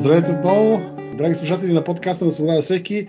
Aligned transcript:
Здравейте 0.00 0.32
отново, 0.32 0.80
драги 1.16 1.34
слушатели 1.34 1.72
на 1.72 1.84
подкаста 1.84 2.24
на 2.24 2.30
Свобода 2.30 2.60
всеки. 2.60 3.06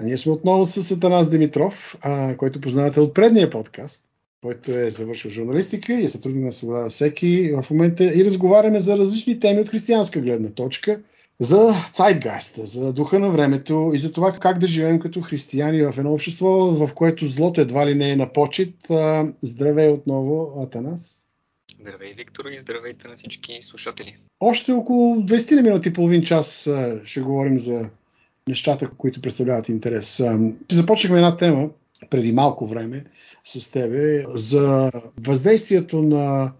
А 0.00 0.04
ние 0.04 0.16
сме 0.16 0.32
отново 0.32 0.66
с 0.66 0.90
Атанас 0.90 1.30
Димитров, 1.30 1.96
а, 2.02 2.36
който 2.36 2.60
познавате 2.60 3.00
от 3.00 3.14
предния 3.14 3.50
подкаст, 3.50 4.02
който 4.42 4.78
е 4.78 4.90
завършил 4.90 5.30
журналистика 5.30 5.92
и 5.92 6.04
е 6.04 6.08
сътрудник 6.08 6.44
на 6.44 6.52
Свобода 6.52 6.88
всеки 6.88 7.52
в 7.52 7.70
момента 7.70 8.04
и 8.04 8.24
разговаряме 8.24 8.80
за 8.80 8.98
различни 8.98 9.40
теми 9.40 9.60
от 9.60 9.68
християнска 9.68 10.20
гледна 10.20 10.50
точка, 10.50 11.00
за 11.40 11.74
цайтгайста, 11.92 12.66
за 12.66 12.92
духа 12.92 13.18
на 13.18 13.30
времето 13.30 13.90
и 13.94 13.98
за 13.98 14.12
това 14.12 14.32
как 14.32 14.58
да 14.58 14.66
живеем 14.66 15.00
като 15.00 15.20
християни 15.20 15.82
в 15.82 15.94
едно 15.98 16.12
общество, 16.12 16.48
в 16.48 16.94
което 16.94 17.26
злото 17.26 17.60
едва 17.60 17.86
ли 17.86 17.94
не 17.94 18.10
е 18.10 18.16
на 18.16 18.32
почет. 18.32 18.74
Здравей 19.42 19.88
отново, 19.88 20.62
Атанас. 20.62 21.25
Здравей, 21.80 22.14
Виктор, 22.16 22.44
и 22.44 22.60
здравейте 22.60 23.08
на 23.08 23.16
всички 23.16 23.58
слушатели. 23.62 24.16
Още 24.40 24.72
около 24.72 25.16
20 25.16 25.62
минути, 25.62 25.92
половин 25.92 26.22
час 26.22 26.70
ще 27.04 27.20
говорим 27.20 27.58
за 27.58 27.90
нещата, 28.48 28.90
които 28.90 29.20
представляват 29.20 29.68
интерес. 29.68 30.22
Започнахме 30.72 31.16
една 31.16 31.36
тема 31.36 31.68
преди 32.10 32.32
малко 32.32 32.66
време 32.66 33.04
с 33.44 33.70
тебе 33.70 34.24
за 34.28 34.90
въздействието 35.20 36.02
на 36.02 36.52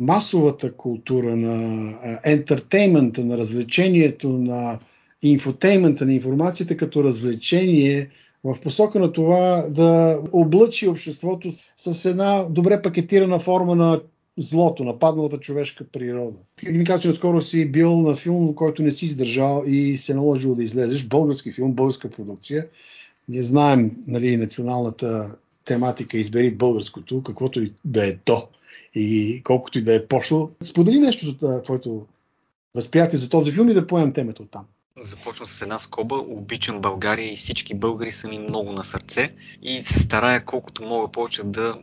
масовата 0.00 0.72
култура, 0.72 1.36
на 1.36 2.20
ентертеймента, 2.24 3.24
на 3.24 3.38
развлечението, 3.38 4.28
на 4.28 4.78
инфотеймента, 5.22 6.06
на 6.06 6.14
информацията 6.14 6.76
като 6.76 7.04
развлечение 7.04 8.10
в 8.44 8.60
посока 8.60 8.98
на 8.98 9.12
това 9.12 9.66
да 9.70 10.20
облъчи 10.32 10.88
обществото 10.88 11.48
с 11.76 12.04
една 12.04 12.46
добре 12.50 12.82
пакетирана 12.82 13.38
форма 13.38 13.74
на 13.74 14.00
злото, 14.38 14.84
нападналата 14.84 15.38
човешка 15.38 15.84
природа. 15.92 16.36
Ти 16.56 16.68
ми 16.68 16.84
казваш, 16.84 17.02
че 17.02 17.08
наскоро 17.08 17.40
си 17.40 17.66
бил 17.66 17.96
на 17.96 18.16
филм, 18.16 18.54
който 18.54 18.82
не 18.82 18.92
си 18.92 19.06
издържал 19.06 19.64
и 19.66 19.96
се 19.96 20.12
е 20.12 20.14
наложил 20.14 20.54
да 20.54 20.64
излезеш. 20.64 21.06
Български 21.06 21.52
филм, 21.52 21.72
българска 21.72 22.10
продукция. 22.10 22.66
Ние 23.28 23.42
знаем 23.42 23.96
нали, 24.06 24.36
националната 24.36 25.36
тематика, 25.64 26.18
избери 26.18 26.50
българското, 26.50 27.22
каквото 27.22 27.62
и 27.62 27.72
да 27.84 28.06
е 28.06 28.16
то 28.16 28.48
и 28.94 29.40
колкото 29.44 29.78
и 29.78 29.82
да 29.82 29.94
е 29.94 30.06
пошло. 30.06 30.50
Сподели 30.62 30.98
нещо 30.98 31.26
за 31.26 31.62
твоето 31.62 32.06
възприятие 32.74 33.18
за 33.18 33.30
този 33.30 33.52
филм 33.52 33.68
и 33.68 33.74
да 33.74 33.86
поемем 33.86 34.12
темата 34.12 34.42
от 34.42 34.50
там. 34.50 34.64
Започвам 35.00 35.46
с 35.46 35.62
една 35.62 35.78
скоба. 35.78 36.16
Обичам 36.16 36.80
България 36.80 37.32
и 37.32 37.36
всички 37.36 37.74
българи 37.74 38.12
са 38.12 38.28
ми 38.28 38.38
много 38.38 38.72
на 38.72 38.84
сърце 38.84 39.30
и 39.62 39.82
се 39.82 39.98
старая 39.98 40.44
колкото 40.44 40.82
мога 40.82 41.08
повече 41.08 41.42
да 41.42 41.78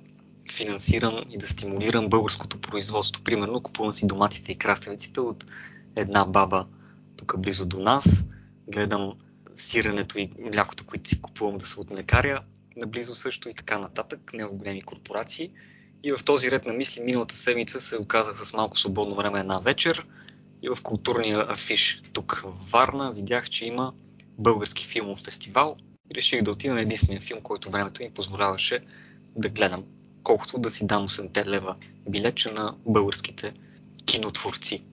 финансирам 0.51 1.23
и 1.29 1.37
да 1.37 1.47
стимулирам 1.47 2.09
българското 2.09 2.61
производство. 2.61 3.23
Примерно 3.23 3.63
купувам 3.63 3.93
си 3.93 4.07
доматите 4.07 4.51
и 4.51 4.57
краставиците 4.57 5.19
от 5.19 5.45
една 5.95 6.25
баба 6.25 6.65
тук 7.17 7.39
близо 7.39 7.65
до 7.65 7.79
нас. 7.79 8.25
Гледам 8.67 9.13
сиренето 9.55 10.19
и 10.19 10.29
млякото, 10.39 10.85
които 10.85 11.09
си 11.09 11.21
купувам 11.21 11.57
да 11.57 11.65
са 11.65 11.81
от 11.81 11.89
млекаря, 11.89 12.41
наблизо 12.77 13.15
също 13.15 13.49
и 13.49 13.53
така 13.53 13.77
нататък, 13.77 14.31
не 14.33 14.45
в 14.45 14.53
големи 14.53 14.81
корпорации. 14.81 15.49
И 16.03 16.11
в 16.11 16.23
този 16.25 16.51
ред 16.51 16.65
на 16.65 16.73
мисли 16.73 17.01
миналата 17.01 17.37
седмица 17.37 17.81
се 17.81 17.97
оказах 17.97 18.47
с 18.47 18.53
малко 18.53 18.79
свободно 18.79 19.15
време 19.15 19.39
една 19.39 19.59
вечер 19.59 20.05
и 20.63 20.69
в 20.69 20.77
културния 20.83 21.45
афиш 21.49 22.01
тук 22.13 22.41
в 22.45 22.71
Варна 22.71 23.11
видях, 23.11 23.49
че 23.49 23.65
има 23.65 23.93
български 24.37 24.85
филмов 24.85 25.19
фестивал. 25.19 25.77
Реших 26.15 26.41
да 26.41 26.51
отида 26.51 26.73
на 26.73 26.81
единствения 26.81 27.21
филм, 27.21 27.41
който 27.41 27.71
времето 27.71 28.03
ми 28.03 28.11
позволяваше 28.13 28.79
да 29.35 29.49
гледам 29.49 29.83
колкото 30.23 30.57
да 30.57 30.71
си 30.71 30.85
дам 30.85 31.07
8 31.07 31.45
лева 31.45 31.75
билече 32.09 32.51
на 32.51 32.75
българските 32.85 33.53
кинотворци. 34.05 34.83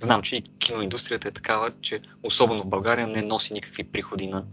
Знам, 0.00 0.22
че 0.22 0.36
и 0.36 0.42
киноиндустрията 0.42 1.28
е 1.28 1.32
такава, 1.32 1.72
че 1.80 2.00
особено 2.22 2.62
в 2.62 2.68
България 2.68 3.06
не 3.06 3.22
носи 3.22 3.52
никакви 3.52 3.84
приходи 3.84 4.26
на 4.26 4.44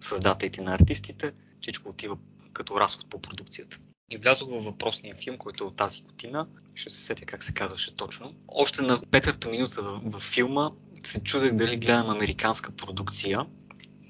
създателите 0.00 0.60
на 0.60 0.74
артистите, 0.74 1.32
всичко 1.60 1.88
отива 1.88 2.16
като 2.52 2.80
разход 2.80 3.10
по 3.10 3.20
продукцията. 3.20 3.78
И 4.10 4.16
влязох 4.16 4.50
във 4.50 4.64
въпросния 4.64 5.14
филм, 5.14 5.38
който 5.38 5.64
е 5.64 5.66
от 5.66 5.76
тази 5.76 6.02
година. 6.02 6.46
Ще 6.74 6.90
се 6.90 7.02
сетя 7.02 7.26
как 7.26 7.42
се 7.44 7.54
казваше 7.54 7.96
точно. 7.96 8.34
Още 8.48 8.82
на 8.82 9.00
петата 9.10 9.48
минута 9.48 9.82
във 9.82 10.22
филма 10.22 10.70
се 11.04 11.20
чудех 11.20 11.52
дали 11.52 11.76
гледам 11.76 12.10
американска 12.10 12.72
продукция 12.72 13.46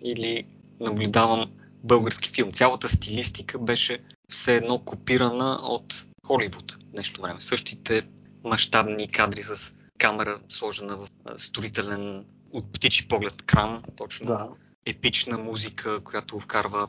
или 0.02 0.46
наблюдавам 0.80 1.52
български 1.84 2.30
филм. 2.30 2.52
Цялата 2.52 2.88
стилистика 2.88 3.58
беше 3.58 3.98
все 4.30 4.56
едно 4.56 4.78
копирана 4.78 5.58
от 5.62 6.04
Холивуд 6.26 6.78
нещо 6.92 7.22
време. 7.22 7.40
Същите 7.40 8.02
мащабни 8.44 9.08
кадри 9.08 9.42
с 9.42 9.72
камера 9.98 10.40
сложена 10.48 10.96
в 10.96 11.08
строителен 11.36 12.24
от 12.52 12.72
птичи 12.72 13.08
поглед 13.08 13.42
кран, 13.42 13.82
точно. 13.96 14.26
Да. 14.26 14.48
Епична 14.86 15.38
музика, 15.38 16.00
която 16.00 16.40
вкарва 16.40 16.88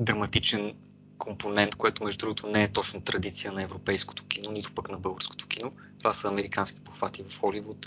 драматичен 0.00 0.74
компонент, 1.18 1.74
което 1.74 2.04
между 2.04 2.18
другото 2.18 2.46
не 2.46 2.62
е 2.62 2.72
точно 2.72 3.00
традиция 3.00 3.52
на 3.52 3.62
европейското 3.62 4.26
кино, 4.26 4.50
нито 4.50 4.72
пък 4.74 4.90
на 4.90 4.98
българското 4.98 5.46
кино. 5.46 5.72
Това 5.98 6.14
са 6.14 6.28
американски 6.28 6.80
похвати 6.80 7.22
в 7.22 7.40
Холивуд. 7.40 7.86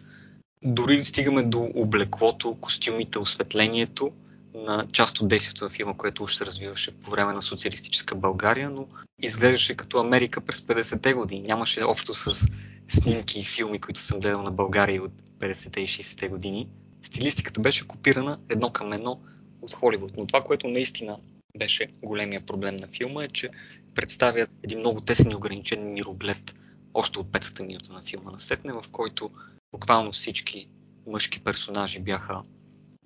Дори 0.63 1.06
стигаме 1.06 1.44
до 1.44 1.69
облеклото, 1.75 2.57
костюмите, 2.62 3.19
осветлението, 3.19 4.12
на 4.53 4.88
част 4.91 5.22
от 5.22 5.28
действието 5.28 5.63
на 5.63 5.69
филма, 5.69 5.94
което 5.94 6.23
уж 6.23 6.35
се 6.35 6.45
развиваше 6.45 6.91
по 6.91 7.12
време 7.12 7.34
на 7.34 7.41
социалистическа 7.41 8.16
България, 8.16 8.69
но 8.69 8.88
изглеждаше 9.22 9.75
като 9.75 10.00
Америка 10.00 10.41
през 10.41 10.62
50-те 10.62 11.13
години. 11.13 11.41
Нямаше 11.41 11.84
общо 11.84 12.13
с 12.13 12.47
снимки 12.88 13.39
и 13.39 13.45
филми, 13.45 13.81
които 13.81 14.00
съм 14.00 14.19
гледал 14.19 14.41
на 14.41 14.51
България 14.51 15.03
от 15.03 15.12
50-те 15.39 15.81
и 15.81 15.88
60-те 15.88 16.28
години. 16.28 16.69
Стилистиката 17.03 17.62
беше 17.62 17.88
копирана 17.88 18.39
едно 18.50 18.72
към 18.72 18.94
едно 18.94 19.19
от 19.62 19.73
Холивуд. 19.73 20.12
Но 20.17 20.28
това, 20.28 20.41
което 20.44 20.68
наистина 20.68 21.18
беше 21.57 21.88
големия 22.01 22.41
проблем 22.41 22.75
на 22.75 22.88
филма 22.88 23.23
е, 23.23 23.28
че 23.28 23.50
представя 23.95 24.47
един 24.63 24.79
много 24.79 25.01
тесен 25.01 25.31
и 25.31 25.35
ограничен 25.35 25.94
мироглед 25.94 26.56
още 26.94 27.19
от 27.19 27.31
петата 27.31 27.63
минута 27.63 27.94
на 27.94 28.01
филма 28.01 28.31
на 28.31 28.39
Сетне, 28.39 28.73
в 28.73 28.83
който 28.91 29.31
буквално 29.72 30.12
всички 30.12 30.68
мъжки 31.07 31.44
персонажи 31.44 32.00
бяха 32.00 32.41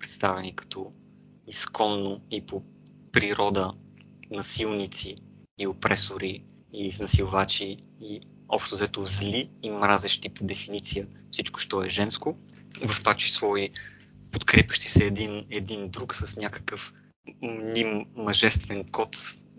представени 0.00 0.56
като 0.56 0.92
изконно 1.46 2.20
и 2.30 2.46
по 2.46 2.62
природа 3.12 3.72
насилници 4.30 5.16
и 5.58 5.66
опресори 5.66 6.44
и 6.72 6.86
изнасилвачи 6.86 7.76
и 8.00 8.20
общо 8.48 8.74
взето 8.74 9.04
зли 9.04 9.50
и 9.62 9.70
мразещи 9.70 10.28
по 10.28 10.44
дефиниция 10.44 11.06
всичко, 11.30 11.60
що 11.60 11.82
е 11.82 11.88
женско. 11.88 12.36
В 12.88 12.98
това 12.98 13.14
число 13.14 13.56
и 13.56 13.70
подкрепящи 14.32 14.88
се 14.88 15.04
един, 15.04 15.46
един 15.50 15.88
друг 15.88 16.14
с 16.14 16.36
някакъв 16.36 16.92
ним 17.42 18.06
мъжествен 18.16 18.84
код, 18.84 19.16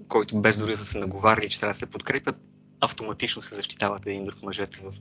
който 0.08 0.42
без 0.42 0.58
дори 0.58 0.72
да 0.72 0.86
се 0.86 1.00
наговаряли, 1.00 1.50
че 1.50 1.60
трябва 1.60 1.74
да 1.74 1.78
се 1.78 1.86
подкрепят, 1.86 2.36
автоматично 2.82 3.42
се 3.42 3.56
защитават 3.56 4.06
един 4.06 4.26
друг 4.26 4.44
мъжете 4.44 4.80
в 4.84 4.94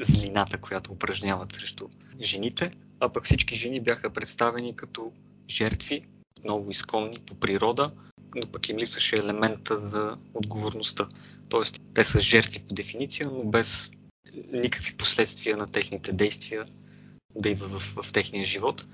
злината, 0.00 0.58
която 0.58 0.92
упражняват 0.92 1.52
срещу 1.52 1.88
жените, 2.20 2.70
а 3.00 3.08
пък 3.08 3.24
всички 3.24 3.54
жени 3.54 3.80
бяха 3.80 4.10
представени 4.10 4.76
като 4.76 5.12
жертви, 5.50 6.06
много 6.44 6.70
изконни 6.70 7.16
по 7.26 7.34
природа, 7.34 7.92
но 8.34 8.46
пък 8.46 8.68
им 8.68 8.78
липсваше 8.78 9.16
елемента 9.16 9.78
за 9.78 10.16
отговорността. 10.34 11.08
Тоест, 11.48 11.80
те 11.94 12.04
са 12.04 12.20
жертви 12.20 12.58
по 12.58 12.74
дефиниция, 12.74 13.30
но 13.32 13.44
без 13.44 13.90
никакви 14.52 14.96
последствия 14.96 15.56
на 15.56 15.66
техните 15.66 16.12
действия 16.12 16.66
да 17.34 17.54
в, 17.54 17.78
в, 17.78 18.02
в 18.02 18.12
техния 18.12 18.44
живот. 18.44 18.86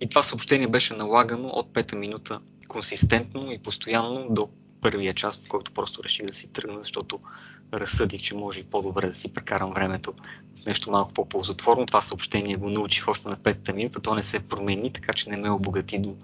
И 0.00 0.08
това 0.08 0.22
съобщение 0.22 0.68
беше 0.68 0.94
налагано 0.94 1.48
от 1.48 1.72
пета 1.72 1.96
минута 1.96 2.40
консистентно 2.68 3.52
и 3.52 3.58
постоянно 3.58 4.26
до 4.30 4.48
първия 4.80 5.14
час, 5.14 5.38
в 5.38 5.48
който 5.48 5.72
просто 5.72 6.04
реших 6.04 6.26
да 6.26 6.34
си 6.34 6.52
тръгна, 6.52 6.80
защото 6.80 7.20
разсъдих, 7.72 8.22
че 8.22 8.34
може 8.34 8.60
и 8.60 8.64
по-добре 8.64 9.06
да 9.06 9.14
си 9.14 9.34
прекарам 9.34 9.72
времето 9.74 10.14
нещо 10.66 10.90
малко 10.90 11.12
по-ползотворно. 11.12 11.86
Това 11.86 12.00
съобщение 12.00 12.54
го 12.54 12.70
научих 12.70 13.08
още 13.08 13.28
на 13.28 13.36
петата 13.36 13.72
минута. 13.72 14.00
То 14.00 14.14
не 14.14 14.22
се 14.22 14.40
промени, 14.40 14.92
така 14.92 15.12
че 15.12 15.30
не 15.30 15.36
ме 15.36 15.50
обогати 15.50 15.98
до, 15.98 16.16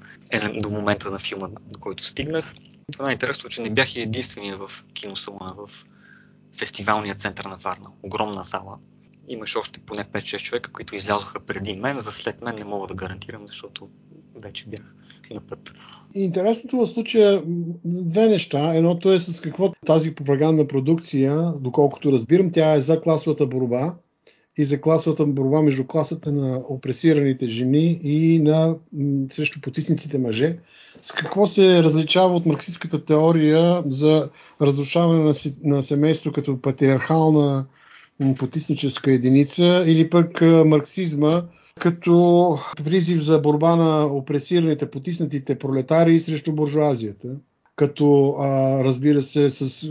до 0.54 0.70
момента 0.70 1.10
на 1.10 1.18
филма, 1.18 1.48
до 1.48 1.80
който 1.80 2.04
стигнах. 2.04 2.54
Това 2.92 3.10
е 3.10 3.12
интересно, 3.12 3.50
че 3.50 3.62
не 3.62 3.70
бях 3.70 3.96
и 3.96 4.00
единствения 4.00 4.56
в 4.56 4.84
киносалона 4.94 5.54
в 5.54 5.84
фестивалния 6.58 7.14
център 7.14 7.44
на 7.44 7.56
Варна. 7.56 7.90
Огромна 8.02 8.42
зала. 8.42 8.78
Имаше 9.28 9.58
още 9.58 9.80
поне 9.80 10.04
5-6 10.04 10.42
човека, 10.42 10.72
които 10.72 10.96
излязоха 10.96 11.40
преди 11.40 11.76
мен. 11.76 12.00
За 12.00 12.12
след 12.12 12.42
мен 12.42 12.54
не 12.54 12.64
мога 12.64 12.86
да 12.86 12.94
гарантирам, 12.94 13.46
защото 13.46 13.90
вече 14.34 14.64
бях 14.66 14.94
на 15.34 15.40
път. 15.40 15.58
Интересното 16.14 16.76
в 16.76 16.86
случая 16.86 17.42
две 17.84 18.26
неща. 18.26 18.74
Едното 18.74 19.12
е 19.12 19.20
с 19.20 19.40
какво 19.40 19.72
тази 19.86 20.14
пропагандна 20.14 20.66
продукция, 20.66 21.52
доколкото 21.60 22.12
разбирам, 22.12 22.50
тя 22.50 22.72
е 22.72 22.80
за 22.80 23.00
класовата 23.00 23.46
борба 23.46 23.94
и 24.58 24.64
за 24.64 24.80
класовата 24.80 25.26
борба 25.26 25.62
между 25.62 25.86
класата 25.86 26.32
на 26.32 26.60
опресираните 26.68 27.46
жени 27.46 28.00
и 28.02 28.38
на 28.38 28.76
срещу 29.28 29.60
потисниците 29.60 30.18
мъже. 30.18 30.58
С 31.02 31.12
какво 31.12 31.46
се 31.46 31.82
различава 31.82 32.36
от 32.36 32.46
марксистската 32.46 33.04
теория 33.04 33.82
за 33.86 34.30
разрушаване 34.62 35.24
на, 35.24 35.34
на 35.64 35.82
семейство 35.82 36.32
като 36.32 36.60
патриархална 36.60 37.66
потисническа 38.38 39.12
единица 39.12 39.84
или 39.86 40.10
пък 40.10 40.40
марксизма 40.40 41.42
като 41.80 42.58
призив 42.84 43.18
за 43.18 43.38
борба 43.38 43.76
на 43.76 44.04
опресираните, 44.06 44.90
потиснатите 44.90 45.58
пролетари 45.58 46.20
срещу 46.20 46.52
буржуазията. 46.52 47.28
Като, 47.76 48.36
а, 48.38 48.84
разбира 48.84 49.22
се, 49.22 49.50
с, 49.50 49.90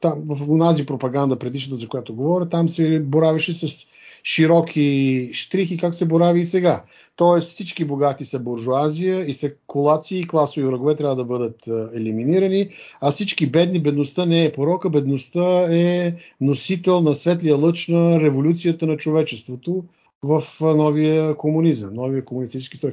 там, 0.00 0.22
в 0.28 0.50
онази 0.50 0.86
пропаганда, 0.86 1.38
предишната, 1.38 1.80
за 1.80 1.88
която 1.88 2.14
говоря, 2.14 2.48
там 2.48 2.68
се 2.68 3.00
боравеше 3.00 3.52
с 3.52 3.86
широки 4.24 5.30
штрихи, 5.32 5.76
както 5.76 5.98
се 5.98 6.06
борави 6.06 6.40
и 6.40 6.44
сега. 6.44 6.84
Тоест 7.16 7.48
всички 7.48 7.84
богати 7.84 8.24
са 8.24 8.38
буржуазия 8.38 9.24
и 9.30 9.34
са 9.34 9.50
колаци 9.66 10.18
и 10.18 10.26
класови 10.26 10.66
врагове 10.66 10.94
трябва 10.94 11.16
да 11.16 11.24
бъдат 11.24 11.68
елиминирани, 11.94 12.68
а 13.00 13.10
всички 13.10 13.50
бедни, 13.50 13.82
бедността 13.82 14.26
не 14.26 14.44
е 14.44 14.52
порока, 14.52 14.90
бедността 14.90 15.66
е 15.74 16.14
носител 16.40 17.00
на 17.00 17.14
светлия 17.14 17.56
лъч 17.56 17.88
на 17.88 18.20
революцията 18.20 18.86
на 18.86 18.96
човечеството 18.96 19.84
в 20.22 20.42
новия 20.60 21.36
комунизъм, 21.36 21.94
новия 21.94 22.24
комунистически 22.24 22.76
строй. 22.76 22.92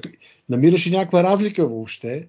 Намираш 0.50 0.88
ли 0.88 0.92
някаква 0.92 1.24
разлика 1.24 1.68
въобще? 1.68 2.28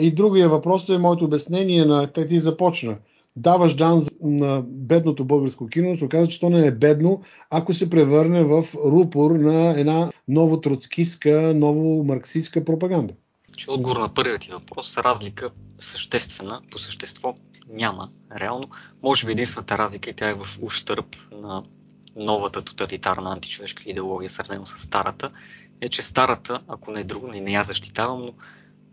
И 0.00 0.14
другия 0.14 0.48
въпрос 0.48 0.88
е 0.88 0.98
моето 0.98 1.24
обяснение 1.24 1.84
на 1.84 2.12
ти 2.12 2.38
започна 2.38 2.96
даваш 3.36 3.74
дан 3.74 4.02
на 4.22 4.62
бедното 4.66 5.24
българско 5.24 5.66
кино, 5.66 5.96
се 5.96 6.04
оказа, 6.04 6.28
че 6.28 6.40
то 6.40 6.50
не 6.50 6.66
е 6.66 6.70
бедно, 6.70 7.22
ако 7.50 7.74
се 7.74 7.90
превърне 7.90 8.44
в 8.44 8.64
рупор 8.74 9.30
на 9.30 9.80
една 9.80 10.12
ново 10.28 10.60
троцкистка, 10.60 11.52
ново 11.56 12.04
марксистска 12.04 12.64
пропаганда. 12.64 13.14
Че 13.56 13.70
отговор 13.70 13.96
на 13.96 14.14
първият 14.14 14.42
ти 14.42 14.50
въпрос, 14.50 14.96
разлика 14.96 15.50
съществена 15.78 16.60
по 16.70 16.78
същество 16.78 17.34
няма 17.68 18.10
реално. 18.40 18.68
Може 19.02 19.26
би 19.26 19.32
единствената 19.32 19.78
разлика 19.78 20.10
и 20.10 20.14
тя 20.14 20.28
е 20.28 20.34
в 20.34 20.46
ущърп 20.62 21.16
на 21.32 21.62
новата 22.16 22.62
тоталитарна 22.62 23.32
античовешка 23.32 23.82
идеология, 23.86 24.30
сравнено 24.30 24.66
с 24.66 24.78
старата, 24.78 25.30
е, 25.80 25.88
че 25.88 26.02
старата, 26.02 26.62
ако 26.68 26.90
не 26.90 27.00
е 27.00 27.04
друго, 27.04 27.26
не 27.26 27.52
я 27.52 27.64
защитавам, 27.64 28.20
но 28.20 28.34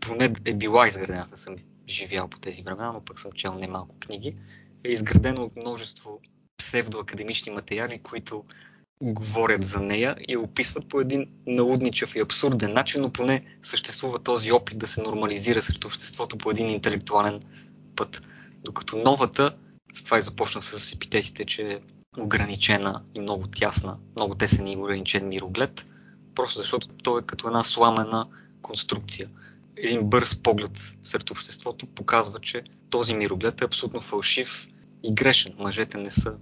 поне 0.00 0.32
е 0.44 0.54
била 0.54 0.88
изградена, 0.88 1.26
аз 1.32 1.40
съм 1.40 1.56
живял 1.88 2.28
по 2.28 2.38
тези 2.38 2.62
времена, 2.62 2.92
но 2.92 3.04
пък 3.04 3.20
съм 3.20 3.32
чел 3.32 3.54
немалко 3.54 3.98
книги, 3.98 4.36
е 4.84 4.88
изградено 4.92 5.42
от 5.42 5.56
множество 5.56 6.20
псевдоакадемични 6.58 7.52
материали, 7.52 8.02
които 8.02 8.44
говорят 9.02 9.66
за 9.66 9.80
нея 9.80 10.16
и 10.28 10.36
описват 10.36 10.88
по 10.88 11.00
един 11.00 11.26
налудничав 11.46 12.16
и 12.16 12.20
абсурден 12.20 12.72
начин, 12.72 13.00
но 13.00 13.12
поне 13.12 13.44
съществува 13.62 14.18
този 14.18 14.52
опит 14.52 14.78
да 14.78 14.86
се 14.86 15.02
нормализира 15.02 15.62
сред 15.62 15.84
обществото 15.84 16.38
по 16.38 16.50
един 16.50 16.68
интелектуален 16.68 17.40
път. 17.96 18.22
Докато 18.64 18.96
новата, 18.96 19.56
с 19.92 20.04
това 20.04 20.18
и 20.18 20.22
започнах 20.22 20.64
с 20.64 20.92
епитетите, 20.92 21.44
че 21.44 21.80
ограничена 22.18 23.02
и 23.14 23.20
много 23.20 23.46
тясна, 23.46 23.96
много 24.16 24.34
тесен 24.34 24.66
и 24.68 24.76
ограничен 24.76 25.28
мироглед, 25.28 25.86
просто 26.34 26.58
защото 26.58 26.88
той 26.88 27.20
е 27.20 27.24
като 27.24 27.46
една 27.46 27.64
сламена 27.64 28.26
конструкция– 28.62 29.28
един 29.76 30.10
бърз 30.10 30.36
поглед 30.42 30.70
сред 31.04 31.30
обществото 31.30 31.86
показва, 31.86 32.40
че 32.40 32.62
този 32.90 33.14
мироглед 33.14 33.60
е 33.60 33.64
абсолютно 33.64 34.00
фалшив 34.00 34.66
и 35.02 35.14
грешен. 35.14 35.54
Мъжете 35.58 35.98
не 35.98 36.10
са 36.10 36.34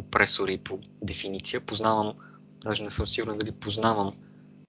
опресори 0.00 0.58
по 0.58 0.78
дефиниция. 1.02 1.60
Познавам, 1.60 2.12
даже 2.64 2.82
не 2.84 2.90
съм 2.90 3.06
сигурен 3.06 3.38
дали 3.38 3.52
познавам 3.52 4.12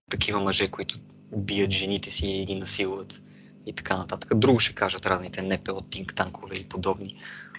такива 0.10 0.40
мъже, 0.40 0.72
които 0.72 1.00
бият 1.38 1.72
жените 1.72 2.12
си 2.12 2.28
и 2.28 2.46
ги 2.46 2.56
насилват 2.56 3.22
и 3.66 3.74
така 3.74 3.98
нататък. 3.98 4.32
Друго 4.36 4.60
ще 4.60 4.76
кажат 4.76 5.06
разните 5.06 5.42
НПО, 5.42 5.82
тинк 5.82 6.16
танкове 6.16 6.56
и 6.56 6.70
подобни 6.70 7.16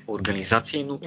организации, 0.09 0.85
но 0.85 1.01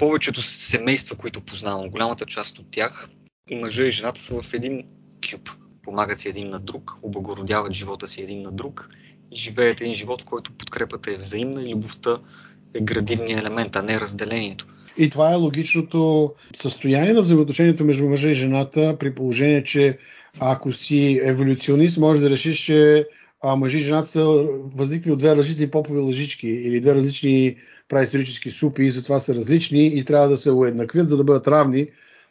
повечето 0.00 0.42
семейства, 0.42 1.16
които 1.16 1.40
познавам, 1.40 1.90
голямата 1.90 2.26
част 2.26 2.58
от 2.58 2.66
тях, 2.70 3.08
мъжа 3.52 3.84
и 3.84 3.90
жената 3.90 4.20
са 4.20 4.42
в 4.42 4.54
един 4.54 4.82
кюб 5.30 5.50
помагат 5.82 6.20
си 6.20 6.28
един 6.28 6.48
на 6.48 6.58
друг, 6.58 6.98
облагородяват 7.02 7.72
живота 7.72 8.08
си 8.08 8.20
един 8.20 8.42
на 8.42 8.52
друг 8.52 8.88
и 9.32 9.36
живеят 9.36 9.80
един 9.80 9.94
живот, 9.94 10.22
в 10.22 10.24
който 10.24 10.52
подкрепата 10.52 11.10
е 11.10 11.16
взаимна 11.16 11.62
и 11.62 11.74
любовта 11.74 12.18
е 12.74 12.80
градивният 12.80 13.40
елемент, 13.40 13.76
а 13.76 13.82
не 13.82 14.00
разделението. 14.00 14.66
И 14.98 15.10
това 15.10 15.32
е 15.32 15.36
логичното 15.36 16.32
състояние 16.56 17.12
на 17.12 17.20
взаимоотношението 17.20 17.84
между 17.84 18.08
мъжа 18.08 18.30
и 18.30 18.34
жената, 18.34 18.96
при 19.00 19.14
положение, 19.14 19.64
че 19.64 19.98
ако 20.38 20.72
си 20.72 21.20
еволюционист, 21.22 21.98
може 21.98 22.20
да 22.20 22.30
решиш, 22.30 22.58
че 22.58 23.06
мъжи 23.56 23.78
и 23.78 23.82
жената 23.82 24.08
са 24.08 24.24
възникли 24.74 25.12
от 25.12 25.18
две 25.18 25.36
различни 25.36 25.70
попови 25.70 26.00
лъжички 26.00 26.48
или 26.48 26.80
две 26.80 26.94
различни 26.94 27.56
праисторически 27.90 28.50
супи 28.50 28.84
и 28.84 28.90
затова 28.90 29.20
са 29.20 29.34
различни 29.34 29.86
и 29.86 30.04
трябва 30.04 30.28
да 30.28 30.36
се 30.36 30.50
уеднаквят, 30.50 31.08
за 31.08 31.16
да 31.16 31.24
бъдат 31.24 31.48
равни. 31.48 31.86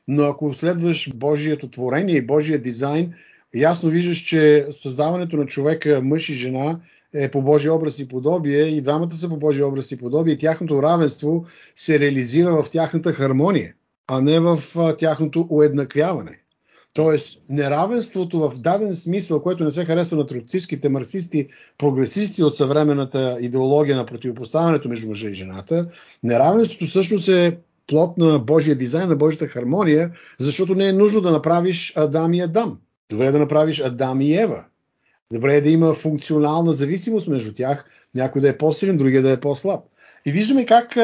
Но 0.07 0.23
ако 0.23 0.53
следваш 0.53 1.11
Божието 1.15 1.69
творение 1.69 2.15
и 2.15 2.25
Божия 2.25 2.61
дизайн, 2.61 3.13
ясно 3.55 3.89
виждаш, 3.89 4.17
че 4.17 4.67
създаването 4.71 5.37
на 5.37 5.45
човека, 5.45 6.01
мъж 6.03 6.29
и 6.29 6.33
жена, 6.33 6.79
е 7.13 7.31
по 7.31 7.41
Божия 7.41 7.73
образ 7.73 7.99
и 7.99 8.07
подобие 8.07 8.61
и 8.61 8.81
двамата 8.81 9.11
са 9.11 9.29
по 9.29 9.37
Божия 9.37 9.67
образ 9.67 9.91
и 9.91 9.97
подобие 9.97 10.33
и 10.33 10.37
тяхното 10.37 10.83
равенство 10.83 11.45
се 11.75 11.99
реализира 11.99 12.63
в 12.63 12.69
тяхната 12.69 13.13
хармония, 13.13 13.73
а 14.07 14.21
не 14.21 14.39
в 14.39 14.59
тяхното 14.97 15.47
уеднаквяване. 15.49 16.39
Тоест, 16.93 17.45
неравенството 17.49 18.39
в 18.39 18.59
даден 18.59 18.95
смисъл, 18.95 19.41
което 19.41 19.63
не 19.63 19.71
се 19.71 19.85
харесва 19.85 20.17
на 20.17 20.25
троцистските 20.25 20.89
марксисти, 20.89 21.47
прогресисти 21.77 22.43
от 22.43 22.55
съвременната 22.55 23.37
идеология 23.41 23.95
на 23.95 24.05
противопоставянето 24.05 24.89
между 24.89 25.07
мъжа 25.07 25.29
и 25.29 25.33
жената, 25.33 25.89
неравенството 26.23 26.85
всъщност 26.85 27.27
е 27.27 27.57
плод 27.87 28.17
на 28.17 28.39
Божия 28.39 28.75
дизайн, 28.75 29.09
на 29.09 29.15
Божията 29.15 29.47
хармония, 29.47 30.11
защото 30.39 30.75
не 30.75 30.87
е 30.87 30.93
нужно 30.93 31.21
да 31.21 31.31
направиш 31.31 31.93
Адам 31.95 32.33
и 32.33 32.41
Адам. 32.41 32.77
Добре 33.09 33.25
е 33.25 33.31
да 33.31 33.39
направиш 33.39 33.79
Адам 33.79 34.21
и 34.21 34.35
Ева. 34.35 34.63
Добре 35.33 35.55
е 35.55 35.61
да 35.61 35.69
има 35.69 35.93
функционална 35.93 36.73
зависимост 36.73 37.27
между 37.27 37.53
тях, 37.53 37.85
някой 38.15 38.41
да 38.41 38.49
е 38.49 38.57
по-силен, 38.57 38.97
другия 38.97 39.21
да 39.21 39.31
е 39.31 39.39
по-слаб. 39.39 39.83
И 40.25 40.31
виждаме 40.31 40.65
как 40.65 40.97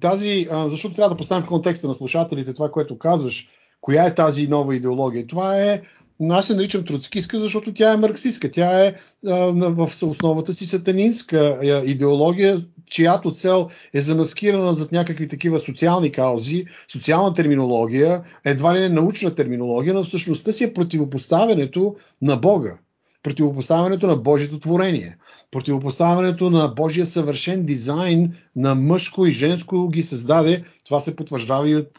тази, 0.00 0.48
защото 0.66 0.94
трябва 0.94 1.10
да 1.10 1.16
поставим 1.16 1.44
в 1.44 1.48
контекста 1.48 1.88
на 1.88 1.94
слушателите 1.94 2.54
това, 2.54 2.70
което 2.70 2.98
казваш, 2.98 3.48
коя 3.84 4.04
е 4.04 4.14
тази 4.14 4.48
нова 4.48 4.76
идеология. 4.76 5.26
Това 5.26 5.56
е 5.58 5.82
аз 6.30 6.46
се 6.46 6.54
наричам 6.54 6.84
троцкистка, 6.84 7.38
защото 7.38 7.74
тя 7.74 7.92
е 7.92 7.96
марксистка. 7.96 8.50
Тя 8.50 8.84
е 8.84 8.94
а, 9.26 9.34
в 9.54 9.90
основата 10.02 10.54
си 10.54 10.66
сатанинска 10.66 11.58
идеология, 11.84 12.56
чиято 12.86 13.32
цел 13.32 13.68
е 13.94 14.00
замаскирана 14.00 14.72
зад 14.72 14.92
някакви 14.92 15.28
такива 15.28 15.60
социални 15.60 16.12
каузи, 16.12 16.64
социална 16.92 17.34
терминология, 17.34 18.22
едва 18.44 18.74
ли 18.74 18.80
не 18.80 18.88
научна 18.88 19.34
терминология, 19.34 19.94
но 19.94 20.04
всъщността 20.04 20.52
си 20.52 20.64
е 20.64 20.74
противопоставянето 20.74 21.96
на 22.22 22.36
Бога 22.36 22.78
противопоставянето 23.24 24.06
на 24.06 24.16
Божието 24.16 24.58
творение, 24.58 25.16
противопоставянето 25.50 26.50
на 26.50 26.68
Божия 26.68 27.06
съвършен 27.06 27.64
дизайн 27.64 28.32
на 28.56 28.74
мъжко 28.74 29.26
и 29.26 29.30
женско 29.30 29.88
ги 29.88 30.02
създаде. 30.02 30.64
Това 30.84 31.00
се 31.00 31.16
потвърждава 31.16 31.70
и 31.70 31.76
от 31.76 31.98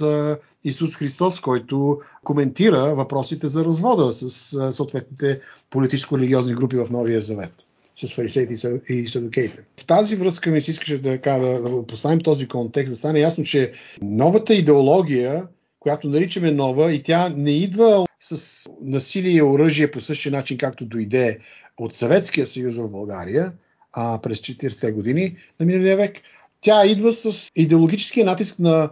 Исус 0.63 0.95
Христос, 0.95 1.39
който 1.39 1.99
коментира 2.23 2.95
въпросите 2.95 3.47
за 3.47 3.65
развода 3.65 4.13
с 4.13 4.29
съответните 4.73 5.39
политическо-религиозни 5.69 6.53
групи 6.53 6.77
в 6.77 6.87
Новия 6.91 7.21
Завет 7.21 7.53
с 7.95 8.15
фарисеите 8.15 8.53
и 8.89 9.07
садокеите. 9.07 9.59
В 9.79 9.85
тази 9.85 10.15
връзка 10.15 10.51
ми 10.51 10.61
се 10.61 10.71
искаше 10.71 10.97
да, 10.97 11.17
да, 11.17 11.61
да 11.61 11.87
поставим 11.87 12.21
този 12.21 12.47
контекст, 12.47 12.91
да 12.91 12.97
стане 12.97 13.19
ясно, 13.19 13.43
че 13.43 13.71
новата 14.01 14.55
идеология, 14.55 15.43
която 15.79 16.07
наричаме 16.07 16.51
нова, 16.51 16.91
и 16.91 17.03
тя 17.03 17.29
не 17.29 17.51
идва 17.51 18.05
с 18.27 18.69
насилие 18.81 19.33
и 19.33 19.41
оръжие 19.41 19.91
по 19.91 20.01
същия 20.01 20.31
начин, 20.31 20.57
както 20.57 20.85
дойде 20.85 21.39
от 21.77 21.93
Съветския 21.93 22.47
съюз 22.47 22.75
в 22.77 22.89
България 22.89 23.53
а, 23.93 24.21
през 24.21 24.39
40-те 24.39 24.91
години 24.91 25.35
на 25.59 25.65
миналия 25.65 25.97
век. 25.97 26.17
Тя 26.61 26.85
идва 26.85 27.13
с 27.13 27.51
идеологическия 27.55 28.25
натиск 28.25 28.59
на 28.59 28.89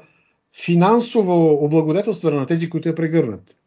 финансово 0.63 1.65
облагодетелстване 1.65 2.37
на 2.37 2.45
тези, 2.45 2.69
които 2.69 2.89
я 2.89 2.95
прегърнат 2.95 3.57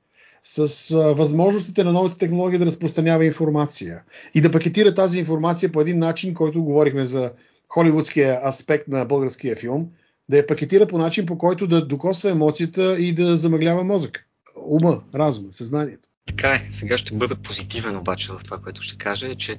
с 0.42 0.90
а, 0.90 0.96
възможностите 0.96 1.84
на 1.84 1.92
новите 1.92 2.18
технологии 2.18 2.58
да 2.58 2.66
разпространява 2.66 3.24
информация 3.24 4.02
и 4.34 4.40
да 4.40 4.50
пакетира 4.50 4.94
тази 4.94 5.18
информация 5.18 5.72
по 5.72 5.80
един 5.80 5.98
начин, 5.98 6.34
който 6.34 6.64
говорихме 6.64 7.06
за 7.06 7.32
холивудския 7.68 8.40
аспект 8.48 8.88
на 8.88 9.04
българския 9.04 9.56
филм, 9.56 9.88
да 10.28 10.36
я 10.36 10.46
пакетира 10.46 10.86
по 10.86 10.98
начин, 10.98 11.26
по 11.26 11.38
който 11.38 11.66
да 11.66 11.86
докосва 11.86 12.30
емоцията 12.30 12.96
и 12.98 13.14
да 13.14 13.36
замъглява 13.36 13.84
мозък 13.84 14.25
ума, 14.56 15.00
разума, 15.14 15.52
съзнанието. 15.52 16.08
Така 16.26 16.54
е. 16.54 16.68
Сега 16.70 16.98
ще 16.98 17.14
бъда 17.14 17.36
позитивен 17.36 17.96
обаче 17.96 18.32
в 18.32 18.40
това, 18.44 18.58
което 18.58 18.82
ще 18.82 18.96
кажа, 18.96 19.26
е, 19.26 19.36
че 19.36 19.58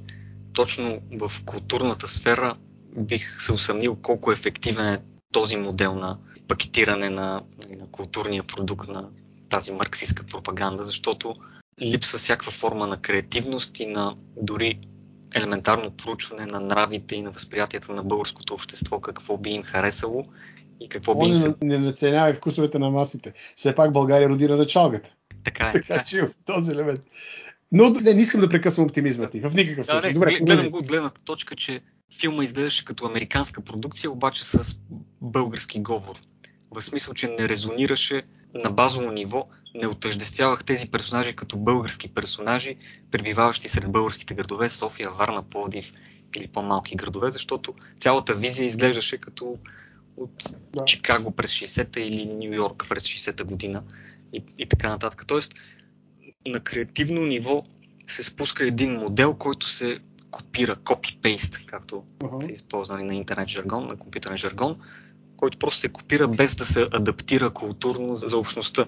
точно 0.54 1.01
в 1.12 1.32
културната 1.46 2.08
сфера 2.08 2.56
бих 2.98 3.42
се 3.42 3.54
усъмнил 3.54 3.96
колко 3.96 4.32
ефективен 4.32 4.94
е 4.94 5.01
този 5.32 5.58
модел 5.58 5.96
на 5.96 6.18
пакетиране 6.48 7.10
на, 7.10 7.42
на 7.80 7.88
културния 7.92 8.44
продукт 8.44 8.89
на 8.89 9.10
тази 9.50 9.72
марксистска 9.72 10.24
пропаганда, 10.24 10.86
защото 10.86 11.36
липсва 11.82 12.20
всякаква 12.20 12.51
форма 12.51 12.88
на 12.88 13.01
креативност 13.01 13.80
и 13.80 13.86
на 13.86 14.16
дори 14.42 14.80
елементарно 15.36 15.92
проучване 15.92 16.46
на 16.46 16.60
нравите 16.60 17.16
и 17.16 17.22
на 17.22 17.32
възприятията 17.32 17.94
на 17.94 18.04
българското 18.04 18.54
общество, 18.54 19.00
какво 19.00 19.38
би 19.38 19.50
им 19.50 19.63
харесало 19.63 20.25
и 20.79 20.89
какво 20.89 21.15
би 21.19 21.25
им 21.25 21.36
се... 21.36 21.53
Не 21.62 21.79
наценявай 21.79 22.34
вкусовете 22.34 22.79
на 22.79 22.89
масите. 22.89 23.34
Все 23.55 23.75
пак 23.75 23.93
България 23.93 24.29
родира 24.29 24.57
на 24.57 24.65
чалгата. 24.65 25.13
Така 25.43 25.69
е. 25.69 25.72
така 25.81 26.03
че 26.03 26.29
този 26.46 26.72
елемент. 26.72 27.00
Но 27.72 27.89
не, 27.89 28.13
не 28.13 28.22
искам 28.22 28.41
да 28.41 28.50
прекъсвам 28.50 28.86
оптимизма 28.86 29.27
ти. 29.27 29.41
В 29.41 29.53
никакъв 29.53 29.86
случай. 29.86 30.01
Да, 30.01 30.07
не, 30.07 30.13
Добре, 30.13 30.39
гледам 30.39 30.69
го 30.69 30.77
от 30.77 30.88
гледната 30.88 31.22
точка, 31.22 31.55
че 31.55 31.81
филма 32.19 32.43
изглеждаше 32.43 32.86
като 32.86 33.05
американска 33.05 33.62
продукция, 33.62 34.12
обаче 34.12 34.46
с 34.46 34.79
български 35.22 35.79
говор. 35.79 36.15
В 36.72 36.81
смисъл, 36.81 37.13
че 37.13 37.27
не 37.27 37.50
резонираше 37.50 38.24
на 38.53 38.69
базово 38.69 39.12
ниво, 39.12 39.46
не 39.75 39.88
отъждествявах 39.88 40.63
тези 40.63 40.91
персонажи 40.91 41.36
като 41.36 41.57
български 41.57 42.13
персонажи, 42.13 42.77
пребиваващи 43.12 43.69
сред 43.69 43.91
българските 43.91 44.34
градове, 44.34 44.69
София, 44.69 45.12
Варна, 45.12 45.43
Пловдив 45.43 45.91
или 46.38 46.48
по-малки 46.48 46.96
градове, 46.96 47.31
защото 47.31 47.74
цялата 48.00 48.36
визия 48.36 48.65
изглеждаше 48.65 49.17
като 49.17 49.57
от 50.17 50.43
да. 50.74 50.86
Чикаго 50.86 51.31
през 51.31 51.51
60-та 51.51 52.00
или 52.00 52.25
Нью 52.25 52.53
Йорк 52.53 52.86
през 52.89 53.03
60-та 53.03 53.43
година 53.43 53.83
и, 54.33 54.43
и 54.57 54.65
така 54.65 54.89
нататък. 54.89 55.24
Тоест, 55.27 55.53
на 56.47 56.59
креативно 56.59 57.25
ниво 57.25 57.63
се 58.07 58.24
спуска 58.24 58.67
един 58.67 58.93
модел, 58.93 59.33
който 59.33 59.67
се 59.67 60.00
копира, 60.31 60.75
копи-пейст, 60.75 61.65
както 61.65 62.03
uh-huh. 62.19 62.45
се 62.45 62.51
използва 62.51 63.03
на 63.03 63.15
интернет 63.15 63.50
жаргон, 63.50 63.88
на 63.88 63.95
компютърен 63.95 64.38
жаргон, 64.38 64.77
който 65.38 65.59
просто 65.59 65.79
се 65.79 65.89
копира 65.89 66.27
без 66.27 66.55
да 66.55 66.65
се 66.65 66.88
адаптира 66.91 67.53
културно 67.53 68.15
за 68.15 68.38
общността. 68.38 68.86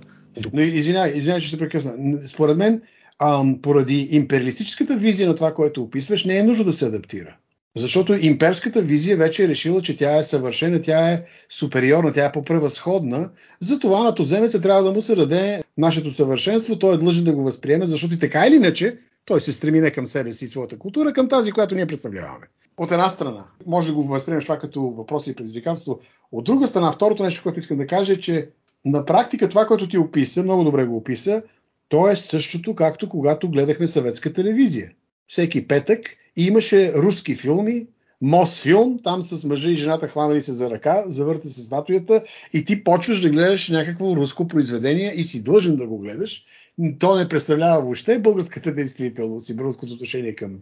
Но 0.53 0.61
извинявай, 0.61 1.11
извинявай, 1.11 1.41
че 1.41 1.49
се 1.49 1.57
прекъсна. 1.57 2.21
Според 2.27 2.57
мен, 2.57 2.81
ам, 3.19 3.61
поради 3.61 4.07
империалистическата 4.11 4.97
визия 4.97 5.29
на 5.29 5.35
това, 5.35 5.53
което 5.53 5.83
описваш, 5.83 6.25
не 6.25 6.37
е 6.37 6.43
нужно 6.43 6.65
да 6.65 6.73
се 6.73 6.85
адаптира. 6.85 7.37
Защото 7.79 8.13
имперската 8.13 8.81
визия 8.81 9.17
вече 9.17 9.43
е 9.43 9.47
решила, 9.47 9.81
че 9.81 9.97
тя 9.97 10.17
е 10.17 10.23
съвършена, 10.23 10.81
тя 10.81 11.11
е 11.11 11.23
супериорна, 11.49 12.13
тя 12.13 12.25
е 12.25 12.31
по-превъзходна. 12.31 13.29
Затова 13.59 14.03
на 14.03 14.15
туземеца 14.15 14.61
трябва 14.61 14.83
да 14.83 14.91
му 14.91 15.01
се 15.01 15.15
даде 15.15 15.63
нашето 15.77 16.11
съвършенство, 16.11 16.79
той 16.79 16.93
е 16.93 16.97
длъжен 16.97 17.23
да 17.23 17.33
го 17.33 17.43
възприеме, 17.43 17.85
защото 17.85 18.13
и 18.13 18.19
така 18.19 18.47
или 18.47 18.55
иначе 18.55 18.97
той 19.25 19.41
се 19.41 19.53
стреми 19.53 19.79
не 19.79 19.91
към 19.91 20.07
себе 20.07 20.33
си 20.33 20.45
и 20.45 20.47
своята 20.47 20.79
култура, 20.79 21.13
към 21.13 21.29
тази, 21.29 21.51
която 21.51 21.75
ние 21.75 21.85
представляваме. 21.85 22.45
От 22.77 22.91
една 22.91 23.09
страна, 23.09 23.45
може 23.65 23.87
да 23.87 23.93
го 23.93 24.03
възприемеш 24.03 24.43
това 24.43 24.59
като 24.59 24.81
въпрос 24.81 25.27
и 25.27 25.35
предизвикателство. 25.35 25.99
От 26.31 26.45
друга 26.45 26.67
страна, 26.67 26.91
второто 26.91 27.23
нещо, 27.23 27.43
което 27.43 27.59
искам 27.59 27.77
да 27.77 27.87
кажа 27.87 28.13
е, 28.13 28.15
че 28.15 28.49
на 28.85 29.05
практика 29.05 29.49
това, 29.49 29.65
което 29.65 29.87
ти 29.87 29.97
описа, 29.97 30.43
много 30.43 30.63
добре 30.63 30.85
го 30.85 30.97
описа, 30.97 31.43
то 31.89 32.09
е 32.09 32.15
същото, 32.15 32.75
както 32.75 33.09
когато 33.09 33.49
гледахме 33.49 33.87
съветска 33.87 34.33
телевизия. 34.33 34.91
Всеки 35.27 35.67
петък 35.67 35.99
и 36.39 36.47
имаше 36.47 36.93
руски 36.93 37.35
филми, 37.35 37.87
Мос 38.21 38.61
филм, 38.61 38.99
там 39.03 39.21
с 39.21 39.47
мъжа 39.47 39.69
и 39.69 39.75
жената 39.75 40.07
хванали 40.07 40.41
се 40.41 40.51
за 40.51 40.69
ръка, 40.69 41.03
завърта 41.05 41.47
се 41.47 41.61
статуята 41.61 42.23
и 42.53 42.65
ти 42.65 42.83
почваш 42.83 43.21
да 43.21 43.29
гледаш 43.29 43.69
някакво 43.69 44.15
руско 44.15 44.47
произведение 44.47 45.13
и 45.15 45.23
си 45.23 45.43
длъжен 45.43 45.75
да 45.75 45.87
го 45.87 45.97
гледаш. 45.97 46.45
То 46.99 47.15
не 47.15 47.27
представлява 47.27 47.81
въобще 47.81 48.19
българската 48.19 48.73
действителност 48.73 49.49
и 49.49 49.55
българското 49.55 49.93
отношение 49.93 50.35
към, 50.35 50.59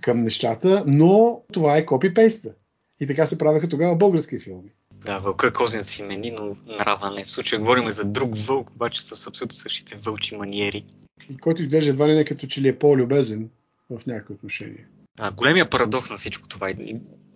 към 0.00 0.22
нещата, 0.22 0.84
но 0.86 1.42
това 1.52 1.76
е 1.76 1.86
копи-пейста. 1.86 2.54
И 3.00 3.06
така 3.06 3.26
се 3.26 3.38
правеха 3.38 3.68
тогава 3.68 3.96
български 3.96 4.38
филми. 4.38 4.70
Да, 5.04 5.18
вълка 5.18 5.52
козният 5.52 5.86
си 5.86 6.02
мени, 6.02 6.30
но 6.30 6.56
нрава 6.78 7.10
не. 7.10 7.24
В 7.24 7.30
случая 7.30 7.60
говорим 7.60 7.90
за 7.90 8.04
друг 8.04 8.38
вълк, 8.38 8.70
обаче 8.70 9.02
с 9.02 9.26
абсолютно 9.26 9.56
същите 9.56 9.96
вълчи 9.96 10.36
маниери. 10.36 10.84
И 11.30 11.36
който 11.36 11.62
изглежда 11.62 11.90
едва 11.90 12.08
ли 12.08 12.14
не 12.14 12.24
като 12.24 12.46
че 12.46 12.60
ли 12.60 12.68
е 12.68 12.78
по-любезен 12.78 13.50
в 13.90 14.06
някакви 14.06 14.34
отношения. 14.34 14.86
А, 15.18 15.30
големия 15.30 15.70
парадокс 15.70 16.10
на 16.10 16.16
всичко 16.16 16.48
това, 16.48 16.74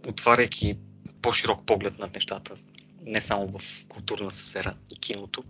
отваряйки 0.09 0.79
по-широк 1.23 1.67
поглед 1.67 1.99
над 1.99 2.15
нещата, 2.15 2.55
не 3.07 3.21
само 3.21 3.59
в 3.59 3.85
културната 3.89 4.39
сфера 4.39 4.75
и 4.93 5.01
киното, 5.01 5.45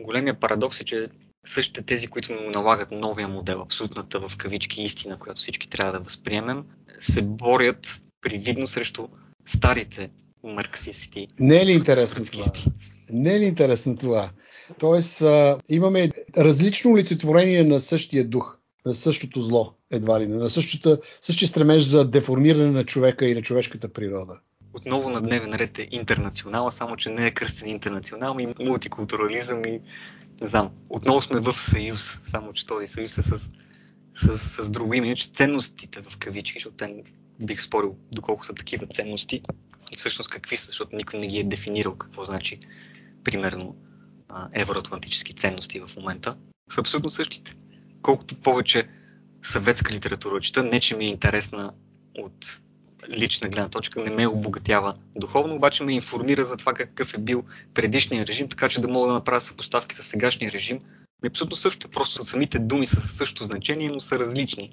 големия 0.00 0.40
парадокс 0.40 0.80
е, 0.80 0.84
че 0.84 1.08
същите 1.46 1.82
тези, 1.82 2.06
които 2.06 2.32
му 2.32 2.50
налагат 2.50 2.90
новия 2.90 3.28
модел, 3.28 3.62
абсолютната 3.62 4.20
в 4.20 4.36
кавички 4.36 4.82
истина, 4.82 5.18
която 5.18 5.40
всички 5.40 5.68
трябва 5.68 5.92
да 5.92 5.98
възприемем, 5.98 6.64
се 6.98 7.22
борят 7.22 8.00
привидно 8.20 8.66
срещу 8.66 9.08
старите 9.44 10.08
марксисти. 10.44 11.26
Не 11.40 11.62
е 11.62 11.66
ли 11.66 11.72
интересно 11.72 12.24
това? 12.24 12.52
Не 13.10 13.34
е 13.34 13.40
ли 13.40 13.44
интересно 13.44 13.96
това? 13.96 14.30
Тоест, 14.78 15.22
а, 15.22 15.58
имаме 15.68 16.10
различно 16.36 16.90
олицетворение 16.90 17.64
на 17.64 17.80
същия 17.80 18.28
дух, 18.28 18.58
на 18.88 18.94
същото 18.94 19.40
зло, 19.40 19.74
едва 19.90 20.20
ли 20.20 20.26
не, 20.26 20.36
на 20.36 20.48
същата, 20.48 20.98
същия 21.20 21.48
стремеж 21.48 21.82
за 21.82 22.10
деформиране 22.10 22.70
на 22.70 22.84
човека 22.84 23.26
и 23.26 23.34
на 23.34 23.42
човешката 23.42 23.92
природа. 23.92 24.40
Отново 24.72 25.10
на 25.10 25.20
дневен 25.20 25.54
ред 25.54 25.78
е 25.78 25.88
интернационала, 25.90 26.72
само 26.72 26.96
че 26.96 27.10
не 27.10 27.26
е 27.26 27.30
кръстен 27.30 27.68
интернационал, 27.68 28.36
и 28.38 28.64
мултикултурализъм 28.64 29.64
и 29.64 29.80
не 30.40 30.46
знам. 30.46 30.70
Отново 30.88 31.22
сме 31.22 31.40
в 31.40 31.52
съюз, 31.52 32.18
само 32.26 32.52
че 32.52 32.66
този 32.66 32.86
съюз 32.86 33.18
е 33.18 33.22
с, 33.22 33.50
с, 34.16 34.38
с 34.38 34.70
друго 34.70 34.94
име, 34.94 35.16
че 35.16 35.28
ценностите 35.28 36.00
в 36.00 36.18
кавички, 36.18 36.56
защото 36.56 36.76
те 36.76 37.02
бих 37.40 37.62
спорил 37.62 37.96
доколко 38.12 38.46
са 38.46 38.54
такива 38.54 38.86
ценности 38.86 39.42
и 39.92 39.96
всъщност 39.96 40.30
какви 40.30 40.56
са, 40.56 40.66
защото 40.66 40.96
никой 40.96 41.20
не 41.20 41.26
ги 41.26 41.38
е 41.38 41.44
дефинирал 41.44 41.94
какво 41.94 42.24
значи, 42.24 42.58
примерно, 43.24 43.76
евроатлантически 44.52 45.32
ценности 45.32 45.80
в 45.80 45.90
момента, 45.96 46.36
са 46.70 46.80
абсолютно 46.80 47.10
същите. 47.10 47.52
Колкото 48.02 48.34
повече 48.34 48.88
съветска 49.42 49.94
литература 49.94 50.40
чета, 50.40 50.64
не 50.64 50.80
че 50.80 50.96
ми 50.96 51.04
е 51.04 51.08
интересна 51.08 51.72
от 52.18 52.60
лична 53.08 53.48
гледна 53.48 53.68
точка, 53.68 54.02
не 54.02 54.10
ме 54.10 54.26
обогатява 54.26 54.94
духовно, 55.16 55.54
обаче 55.54 55.84
ме 55.84 55.94
информира 55.94 56.44
за 56.44 56.56
това 56.56 56.72
какъв 56.74 57.14
е 57.14 57.18
бил 57.18 57.44
предишния 57.74 58.26
режим, 58.26 58.48
така 58.48 58.68
че 58.68 58.80
да 58.80 58.88
мога 58.88 59.08
да 59.08 59.14
направя 59.14 59.40
съпоставки 59.40 59.96
с 59.96 60.02
сегашния 60.02 60.52
режим. 60.52 60.78
Ми 61.22 61.26
абсолютно 61.26 61.56
също, 61.56 61.88
просто 61.88 62.24
самите 62.24 62.58
думи 62.58 62.86
са 62.86 63.00
със 63.00 63.16
същото 63.16 63.44
значение, 63.44 63.90
но 63.90 64.00
са 64.00 64.18
различни 64.18 64.70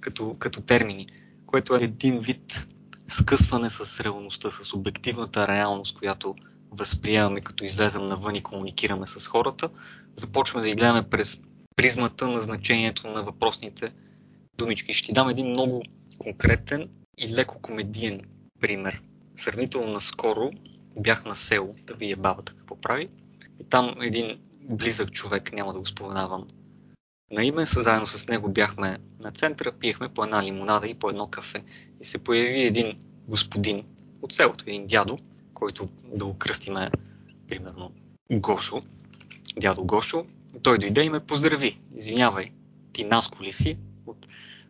като, 0.00 0.36
като 0.38 0.60
термини, 0.60 1.06
което 1.46 1.74
е 1.74 1.78
един 1.82 2.20
вид 2.20 2.66
скъсване 3.08 3.70
с 3.70 4.00
реалността, 4.00 4.50
с 4.50 4.74
обективната 4.74 5.48
реалност, 5.48 5.98
която 5.98 6.34
възприемаме 6.70 7.40
като 7.40 7.64
излезем 7.64 8.08
навън 8.08 8.34
и 8.34 8.42
комуникираме 8.42 9.06
с 9.06 9.26
хората, 9.26 9.68
започваме 10.16 10.62
да 10.62 10.68
ги 10.68 10.74
гледаме 10.74 11.02
през 11.02 11.40
призмата 11.78 12.28
на 12.28 12.40
значението 12.40 13.08
на 13.08 13.22
въпросните 13.22 13.92
думички. 14.56 14.92
Ще 14.92 15.06
ти 15.06 15.12
дам 15.12 15.28
един 15.28 15.46
много 15.46 15.82
конкретен 16.18 16.88
и 17.18 17.34
леко 17.34 17.58
комедиен 17.62 18.20
пример. 18.60 19.02
Сравнително 19.36 19.92
наскоро 19.92 20.50
бях 20.96 21.24
на 21.24 21.36
село 21.36 21.74
да 21.82 21.94
видя 21.94 22.16
бабата 22.16 22.54
какво 22.54 22.80
прави. 22.80 23.08
И 23.60 23.64
там 23.64 23.94
един 24.00 24.38
близък 24.62 25.12
човек, 25.12 25.52
няма 25.52 25.72
да 25.72 25.78
го 25.78 25.86
споменавам 25.86 26.48
на 27.30 27.44
име, 27.44 27.66
заедно 27.66 28.06
с 28.06 28.28
него 28.28 28.48
бяхме 28.48 28.98
на 29.20 29.32
центъра, 29.32 29.72
пиехме 29.72 30.08
по 30.08 30.24
една 30.24 30.42
лимонада 30.42 30.88
и 30.88 30.94
по 30.94 31.10
едно 31.10 31.26
кафе. 31.26 31.64
И 32.00 32.04
се 32.04 32.18
появи 32.18 32.62
един 32.62 32.98
господин 33.28 33.84
от 34.22 34.32
селото, 34.32 34.64
един 34.66 34.86
дядо, 34.86 35.16
който 35.54 35.88
да 36.04 36.24
го 36.24 36.38
кръстиме, 36.38 36.90
примерно, 37.48 37.92
Гошо, 38.32 38.80
дядо 39.56 39.84
Гошо. 39.84 40.26
Той 40.62 40.78
дойде 40.78 41.02
и 41.02 41.10
ме 41.10 41.20
поздрави. 41.20 41.80
Извинявай, 41.96 42.50
ти 42.92 43.04
Наско 43.04 43.42
ли 43.42 43.52
си? 43.52 43.78
От 44.06 44.26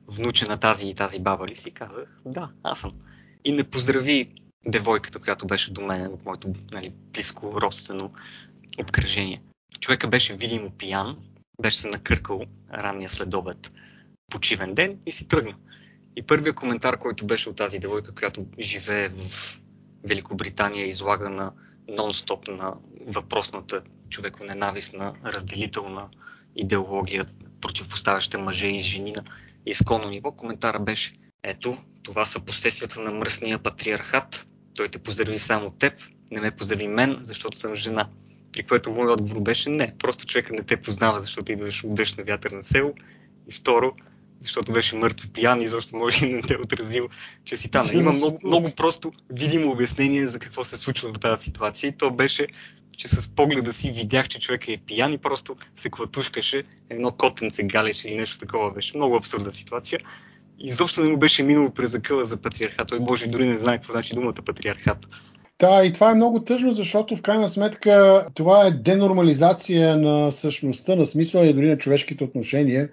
внуче 0.06 0.47
на 0.47 0.56
тази 0.56 0.88
и 0.88 0.94
тази 0.94 1.18
баба 1.18 1.47
ли 1.47 1.56
си? 1.56 1.70
Казах, 1.70 2.20
да, 2.26 2.49
аз 2.62 2.80
съм. 2.80 2.92
И 3.44 3.52
ме 3.52 3.64
поздрави 3.64 4.28
девойката, 4.66 5.18
която 5.18 5.47
беше 5.47 5.73
до 5.73 5.80
мен, 5.80 6.06
от 6.06 6.25
моето 6.25 6.54
нали, 6.73 6.92
близко 7.12 7.61
родствено 7.61 8.12
обкръжение. 8.78 9.38
Човека 9.80 10.08
беше 10.08 10.37
видимо 10.37 10.70
пиян, 10.70 11.16
беше 11.62 11.78
се 11.78 11.88
накъркал 11.88 12.42
ранния 12.73 13.11
следобед 13.11 13.70
почивен 14.30 14.75
ден 14.75 14.99
и 15.06 15.12
си 15.12 15.28
тръгна. 15.28 15.54
И 16.16 16.23
първият 16.23 16.56
коментар, 16.56 16.99
който 16.99 17.26
беше 17.26 17.49
от 17.49 17.56
тази 17.56 17.78
девойка, 17.78 18.14
която 18.14 18.47
живее 18.61 19.08
в 19.08 19.61
Великобритания, 20.04 20.87
излагана 20.87 21.52
нон-стоп 21.88 22.49
на 22.49 22.75
въпросната 23.07 23.83
човеконенавистна, 24.11 25.14
разделителна 25.25 26.09
идеология, 26.57 27.26
противопоставяща 27.61 28.38
мъже 28.38 28.66
и 28.66 28.78
жени 28.78 29.12
на 29.12 29.23
изконно 29.66 30.09
ниво, 30.09 30.33
коментара 30.33 30.78
беше 30.78 31.12
ето, 31.42 31.78
това 32.02 32.25
са 32.25 32.40
последствията 32.40 33.00
на 33.00 33.11
мръсния 33.11 33.59
патриархат. 33.59 34.47
Той 34.76 34.88
те 34.88 34.99
поздрави 34.99 35.38
само 35.38 35.71
теб, 35.71 35.92
не 36.30 36.40
ме 36.40 36.50
поздрави 36.50 36.88
мен, 36.88 37.18
защото 37.21 37.57
съм 37.57 37.75
жена. 37.75 38.09
При 38.52 38.62
което 38.62 38.90
моят 38.90 39.21
отговор 39.21 39.40
беше 39.40 39.71
не, 39.71 39.95
просто 39.99 40.26
човека 40.26 40.52
не 40.52 40.62
те 40.62 40.76
познава, 40.76 41.21
защото 41.21 41.52
идваш 41.52 41.85
от 41.85 41.95
дъжд 41.95 42.18
на 42.18 42.25
вятър 42.25 42.50
на 42.50 42.62
село. 42.62 42.95
И 43.49 43.52
второ, 43.52 43.95
защото 44.40 44.73
беше 44.73 44.97
мъртво 44.97 45.28
пиян 45.28 45.61
и 45.61 45.66
защо 45.66 45.97
може 45.97 46.26
и 46.26 46.33
не 46.33 46.42
те 46.42 46.54
е 46.54 46.57
отразил, 46.57 47.09
че 47.45 47.57
си 47.57 47.71
там. 47.71 47.87
Има 47.92 48.12
много, 48.12 48.38
много 48.45 48.71
просто 48.71 49.12
видимо 49.30 49.71
обяснение 49.71 50.26
за 50.26 50.38
какво 50.38 50.64
се 50.64 50.76
случва 50.76 51.12
в 51.12 51.21
тази 51.21 51.45
ситуация 51.45 51.88
и 51.88 51.92
то 51.92 52.11
беше, 52.11 52.47
че 52.97 53.09
с 53.09 53.30
погледа 53.35 53.73
си 53.73 53.90
видях, 53.90 54.28
че 54.28 54.40
човек 54.40 54.68
е 54.68 54.78
пиян 54.87 55.12
и 55.12 55.18
просто 55.18 55.57
се 55.76 55.90
клатушкаше, 55.90 56.62
едно 56.90 57.12
котенце 57.12 57.62
галеше 57.62 58.09
или 58.09 58.16
нещо 58.16 58.38
такова 58.38 58.71
беше. 58.71 58.97
Много 58.97 59.16
абсурдна 59.16 59.52
ситуация. 59.52 60.00
Изобщо 60.59 61.02
не 61.02 61.11
му 61.11 61.16
беше 61.16 61.42
минало 61.42 61.71
през 61.71 61.90
закъла 61.90 62.25
за 62.25 62.37
патриархат. 62.37 62.88
Той 62.88 62.99
може 62.99 63.26
дори 63.26 63.47
не 63.47 63.59
знае 63.59 63.76
какво 63.76 63.92
значи 63.92 64.14
думата 64.14 64.35
патриархат. 64.47 65.07
Да, 65.59 65.85
и 65.85 65.92
това 65.92 66.11
е 66.11 66.14
много 66.14 66.45
тъжно, 66.45 66.73
защото 66.73 67.16
в 67.16 67.23
крайна 67.23 67.49
сметка 67.49 68.26
това 68.35 68.66
е 68.66 68.71
денормализация 68.71 69.97
на 69.97 70.33
същността, 70.33 70.97
на 70.97 71.07
смисъла 71.07 71.47
и 71.47 71.54
дори 71.54 71.68
на 71.68 71.78
човешките 71.78 72.25
отношения. 72.25 72.88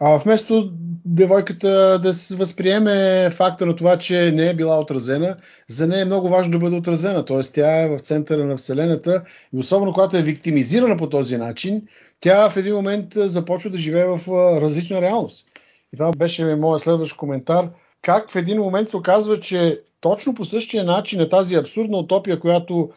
А 0.00 0.18
вместо 0.18 0.70
девойката 1.04 2.00
да 2.02 2.14
се 2.14 2.36
възприеме 2.36 3.30
факта 3.30 3.66
на 3.66 3.76
това, 3.76 3.98
че 3.98 4.32
не 4.34 4.48
е 4.48 4.54
била 4.54 4.78
отразена, 4.78 5.36
за 5.68 5.86
нея 5.86 6.02
е 6.02 6.04
много 6.04 6.28
важно 6.28 6.52
да 6.52 6.58
бъде 6.58 6.76
отразена. 6.76 7.24
Т.е. 7.24 7.40
тя 7.40 7.80
е 7.80 7.88
в 7.88 7.98
центъра 7.98 8.44
на 8.44 8.56
Вселената 8.56 9.22
и 9.54 9.58
особено 9.58 9.92
когато 9.92 10.16
е 10.16 10.22
виктимизирана 10.22 10.96
по 10.96 11.08
този 11.08 11.36
начин, 11.36 11.82
тя 12.20 12.50
в 12.50 12.56
един 12.56 12.74
момент 12.74 13.06
започва 13.16 13.70
да 13.70 13.78
живее 13.78 14.04
в 14.04 14.20
различна 14.60 15.00
реалност. 15.00 15.46
И 15.92 15.96
това 15.96 16.10
беше 16.10 16.56
моят 16.56 16.82
следващ 16.82 17.16
коментар. 17.16 17.70
Как 18.02 18.30
в 18.30 18.36
един 18.36 18.58
момент 18.58 18.88
се 18.88 18.96
оказва, 18.96 19.40
че 19.40 19.78
точно 20.00 20.34
по 20.34 20.44
същия 20.44 20.84
начин 20.84 21.20
е 21.20 21.28
тази 21.28 21.54
абсурдна 21.54 21.98
утопия, 21.98 22.40
която 22.40 22.90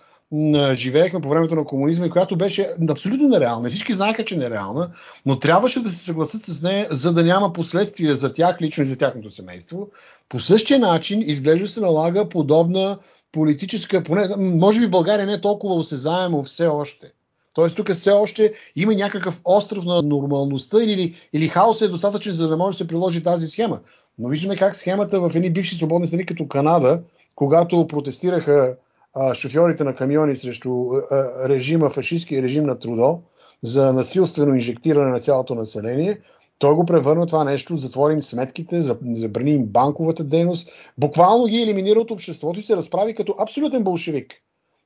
живеехме 0.74 1.22
по 1.22 1.29
времето 1.29 1.55
на 1.55 1.65
комунизма 1.65 2.05
и 2.05 2.10
която 2.10 2.38
беше 2.38 2.69
абсолютно 2.89 3.27
нереална. 3.27 3.69
Всички 3.69 3.93
знаеха, 3.93 4.25
че 4.25 4.36
е 4.36 4.38
нереална, 4.38 4.91
но 5.25 5.39
трябваше 5.39 5.84
да 5.84 5.89
се 5.89 6.03
съгласят 6.03 6.41
с 6.46 6.62
нея, 6.62 6.88
за 6.91 7.13
да 7.13 7.24
няма 7.24 7.53
последствия 7.53 8.15
за 8.15 8.34
тях 8.34 8.62
лично 8.62 8.84
и 8.84 8.88
за 8.88 8.98
тяхното 8.98 9.29
семейство. 9.29 9.89
По 10.29 10.39
същия 10.39 10.79
начин 10.79 11.22
изглежда 11.22 11.67
се 11.67 11.81
налага 11.81 12.29
подобна 12.29 12.98
политическа, 13.31 14.03
поне, 14.03 14.36
може 14.38 14.79
би 14.79 14.86
в 14.86 14.89
България 14.89 15.25
не 15.25 15.34
е 15.34 15.41
толкова 15.41 15.75
осезаемо 15.75 16.43
все 16.43 16.67
още. 16.67 17.12
Тоест 17.55 17.75
тук 17.75 17.91
все 17.91 18.12
още 18.12 18.53
има 18.75 18.93
някакъв 18.93 19.41
остров 19.46 19.86
на 19.86 20.01
нормалността 20.01 20.84
или, 20.84 21.15
или 21.34 21.48
хаос 21.48 21.81
е 21.81 21.88
достатъчен, 21.88 22.34
за 22.34 22.48
да 22.48 22.57
може 22.57 22.75
да 22.75 22.77
се 22.77 22.88
приложи 22.88 23.24
тази 23.24 23.48
схема. 23.48 23.79
Но 24.19 24.29
виждаме 24.29 24.55
как 24.55 24.75
схемата 24.75 25.19
в 25.19 25.31
едни 25.36 25.50
бивши 25.53 25.75
свободни 25.75 26.07
страни 26.07 26.25
като 26.25 26.48
Канада, 26.48 27.01
когато 27.36 27.88
протестираха 27.88 28.75
шофьорите 29.34 29.84
на 29.84 29.96
камиони 29.96 30.36
срещу 30.36 30.90
а, 30.90 31.50
режима, 31.50 31.90
фашистския 31.90 32.42
режим 32.42 32.64
на 32.66 32.80
Трудо, 32.80 33.22
за 33.64 33.94
насилствено 33.94 34.54
инжектиране 34.54 35.12
на 35.12 35.20
цялото 35.20 35.56
население, 35.56 36.20
той 36.60 36.76
го 36.76 36.86
превърна 36.86 37.26
това 37.26 37.44
нещо, 37.44 37.78
затворим 37.78 38.22
сметките, 38.22 38.82
забрани 39.12 39.52
им 39.52 39.66
банковата 39.66 40.24
дейност, 40.24 40.70
буквално 40.98 41.46
ги 41.46 41.62
елиминира 41.62 42.00
от 42.00 42.12
обществото 42.12 42.60
и 42.60 42.64
се 42.64 42.76
разправи 42.76 43.16
като 43.16 43.36
абсолютен 43.40 43.84
болшевик 43.84 44.34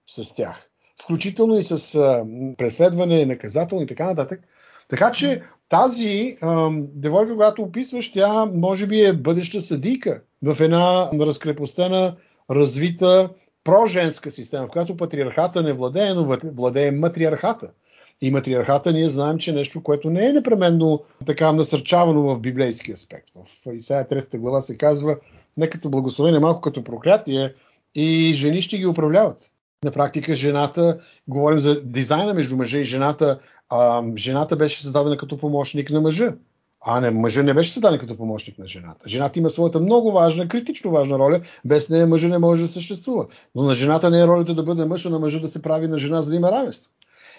с 0.08 0.36
тях. 0.36 0.70
Включително 1.04 1.58
и 1.58 1.64
с 1.64 1.96
а, 1.96 2.26
преследване, 2.58 3.26
наказателно 3.26 3.84
и 3.84 3.88
така 3.88 4.06
нататък. 4.06 4.42
Така 4.90 5.12
че 5.12 5.44
тази 5.70 6.38
а, 6.42 6.70
девойка, 6.74 7.36
която 7.36 7.62
описваш, 7.62 8.12
тя 8.12 8.46
може 8.46 8.88
би 8.88 9.02
е 9.02 9.14
бъдеща 9.14 9.62
съдийка 9.62 10.22
в 10.44 10.58
една 10.62 11.10
разкрепостена, 11.20 12.16
развита, 12.50 13.30
проженска 13.64 14.32
система, 14.32 14.68
в 14.68 14.70
която 14.70 14.98
патриархата 14.98 15.64
не 15.64 15.74
владее, 15.74 16.14
но 16.14 16.38
владее 16.44 16.92
матриархата. 16.92 17.72
И 18.22 18.32
матриархата 18.32 18.94
ние 18.94 19.10
знаем, 19.10 19.38
че 19.38 19.52
е 19.52 19.54
нещо, 19.54 19.84
което 19.84 20.10
не 20.10 20.26
е 20.26 20.34
непременно 20.34 21.04
така 21.26 21.52
насърчавано 21.52 22.22
в 22.22 22.40
библейски 22.40 22.92
аспект. 22.92 23.28
В 23.36 23.74
Исаия 23.74 24.08
3 24.08 24.38
глава 24.38 24.62
се 24.62 24.78
казва 24.78 25.18
не 25.58 25.70
като 25.70 25.90
благословение, 25.90 26.40
малко 26.40 26.62
като 26.62 26.84
проклятие 26.84 27.54
и 27.96 28.34
жени 28.34 28.62
ще 28.62 28.78
ги 28.78 28.86
управляват. 28.86 29.52
На 29.86 29.92
практика 29.92 30.36
жената, 30.36 31.00
говорим 31.28 31.60
за 31.60 31.82
дизайна 31.82 32.34
между 32.34 32.58
мъжа 32.58 32.80
и 32.80 32.84
жената, 32.84 33.40
а, 33.70 34.04
жената 34.18 34.56
беше 34.56 34.82
създадена 34.82 35.18
като 35.18 35.38
помощник 35.38 35.90
на 35.90 36.02
мъжа. 36.02 36.34
А 36.82 37.00
не, 37.02 37.12
мъжа 37.12 37.44
не 37.44 37.54
беше 37.54 37.72
създаден 37.72 38.00
като 38.00 38.18
помощник 38.18 38.58
на 38.58 38.68
жената. 38.68 39.10
Жената 39.10 39.40
има 39.40 39.50
своята 39.50 39.80
много 39.80 40.12
важна, 40.12 40.48
критично 40.48 40.92
важна 40.92 41.20
роля. 41.20 41.42
Без 41.66 41.90
нея 41.90 42.08
мъжа 42.08 42.28
не 42.28 42.38
може 42.38 42.62
да 42.62 42.68
съществува. 42.68 43.26
Но 43.56 43.64
на 43.64 43.74
жената 43.74 44.10
не 44.10 44.20
е 44.20 44.28
ролята 44.28 44.54
да 44.54 44.64
бъде 44.64 44.86
мъж, 44.86 45.06
а 45.06 45.10
на 45.10 45.20
мъжа 45.20 45.40
да 45.40 45.48
се 45.48 45.62
прави 45.62 45.88
на 45.88 45.98
жена, 45.98 46.22
за 46.22 46.30
да 46.30 46.36
има 46.36 46.52
равенство. 46.52 46.92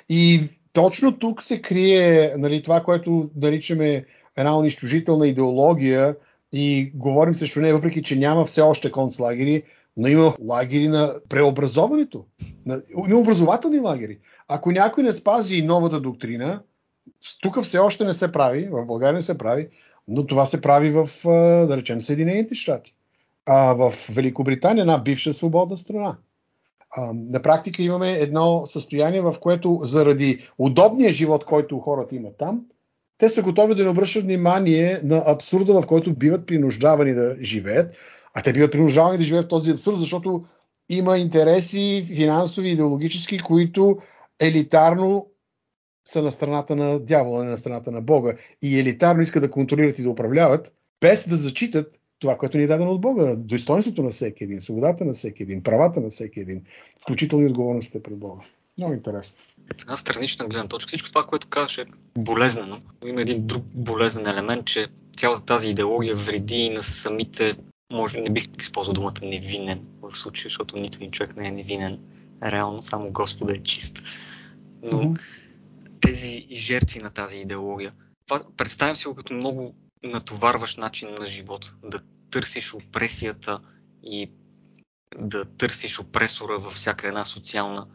И 0.09 0.41
точно 0.73 1.19
тук 1.19 1.43
се 1.43 1.63
крие 1.63 2.35
нали, 2.39 2.63
това, 2.63 2.81
което 2.81 3.31
наричаме 3.37 4.05
една 4.37 4.59
унищожителна 4.59 5.27
идеология 5.27 6.17
и 6.53 6.93
говорим 6.95 7.35
срещу 7.35 7.61
нея, 7.61 7.75
въпреки 7.75 8.03
че 8.03 8.17
няма 8.17 8.45
все 8.45 8.61
още 8.61 8.93
концлагери, 8.93 9.63
но 9.97 10.09
има 10.09 10.35
лагери 10.49 10.89
на 10.89 11.15
преобразоването. 11.29 12.25
Има 13.09 13.19
образователни 13.19 13.81
лагери. 13.81 14.19
Ако 14.49 14.73
някой 14.73 15.05
не 15.05 15.13
спази 15.13 15.63
новата 15.63 16.01
доктрина, 16.01 16.63
тук 17.41 17.63
все 17.63 17.79
още 17.79 18.05
не 18.05 18.15
се 18.15 18.33
прави, 18.33 18.69
в 18.69 18.87
България 18.87 19.15
не 19.15 19.23
се 19.23 19.39
прави, 19.39 19.69
но 20.09 20.27
това 20.27 20.47
се 20.47 20.61
прави 20.61 20.91
в, 20.91 21.09
да 21.67 21.77
речем, 21.77 22.01
Съединените 22.01 22.55
щати. 22.55 22.95
А 23.47 23.73
в 23.73 23.93
Великобритания, 24.11 24.83
една 24.83 24.99
бивша 24.99 25.35
свободна 25.35 25.77
страна. 25.77 26.17
На 27.15 27.43
практика 27.43 27.83
имаме 27.83 28.13
едно 28.13 28.63
състояние, 28.67 29.21
в 29.21 29.35
което 29.41 29.81
заради 29.83 30.49
удобния 30.59 31.13
живот, 31.13 31.45
който 31.45 31.79
хората 31.79 32.17
имат 32.17 32.37
там, 32.37 32.61
те 33.19 33.29
са 33.29 33.43
готови 33.43 33.75
да 33.75 33.85
не 33.85 33.91
обръщат 33.91 34.25
внимание 34.25 35.01
на 35.03 35.23
абсурда, 35.27 35.81
в 35.81 35.87
който 35.87 36.15
биват 36.15 36.47
принуждавани 36.47 37.15
да 37.15 37.37
живеят. 37.41 37.93
А 38.35 38.43
те 38.43 38.53
биват 38.53 38.73
принуждавани 38.73 39.19
да 39.19 39.25
живеят 39.25 39.45
в 39.45 39.49
този 39.49 39.71
абсурд, 39.71 39.99
защото 39.99 40.45
има 40.89 41.19
интереси 41.19 42.05
финансови, 42.15 42.71
идеологически, 42.71 43.39
които 43.39 43.99
елитарно 44.41 45.27
са 46.05 46.23
на 46.23 46.31
страната 46.31 46.77
на 46.77 46.99
дявола, 46.99 47.45
не 47.45 47.51
на 47.51 47.57
страната 47.57 47.91
на 47.91 48.01
Бога. 48.01 48.37
И 48.63 48.81
елитарно 48.81 49.23
искат 49.23 49.43
да 49.43 49.51
контролират 49.51 49.99
и 49.99 50.03
да 50.03 50.11
управляват, 50.11 50.73
без 51.01 51.29
да 51.29 51.37
зачитат 51.37 52.01
това, 52.19 52.37
което 52.37 52.59
ни 52.59 52.65
е 52.65 52.67
дадено 52.67 52.91
от 52.91 53.01
Бога. 53.01 53.35
Достоинството 53.37 54.03
на 54.03 54.11
всеки 54.11 54.45
един, 54.45 54.61
свободата 54.61 55.05
на 55.05 55.13
всеки 55.13 55.43
един, 55.43 55.63
правата 55.63 56.01
на 56.01 56.11
всеки 56.11 56.41
един, 56.41 56.63
включително 57.01 57.45
и 57.45 57.49
отговорностите 57.49 58.03
пред 58.03 58.19
Бога. 58.19 58.43
Много 58.79 58.95
интересно. 58.95 59.39
От 59.71 59.83
една 59.83 59.97
странична 59.97 60.47
гледна 60.47 60.69
точка, 60.69 60.89
всичко 60.89 61.09
това, 61.09 61.27
което 61.27 61.49
казваш 61.49 61.79
е 61.79 61.85
болезнено. 62.19 62.79
Има 63.07 63.21
един 63.21 63.47
друг 63.47 63.65
болезнен 63.75 64.27
елемент, 64.27 64.67
че 64.67 64.87
цялата 65.17 65.45
тази 65.45 65.69
идеология 65.69 66.17
вреди 66.17 66.57
и 66.57 66.71
на 66.71 66.83
самите, 66.83 67.55
може 67.93 68.21
не 68.21 68.31
бих 68.31 68.45
използвал 68.61 68.95
думата 68.95 69.15
невинен 69.23 69.81
в 70.03 70.19
случая, 70.19 70.45
защото 70.45 70.79
нито 70.79 70.99
един 70.99 71.11
човек 71.11 71.37
не 71.37 71.49
е 71.49 71.53
невинен. 71.53 71.99
Реално 72.43 72.83
само 72.83 73.11
Господа 73.11 73.53
е 73.53 73.63
чист. 73.63 73.99
Но 74.83 74.99
mm-hmm 74.99 75.19
тези 76.03 76.47
жертви 76.53 76.99
на 76.99 77.11
тази 77.11 77.37
идеология. 77.37 77.93
Това, 78.27 78.43
представям 78.57 78.97
си 78.97 79.09
го 79.09 79.15
като 79.15 79.35
много 79.35 79.75
натоварващ 80.03 80.79
начин 80.79 81.09
на 81.21 81.27
живот. 81.27 81.75
Да 81.85 81.99
търсиш 82.31 82.75
опресията 82.75 83.61
и 84.03 84.31
да 85.19 85.45
търсиш 85.45 86.01
опресора 86.01 86.59
във 86.59 86.73
всяка 86.73 87.09
една 87.09 87.25
социална 87.25 87.87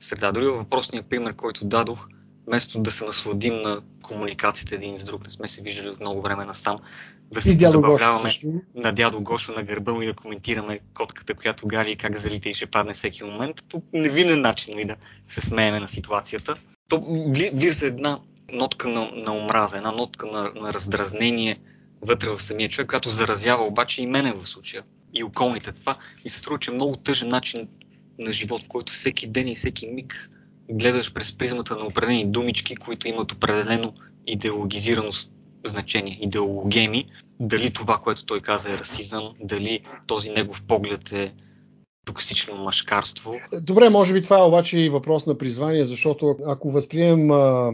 среда. 0.00 0.32
Дори 0.32 0.46
въпросният 0.46 1.08
пример, 1.08 1.36
който 1.36 1.64
дадох, 1.64 2.08
вместо 2.46 2.80
да 2.80 2.90
се 2.90 3.04
насладим 3.04 3.54
на 3.54 3.82
комуникацията 4.02 4.74
един 4.74 4.98
с 4.98 5.04
друг, 5.04 5.24
не 5.24 5.30
сме 5.30 5.48
се 5.48 5.62
виждали 5.62 5.88
от 5.88 6.00
много 6.00 6.22
време 6.22 6.44
насам, 6.44 6.78
да 7.32 7.40
се 7.40 7.52
забавляваме 7.52 8.30
на 8.74 8.92
дядо 8.92 9.20
Гошо 9.20 9.52
на 9.52 9.62
гърба 9.62 9.92
му 9.92 10.02
и 10.02 10.06
да 10.06 10.14
коментираме 10.14 10.80
котката, 10.94 11.34
която 11.34 11.66
гали 11.66 11.90
и 11.90 11.96
как 11.96 12.16
залита 12.16 12.48
и 12.48 12.54
ще 12.54 12.66
падне 12.66 12.94
всеки 12.94 13.24
момент, 13.24 13.56
по 13.68 13.82
невинен 13.92 14.40
начин 14.40 14.78
и 14.78 14.84
да 14.84 14.96
се 15.28 15.40
смееме 15.40 15.80
на 15.80 15.88
ситуацията 15.88 16.56
то 16.92 17.04
влиза 17.54 17.86
една 17.86 18.20
нотка 18.52 18.88
на, 18.88 19.10
на 19.14 19.32
омраза, 19.32 19.76
една 19.76 19.92
нотка 19.92 20.26
на, 20.26 20.52
на 20.60 20.72
раздразнение 20.72 21.58
вътре 22.02 22.30
в 22.30 22.42
самия 22.42 22.68
човек, 22.68 22.88
която 22.88 23.10
заразява 23.10 23.64
обаче 23.64 24.02
и 24.02 24.06
мене 24.06 24.32
в 24.32 24.46
случая, 24.46 24.82
и 25.14 25.24
околните. 25.24 25.72
Това 25.72 25.96
и 26.24 26.30
се 26.30 26.38
струва, 26.38 26.58
че 26.58 26.70
е 26.70 26.74
много 26.74 26.96
тъжен 26.96 27.28
начин 27.28 27.68
на 28.18 28.32
живот, 28.32 28.62
в 28.62 28.68
който 28.68 28.92
всеки 28.92 29.26
ден 29.26 29.48
и 29.48 29.54
всеки 29.54 29.86
миг 29.86 30.30
гледаш 30.70 31.12
през 31.12 31.38
призмата 31.38 31.76
на 31.76 31.86
определени 31.86 32.26
думички, 32.26 32.76
които 32.76 33.08
имат 33.08 33.32
определено 33.32 33.94
идеологизирано 34.26 35.10
значение, 35.66 36.18
идеологеми. 36.20 37.06
Дали 37.40 37.70
това, 37.70 37.98
което 37.98 38.26
той 38.26 38.40
каза 38.40 38.72
е 38.72 38.78
расизъм, 38.78 39.32
дали 39.40 39.80
този 40.06 40.30
негов 40.30 40.62
поглед 40.62 41.12
е 41.12 41.32
токсично 42.04 42.56
машкарство. 42.56 43.34
Добре, 43.60 43.88
може 43.88 44.12
би 44.12 44.22
това 44.22 44.38
е 44.38 44.42
обаче 44.42 44.78
и 44.78 44.88
въпрос 44.88 45.26
на 45.26 45.38
призвание, 45.38 45.84
защото 45.84 46.36
ако 46.46 46.70
възприемем 46.70 47.30
а, 47.30 47.72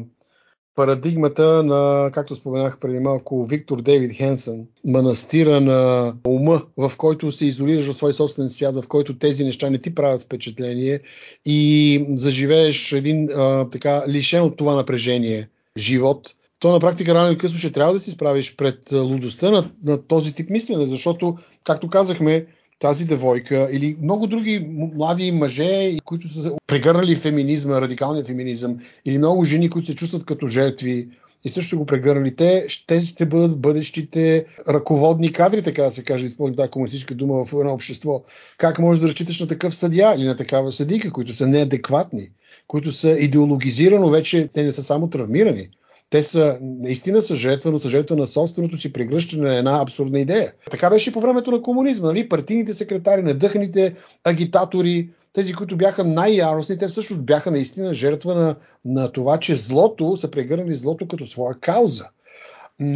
парадигмата 0.75 1.63
на, 1.63 2.11
както 2.13 2.35
споменах 2.35 2.79
преди 2.79 2.99
малко, 2.99 3.47
Виктор 3.47 3.83
Дейвид 3.83 4.13
Хенсън, 4.17 4.67
манастира 4.85 5.61
на 5.61 6.15
ума, 6.27 6.63
в 6.77 6.93
който 6.97 7.33
се 7.33 7.47
изолираш 7.47 7.87
в 7.87 7.95
свой 7.95 8.13
собствен 8.13 8.49
свят, 8.49 8.75
в 8.75 8.89
който 8.89 9.19
тези 9.19 9.45
неща 9.45 9.71
не 9.71 9.79
ти 9.79 9.95
правят 9.95 10.23
впечатление 10.23 11.01
и 11.45 12.07
заживееш 12.15 12.93
един 12.93 13.31
а, 13.31 13.71
така 13.71 14.05
лишен 14.09 14.43
от 14.43 14.57
това 14.57 14.75
напрежение 14.75 15.49
живот, 15.79 16.35
то 16.59 16.73
на 16.73 16.81
практика 16.81 17.15
рано 17.15 17.31
или 17.31 17.39
късно 17.39 17.59
ще 17.59 17.73
трябва 17.73 17.93
да 17.93 18.01
си 18.01 18.11
справиш 18.11 18.57
пред 18.57 18.93
лудостта 18.93 19.51
на, 19.51 19.71
на 19.85 20.07
този 20.07 20.33
тип 20.33 20.51
мислене, 20.51 20.87
защото, 20.87 21.39
както 21.65 21.89
казахме, 21.89 22.47
тази 22.79 23.05
девойка 23.05 23.69
или 23.73 23.97
много 24.03 24.27
други 24.27 24.67
млади 24.95 25.33
мъже, 25.33 25.97
които 26.05 26.29
са 26.29 26.53
прегърнали 26.67 27.17
феминизма, 27.17 27.81
радикалния 27.81 28.25
феминизъм, 28.25 28.79
или 29.05 29.19
много 29.19 29.45
жени, 29.45 29.71
които 29.71 29.89
се 29.89 29.95
чувстват 29.95 30.25
като 30.25 30.47
жертви 30.47 31.09
и 31.45 31.49
също 31.49 31.79
го 31.79 31.87
прегърнали. 31.87 32.37
Те 32.37 32.65
ще, 32.69 33.01
ще 33.01 33.27
бъдат 33.27 33.61
бъдещите 33.61 34.47
ръководни 34.69 35.33
кадри, 35.33 35.63
така 35.63 35.83
да 35.83 35.91
се 35.91 36.05
каже, 36.05 36.27
използвам 36.27 36.57
тази 36.57 36.71
комунистическа 36.71 37.15
дума 37.15 37.45
в 37.45 37.53
едно 37.53 37.73
общество. 37.73 38.23
Как 38.59 38.79
можеш 38.79 39.01
да 39.01 39.09
разчиташ 39.09 39.41
на 39.41 39.49
такъв 39.49 39.75
съдия 39.75 40.15
или 40.15 40.25
на 40.25 40.37
такава 40.37 40.73
съдика, 40.73 41.13
които 41.13 41.33
са 41.33 41.47
неадекватни, 41.47 42.31
които 42.67 42.93
са 42.93 43.11
идеологизирано 43.11 44.11
вече, 44.11 44.47
те 44.55 44.63
не 44.63 44.73
са 44.73 44.83
само 44.83 45.11
травмирани, 45.11 45.69
те 46.11 46.23
са 46.23 46.59
наистина 46.61 47.23
са 47.23 47.37
жертва, 47.37 47.71
но 47.71 47.79
са 47.79 47.89
жертва 47.89 48.17
на 48.17 48.27
собственото 48.27 48.77
си 48.77 48.93
прегръщане 48.93 49.49
на 49.49 49.57
една 49.59 49.83
абсурдна 49.83 50.21
идея. 50.21 50.53
Така 50.71 50.91
беше 50.91 51.11
и 51.11 51.13
по 51.13 51.21
времето 51.21 51.51
на 51.51 51.63
комунизма. 51.63 52.09
Нали? 52.09 52.29
Партийните 52.29 52.75
секретари, 52.75 53.23
надъханите 53.23 53.95
агитатори, 54.25 55.11
тези, 55.33 55.53
които 55.53 55.77
бяха 55.77 56.05
най-яростни, 56.05 56.79
те 56.79 56.89
всъщност 56.89 57.25
бяха 57.25 57.51
наистина 57.51 57.95
жертва 57.95 58.35
на, 58.35 58.57
на 58.85 59.13
това, 59.13 59.39
че 59.39 59.55
злото 59.55 60.17
са 60.17 60.31
прегърнали 60.31 60.75
злото 60.75 61.09
като 61.09 61.27
своя 61.27 61.55
кауза. 61.61 62.09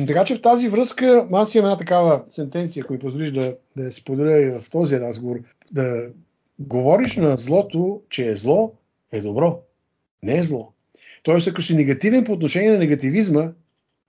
Така 0.06 0.24
че 0.24 0.34
в 0.34 0.42
тази 0.42 0.68
връзка 0.68 1.28
аз 1.32 1.54
имам 1.54 1.66
една 1.66 1.76
такава 1.76 2.22
сентенция, 2.28 2.84
която 2.84 3.06
позволиш 3.06 3.32
да, 3.32 3.54
да 3.76 3.92
споделя 3.92 4.40
и 4.40 4.50
в 4.50 4.70
този 4.70 5.00
разговор. 5.00 5.36
Да 5.72 6.08
говориш 6.58 7.16
на 7.16 7.36
злото, 7.36 8.00
че 8.08 8.28
е 8.28 8.36
зло, 8.36 8.72
е 9.12 9.20
добро. 9.20 9.58
Не 10.22 10.38
е 10.38 10.42
зло. 10.42 10.72
Тоест, 11.22 11.48
ако 11.48 11.62
си 11.62 11.74
негативен 11.74 12.24
по 12.24 12.32
отношение 12.32 12.70
на 12.70 12.78
негативизма, 12.78 13.52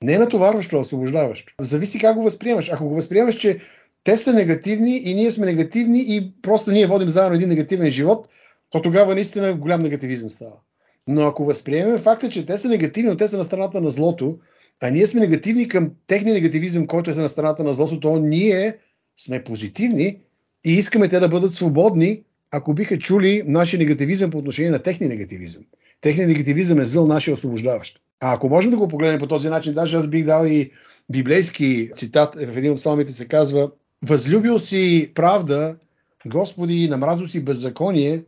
не 0.04 0.14
е 0.14 0.20
натоварващо, 0.20 0.76
а 0.78 0.80
освобождаващо. 0.80 1.54
Зависи 1.62 2.00
как 2.00 2.16
го 2.16 2.24
възприемаш. 2.24 2.70
Ако 2.70 2.88
го 2.88 2.96
възприемаш, 2.96 3.36
че 3.36 3.60
те 4.04 4.18
са 4.18 4.34
негативни 4.34 4.98
и 4.98 5.14
ние 5.14 5.32
сме 5.32 5.46
негативни 5.46 6.06
и 6.08 6.32
просто 6.42 6.72
ние 6.72 6.88
водим 6.88 7.10
заедно 7.10 7.36
един 7.36 7.50
негативен 7.50 7.90
живот, 7.90 8.28
то 8.70 8.82
тогава 8.82 9.16
наистина 9.16 9.54
голям 9.54 9.82
негативизъм 9.82 10.30
става. 10.30 10.56
Но 11.08 11.22
ако 11.22 11.46
възприемем 11.46 11.98
факта, 11.98 12.30
че 12.30 12.46
те 12.46 12.58
са 12.58 12.70
негативни, 12.70 13.10
но 13.10 13.18
те 13.18 13.28
са 13.28 13.38
на 13.38 13.44
страната 13.44 13.82
на 13.82 13.90
злото, 13.90 14.40
а 14.82 14.90
ние 14.90 15.08
сме 15.08 15.22
негативни 15.22 15.68
към 15.68 15.92
техния 16.08 16.34
негативизъм, 16.34 16.88
който 16.88 17.12
е 17.12 17.14
на 17.14 17.30
страната 17.30 17.64
на 17.64 17.74
злото, 17.74 18.00
то 18.00 18.20
ние 18.20 18.78
сме 19.18 19.44
позитивни 19.44 20.18
и 20.66 20.74
искаме 20.74 21.10
те 21.10 21.20
да 21.20 21.28
бъдат 21.28 21.54
свободни, 21.54 22.24
ако 22.52 22.74
биха 22.74 22.98
чули 22.98 23.44
нашия 23.46 23.80
негативизъм 23.80 24.32
по 24.32 24.38
отношение 24.38 24.72
на 24.72 24.84
техния 24.84 25.10
негативизъм. 25.10 25.64
Техният 26.04 26.30
негативизъм 26.30 26.80
е 26.80 26.86
зъл, 26.86 27.08
нашия 27.08 27.34
освобождаващ. 27.34 28.00
А 28.20 28.34
ако 28.34 28.50
можем 28.50 28.72
да 28.72 28.78
го 28.78 28.88
погледнем 28.88 29.20
по 29.20 29.28
този 29.28 29.50
начин, 29.50 29.74
даже 29.74 29.98
аз 29.98 30.08
бих 30.08 30.26
дал 30.26 30.46
и 30.46 30.72
библейски 31.12 31.92
цитат, 31.96 32.36
в 32.36 32.58
един 32.58 32.72
от 32.72 32.78
псалмите 32.78 33.14
се 33.14 33.28
казва 33.28 33.72
Възлюбил 34.06 34.60
си 34.60 35.12
правда, 35.16 35.76
Господи, 36.26 36.90
намразил 36.90 37.28
си 37.28 37.46
беззаконие 37.46 38.24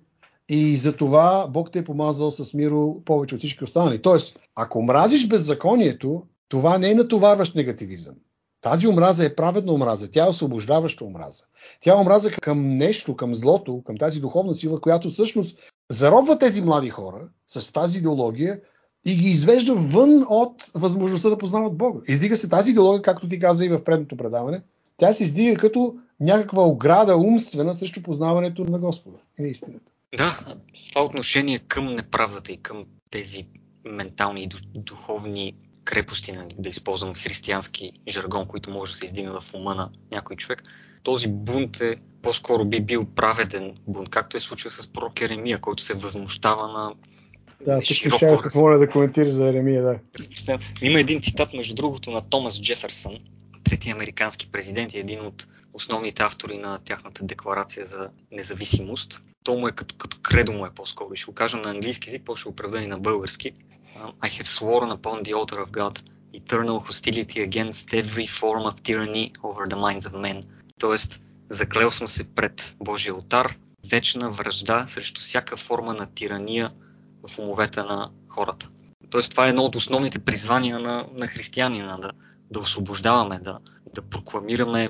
и 0.49 0.77
за 0.77 0.95
това 0.95 1.47
Бог 1.49 1.71
те 1.71 1.79
е 1.79 1.83
помазал 1.83 2.31
с 2.31 2.53
миро 2.53 2.95
повече 3.05 3.35
от 3.35 3.39
всички 3.39 3.63
останали. 3.63 4.01
Тоест, 4.01 4.39
ако 4.55 4.81
мразиш 4.81 5.27
беззаконието, 5.27 6.23
това 6.49 6.77
не 6.77 6.91
е 6.91 6.95
натоварващ 6.95 7.55
негативизъм. 7.55 8.15
Тази 8.61 8.87
омраза 8.87 9.25
е 9.25 9.35
праведна 9.35 9.73
омраза, 9.73 10.11
тя 10.11 10.25
е 10.25 10.29
освобождаваща 10.29 11.05
омраза. 11.05 11.43
Тя 11.79 11.91
е 11.91 11.95
омраза 11.95 12.31
към 12.31 12.77
нещо, 12.77 13.15
към 13.15 13.35
злото, 13.35 13.81
към 13.85 13.97
тази 13.97 14.19
духовна 14.19 14.55
сила, 14.55 14.81
която 14.81 15.09
всъщност 15.09 15.59
заробва 15.91 16.37
тези 16.37 16.61
млади 16.61 16.89
хора 16.89 17.29
с 17.61 17.73
тази 17.73 17.97
идеология 17.97 18.59
и 19.05 19.15
ги 19.15 19.29
извежда 19.29 19.73
вън 19.75 20.25
от 20.29 20.71
възможността 20.75 21.29
да 21.29 21.37
познават 21.37 21.77
Бога. 21.77 22.01
Издига 22.07 22.35
се 22.35 22.49
тази 22.49 22.71
идеология, 22.71 23.01
както 23.01 23.27
ти 23.27 23.39
каза 23.39 23.65
и 23.65 23.69
в 23.69 23.83
предното 23.83 24.17
предаване, 24.17 24.61
тя 24.97 25.13
се 25.13 25.23
издига 25.23 25.55
като 25.55 25.95
някаква 26.19 26.63
ограда 26.63 27.17
умствена 27.17 27.75
срещу 27.75 28.03
познаването 28.03 28.63
на 28.63 28.79
Господа 28.79 29.17
и. 29.39 29.53
Да, 30.17 30.39
това 30.89 31.05
отношение 31.05 31.59
към 31.59 31.95
неправдата 31.95 32.51
и 32.51 32.61
към 32.61 32.85
тези 33.11 33.47
ментални 33.85 34.43
и 34.43 34.49
духовни 34.79 35.53
крепости, 35.83 36.31
нали, 36.31 36.55
да 36.59 36.69
използвам 36.69 37.13
християнски 37.13 37.91
жаргон, 38.07 38.47
които 38.47 38.71
може 38.71 38.91
да 38.91 38.97
се 38.97 39.05
издигна 39.05 39.41
в 39.41 39.53
ума 39.53 39.75
на 39.75 39.89
някой 40.11 40.35
човек, 40.35 40.63
този 41.03 41.27
бунт 41.27 41.81
е 41.81 41.95
по-скоро 42.21 42.65
би 42.65 42.81
бил 42.81 43.05
праведен 43.05 43.77
бунт, 43.87 44.09
както 44.09 44.37
е 44.37 44.39
случил 44.39 44.71
с 44.71 44.93
пророк 44.93 45.21
Еремия, 45.21 45.61
който 45.61 45.83
се 45.83 45.93
възмущава 45.93 46.67
на 46.67 46.93
да, 47.65 47.75
тук 47.75 47.83
ще 47.83 48.09
се 48.09 48.37
помоля 48.53 48.77
да 48.77 48.89
коментираш 48.89 49.31
за 49.31 49.47
Еремия, 49.49 49.83
да. 49.83 49.99
Има 50.81 50.99
един 50.99 51.21
цитат, 51.21 51.53
между 51.53 51.75
другото, 51.75 52.11
на 52.11 52.21
Томас 52.21 52.61
Джеферсън, 52.61 53.17
трети 53.63 53.89
американски 53.89 54.51
президент 54.51 54.93
и 54.93 54.99
един 54.99 55.25
от 55.25 55.47
основните 55.73 56.23
автори 56.23 56.57
на 56.57 56.79
тяхната 56.85 57.23
декларация 57.23 57.85
за 57.85 58.09
независимост. 58.31 59.21
То 59.43 59.57
му 59.57 59.67
е 59.67 59.71
като, 59.71 59.95
като 59.95 60.17
кредо 60.21 60.53
му 60.53 60.65
е 60.65 60.73
по-скоро. 60.75 61.15
Ще 61.15 61.25
го 61.25 61.33
кажа 61.33 61.57
на 61.57 61.69
английски 61.69 62.09
език, 62.09 62.21
после 62.25 62.51
ще 62.51 62.83
и 62.83 62.87
на 62.87 62.99
български. 62.99 63.51
I 64.21 64.29
have 64.37 64.47
sworn 64.59 64.89
upon 64.97 65.23
the 65.23 65.33
altar 65.33 65.59
of 65.65 65.71
God 65.71 65.99
eternal 66.41 66.79
hostility 66.89 67.39
against 67.49 67.93
every 67.93 68.27
form 68.27 68.63
of 68.69 68.75
tyranny 68.83 69.25
over 69.43 69.63
the 69.67 69.79
minds 69.85 70.05
of 70.05 70.13
men. 70.13 70.43
Тоест, 70.79 71.19
заклел 71.49 71.91
съм 71.91 72.07
се 72.07 72.23
пред 72.23 72.75
Божия 72.79 73.13
алтар, 73.13 73.57
вечна 73.91 74.31
връжда 74.31 74.85
срещу 74.87 75.21
всяка 75.21 75.57
форма 75.57 75.93
на 75.93 76.07
тирания 76.15 76.71
в 77.27 77.39
умовете 77.39 77.83
на 77.83 78.09
хората. 78.29 78.69
Тоест, 79.09 79.31
това 79.31 79.45
е 79.45 79.49
едно 79.49 79.63
от 79.63 79.75
основните 79.75 80.19
призвания 80.19 80.79
на, 80.79 81.05
на 81.13 81.27
християнина, 81.27 81.97
да, 81.97 82.11
да 82.51 82.59
освобождаваме, 82.59 83.39
да, 83.39 83.59
да 83.95 84.01
прокламираме 84.01 84.89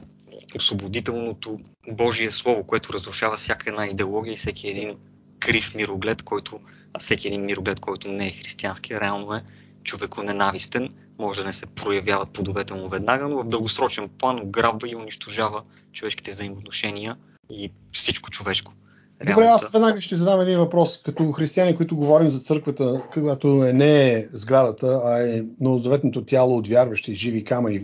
освободителното 0.56 1.60
Божие 1.88 2.32
Слово, 2.32 2.64
което 2.64 2.94
разрушава 2.94 3.38
всяка 3.38 3.70
една 3.70 3.88
идеология 3.88 4.34
и 4.34 4.38
всеки 4.38 4.68
един 4.68 4.98
крив 5.40 5.76
мироглед, 5.76 6.24
който, 6.24 6.60
а 6.94 7.00
всеки 7.00 7.28
един 7.28 7.46
мироглед, 7.46 7.80
който 7.80 8.08
не 8.08 8.28
е 8.28 8.32
християнски, 8.32 9.00
реално 9.00 9.34
е 9.34 9.44
човеконенавистен, 9.84 10.90
може 11.20 11.42
да 11.42 11.48
не 11.48 11.54
се 11.54 11.66
проявяват 11.66 12.30
плодовете 12.34 12.74
му 12.74 12.90
веднага, 12.90 13.28
но 13.28 13.44
в 13.44 13.48
дългосрочен 13.48 14.10
план 14.10 14.40
ограбва 14.40 14.90
и 14.90 14.96
унищожава 14.96 15.64
човешките 15.94 16.32
взаимоотношения 16.32 17.18
и 17.50 17.72
всичко 17.92 18.32
човешко. 18.32 18.74
Добре, 19.20 19.44
аз 19.44 19.72
веднага 19.72 20.02
ще 20.02 20.16
задам 20.16 20.42
един 20.42 20.60
въпрос. 20.60 21.02
Като 21.02 21.32
християни, 21.32 21.76
които 21.76 21.96
говорим 21.96 22.30
за 22.30 22.40
църквата, 22.40 23.04
която 23.14 23.64
е 23.64 23.74
не 23.74 24.14
е 24.14 24.28
сградата, 24.34 25.02
а 25.06 25.20
е 25.20 25.44
новозаветното 25.60 26.26
тяло 26.26 26.58
от 26.58 26.68
вярващи 26.68 27.16
живи 27.16 27.44
камъни, 27.44 27.82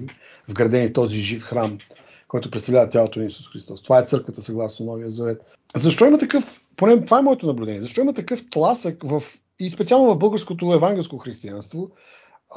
вградени 0.49 0.87
в 0.87 0.93
този 0.93 1.17
жив 1.17 1.43
храм, 1.43 1.77
който 2.27 2.51
представлява 2.51 2.89
тялото 2.89 3.19
на 3.19 3.25
Исус 3.25 3.49
Христос. 3.49 3.81
Това 3.81 3.99
е 3.99 4.05
църквата 4.05 4.41
съгласно 4.41 4.85
Новия 4.85 5.11
завет. 5.11 5.41
Защо 5.75 6.05
има 6.05 6.17
такъв, 6.17 6.61
поне 6.75 7.05
това 7.05 7.19
е 7.19 7.21
моето 7.21 7.47
наблюдение, 7.47 7.79
защо 7.79 8.01
има 8.01 8.13
такъв 8.13 8.49
тласък 8.49 9.03
в, 9.03 9.23
и 9.59 9.69
специално 9.69 10.13
в 10.13 10.17
българското 10.17 10.73
евангелско 10.73 11.17
християнство, 11.17 11.89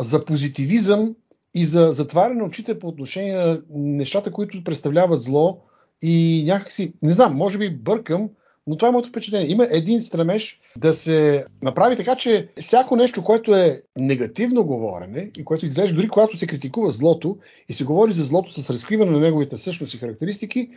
за 0.00 0.24
позитивизъм 0.24 1.14
и 1.54 1.64
за 1.64 1.92
затваряне 1.92 2.34
на 2.34 2.44
очите 2.44 2.78
по 2.78 2.88
отношение 2.88 3.36
на 3.36 3.60
нещата, 3.70 4.30
които 4.30 4.64
представляват 4.64 5.20
зло 5.20 5.60
и 6.02 6.44
някакси, 6.46 6.92
не 7.02 7.12
знам, 7.12 7.36
може 7.36 7.58
би 7.58 7.76
бъркам, 7.76 8.28
но 8.66 8.76
това 8.76 8.88
е 8.88 8.90
моето 8.90 9.08
впечатление. 9.08 9.50
Има 9.50 9.66
един 9.70 10.00
стремеж 10.00 10.60
да 10.76 10.94
се 10.94 11.44
направи 11.62 11.96
така, 11.96 12.16
че 12.16 12.48
всяко 12.60 12.96
нещо, 12.96 13.24
което 13.24 13.54
е 13.54 13.82
негативно 13.96 14.64
говорене 14.64 15.30
и 15.38 15.44
което 15.44 15.64
изглежда 15.64 15.94
дори 15.94 16.08
когато 16.08 16.36
се 16.36 16.46
критикува 16.46 16.90
злото 16.90 17.38
и 17.68 17.72
се 17.72 17.84
говори 17.84 18.12
за 18.12 18.22
злото 18.22 18.52
с 18.52 18.70
разкриване 18.70 19.10
на 19.10 19.20
неговите 19.20 19.56
същности 19.56 19.96
и 19.96 20.00
характеристики, 20.00 20.70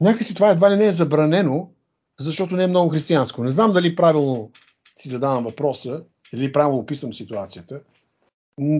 някакси 0.00 0.34
това 0.34 0.50
едва 0.50 0.70
ли 0.70 0.76
не 0.76 0.86
е 0.86 0.92
забранено, 0.92 1.68
защото 2.20 2.56
не 2.56 2.64
е 2.64 2.66
много 2.66 2.90
християнско. 2.90 3.44
Не 3.44 3.50
знам 3.50 3.72
дали 3.72 3.96
правилно 3.96 4.50
си 4.96 5.08
задавам 5.08 5.44
въпроса 5.44 6.02
или 6.32 6.52
правилно 6.52 6.78
описвам 6.78 7.12
ситуацията. 7.12 7.80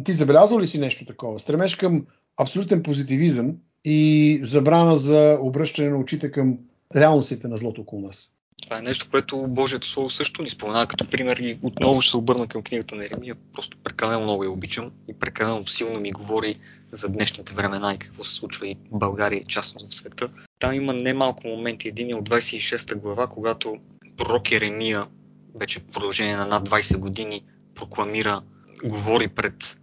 Ти 0.05 0.13
забелязал 0.13 0.61
ли 0.61 0.67
си 0.67 0.81
нещо 0.81 1.05
такова? 1.05 1.39
Стремеж 1.39 1.77
към 1.77 2.07
абсолютен 2.37 2.83
позитивизъм 2.83 3.57
и 3.85 4.41
забрана 4.43 4.97
за 4.97 5.39
обръщане 5.41 5.91
на 5.91 5.99
очите 5.99 6.31
към 6.31 6.59
реалностите 6.97 7.49
на 7.49 7.57
злото 7.57 7.81
около 7.81 8.03
нас. 8.03 8.33
Това 8.63 8.79
е 8.79 8.83
нещо, 8.83 9.07
което 9.11 9.47
Божието 9.49 9.89
Слово 9.89 10.11
също 10.11 10.43
ни 10.43 10.51
спомена 10.51 10.87
като 10.87 11.07
пример 11.07 11.37
и 11.37 11.59
отново 11.63 12.01
ще 12.01 12.11
се 12.11 12.17
обърна 12.17 12.49
към 12.49 12.63
книгата 12.63 12.95
на 12.95 13.05
Еремия. 13.05 13.37
Просто 13.53 13.77
прекалено 13.85 14.21
много 14.21 14.45
я 14.45 14.51
обичам 14.51 14.91
и 15.09 15.19
прекалено 15.19 15.67
силно 15.67 16.01
ми 16.01 16.11
говори 16.11 16.59
за 16.93 17.09
днешните 17.09 17.55
времена 17.55 17.95
и 17.95 17.99
какво 17.99 18.25
се 18.25 18.35
случва 18.35 18.69
и 18.69 18.75
в 18.75 18.99
България 18.99 19.41
и 19.41 19.45
частно 19.45 19.89
в 19.89 19.95
света. 19.95 20.29
Там 20.59 20.75
има 20.75 20.93
немалко 20.93 21.49
моменти. 21.49 21.89
Един 21.89 22.11
е 22.11 22.19
от 22.19 22.29
26-та 22.31 22.95
глава, 22.95 23.27
когато 23.27 23.77
пророк 24.17 24.53
Еремия, 24.53 25.07
вече 25.55 25.81
в 25.81 25.85
продължение 25.85 26.37
на 26.37 26.47
над 26.47 26.69
20 26.69 26.97
години, 26.97 27.45
прокламира, 27.75 28.43
говори 28.85 29.29
пред 29.29 29.79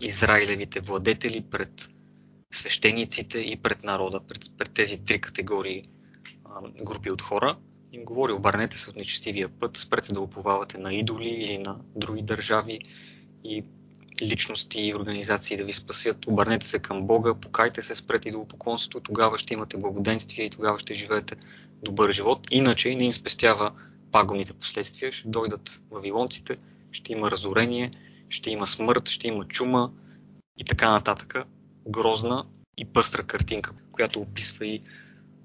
Израилевите 0.00 0.80
владетели, 0.80 1.44
пред 1.50 1.88
свещениците 2.52 3.38
и 3.38 3.56
пред 3.56 3.84
народа, 3.84 4.20
пред, 4.28 4.50
пред 4.58 4.74
тези 4.74 4.98
три 4.98 5.20
категории 5.20 5.88
групи 6.84 7.10
от 7.10 7.22
хора 7.22 7.56
им 7.96 8.04
говори, 8.04 8.32
обърнете 8.32 8.78
се 8.78 8.90
от 8.90 8.96
нечестивия 8.96 9.48
път, 9.48 9.76
спрете 9.76 10.12
да 10.12 10.20
уповавате 10.20 10.78
на 10.78 10.94
идоли 10.94 11.28
или 11.28 11.58
на 11.58 11.78
други 11.96 12.22
държави 12.22 12.80
и 13.44 13.64
личности 14.22 14.80
и 14.80 14.94
организации 14.94 15.56
да 15.56 15.64
ви 15.64 15.72
спасят. 15.72 16.26
Обърнете 16.26 16.66
се 16.66 16.78
към 16.78 17.06
Бога, 17.06 17.34
покайте 17.34 17.82
се, 17.82 17.94
спрете 17.94 18.28
идолопоклонството, 18.28 19.00
тогава 19.00 19.38
ще 19.38 19.54
имате 19.54 19.76
благоденствие 19.76 20.44
и 20.44 20.50
тогава 20.50 20.78
ще 20.78 20.94
живеете 20.94 21.36
добър 21.82 22.12
живот. 22.12 22.46
Иначе 22.50 22.94
не 22.94 23.04
им 23.04 23.12
спестява 23.12 23.72
пагубните 24.12 24.52
последствия. 24.52 25.12
Ще 25.12 25.28
дойдат 25.28 25.80
вавилонците, 25.90 26.56
ще 26.92 27.12
има 27.12 27.30
разорение, 27.30 27.90
ще 28.28 28.50
има 28.50 28.66
смърт, 28.66 29.08
ще 29.08 29.28
има 29.28 29.44
чума, 29.44 29.92
и 30.58 30.64
така 30.64 30.90
нататък. 30.90 31.34
Грозна 31.88 32.46
и 32.78 32.84
пъстра 32.84 33.22
картинка, 33.22 33.72
която 33.92 34.20
описва 34.20 34.66
и 34.66 34.82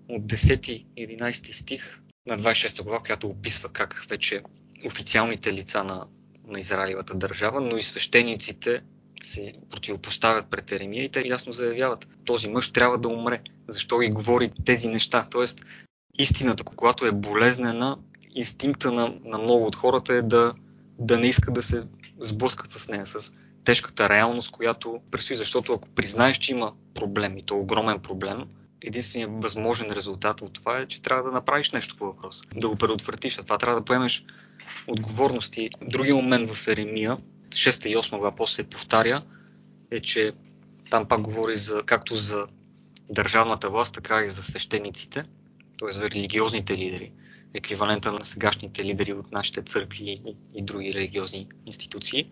от 0.10 0.24
10-11 0.24 1.52
стих 1.52 2.02
на 2.26 2.38
26 2.38 2.84
глава, 2.84 3.00
която 3.00 3.28
описва 3.28 3.70
как 3.70 4.06
вече 4.10 4.42
официалните 4.86 5.54
лица 5.54 5.84
на, 5.84 6.08
на 6.48 6.60
Израилевата 6.60 7.14
държава, 7.14 7.62
но 7.62 7.78
и 7.78 7.84
свещениците 7.84 8.82
се 9.24 9.54
противопоставят 9.70 10.50
пред 10.50 10.72
Еремия 10.72 11.04
и 11.04 11.10
те 11.10 11.28
ясно 11.28 11.54
заявяват, 11.54 12.08
този 12.26 12.50
мъж 12.50 12.72
трябва 12.72 12.98
да 12.98 13.08
умре. 13.08 13.42
Защо 13.68 14.00
ги 14.00 14.10
говори 14.10 14.52
тези 14.66 14.88
неща? 14.88 15.28
Тоест, 15.32 15.66
истината, 16.20 16.64
когато 16.64 17.06
е 17.06 17.12
болезнена, 17.12 17.98
инстинкта 18.36 18.92
на, 18.92 19.14
на 19.24 19.38
много 19.38 19.66
от 19.66 19.76
хората 19.76 20.14
е 20.14 20.22
да, 20.22 20.54
да 21.00 21.18
не 21.18 21.28
иска 21.28 21.52
да 21.52 21.64
се 21.64 21.84
сблъскат 22.20 22.72
с 22.72 22.88
нея, 22.88 23.06
с 23.06 23.32
тежката 23.64 24.10
реалност, 24.10 24.52
която 24.52 25.02
предстои. 25.12 25.36
Защото 25.36 25.74
ако 25.74 25.90
признаеш, 25.90 26.38
че 26.38 26.52
има 26.52 26.74
проблем 26.94 27.38
и 27.38 27.46
то 27.46 27.56
огромен 27.58 28.00
проблем, 28.00 28.46
единственият 28.84 29.44
възможен 29.44 29.92
резултат 29.92 30.42
от 30.42 30.54
това 30.54 30.80
е, 30.80 30.86
че 30.88 31.02
трябва 31.02 31.24
да 31.24 31.32
направиш 31.32 31.72
нещо 31.72 31.96
по 31.98 32.06
въпроса, 32.06 32.44
да 32.56 32.70
го 32.70 32.76
предотвратиш. 32.76 33.38
А 33.38 33.44
това 33.44 33.58
трябва 33.58 33.80
да 33.80 33.86
поемеш 33.86 34.26
отговорности. 34.88 35.70
Други 35.82 36.14
момент 36.14 36.52
в 36.52 36.68
Еремия, 36.68 37.18
6 37.50 37.88
и 37.88 37.96
8 37.96 38.10
глава 38.10 38.36
после 38.36 38.64
повтаря, 38.64 39.24
е, 39.92 40.00
че 40.00 40.32
там 40.90 41.08
пак 41.08 41.22
говори 41.22 41.58
за, 41.58 41.84
както 41.86 42.16
за 42.16 42.48
държавната 43.10 43.70
власт, 43.70 43.94
така 43.94 44.22
и 44.22 44.30
за 44.30 44.44
свещениците, 44.44 45.24
т.е. 45.80 45.92
за 45.92 46.06
религиозните 46.06 46.78
лидери, 46.78 47.12
еквивалента 47.54 48.12
на 48.12 48.26
сегашните 48.26 48.86
лидери 48.86 49.14
от 49.14 49.32
нашите 49.32 49.62
църкви 49.62 50.22
и, 50.26 50.36
и 50.56 50.62
други 50.64 50.94
религиозни 50.94 51.48
институции. 51.66 52.32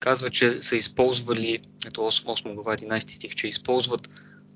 Казва, 0.00 0.30
че 0.30 0.62
са 0.62 0.76
използвали, 0.76 1.58
ето 1.86 2.00
8, 2.00 2.24
8 2.24 2.54
глава 2.54 2.76
11 2.76 3.10
стих, 3.10 3.34
че 3.34 3.48
използват 3.48 4.08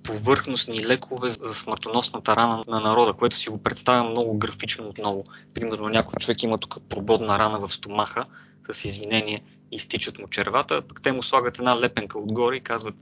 повърхностни 0.06 0.86
лекове 0.86 1.30
за 1.30 1.54
смъртоносната 1.54 2.36
рана 2.36 2.64
на 2.68 2.80
народа, 2.80 3.12
което 3.12 3.36
си 3.36 3.50
го 3.50 3.62
представя 3.62 4.10
много 4.10 4.38
графично 4.38 4.88
отново. 4.88 5.24
Примерно 5.54 5.88
някой 5.88 6.14
човек 6.20 6.42
има 6.42 6.58
тук 6.58 6.76
прободна 6.88 7.38
рана 7.38 7.58
в 7.58 7.74
стомаха, 7.74 8.24
с 8.72 8.84
извинение 8.84 9.42
изтичат 9.72 10.18
му 10.18 10.28
червата, 10.28 10.82
пък 10.82 11.02
те 11.02 11.12
му 11.12 11.22
слагат 11.22 11.58
една 11.58 11.80
лепенка 11.80 12.18
отгоре 12.18 12.56
и 12.56 12.60
казват 12.60 12.94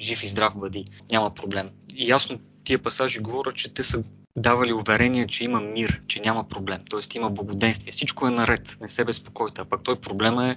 жив 0.00 0.24
и 0.24 0.28
здрав 0.28 0.52
бъди, 0.56 0.84
няма 1.10 1.34
проблем. 1.34 1.70
И 1.96 2.08
ясно 2.08 2.38
тия 2.64 2.78
пасажи 2.78 3.18
говорят, 3.18 3.54
че 3.54 3.74
те 3.74 3.84
са 3.84 4.02
давали 4.36 4.72
уверение, 4.72 5.26
че 5.26 5.44
има 5.44 5.60
мир, 5.60 6.00
че 6.06 6.20
няма 6.20 6.48
проблем, 6.48 6.78
т.е. 6.90 7.18
има 7.18 7.30
благоденствие, 7.30 7.92
всичко 7.92 8.26
е 8.26 8.30
наред, 8.30 8.76
не 8.80 8.88
се 8.88 9.04
безпокойте, 9.04 9.60
а 9.60 9.64
пък 9.64 9.82
той 9.82 9.96
проблема 9.96 10.48
е 10.48 10.56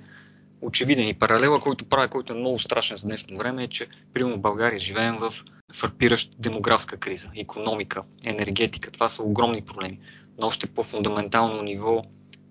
очевиден. 0.63 1.07
И 1.07 1.13
паралела, 1.13 1.59
който 1.59 1.85
правя, 1.85 2.07
който 2.07 2.33
е 2.33 2.35
много 2.35 2.59
страшен 2.59 2.97
за 2.97 3.07
днешно 3.07 3.37
време, 3.37 3.63
е, 3.63 3.67
че 3.67 3.87
примерно 4.13 4.37
в 4.37 4.41
България 4.41 4.79
живеем 4.79 5.17
в 5.19 5.33
фарпираща 5.73 6.37
демографска 6.39 6.97
криза, 6.97 7.29
економика, 7.35 8.03
енергетика. 8.25 8.91
Това 8.91 9.09
са 9.09 9.23
огромни 9.23 9.61
проблеми. 9.61 9.99
Но 10.39 10.47
още 10.47 10.67
по-фундаментално 10.67 11.61
ниво, 11.61 12.03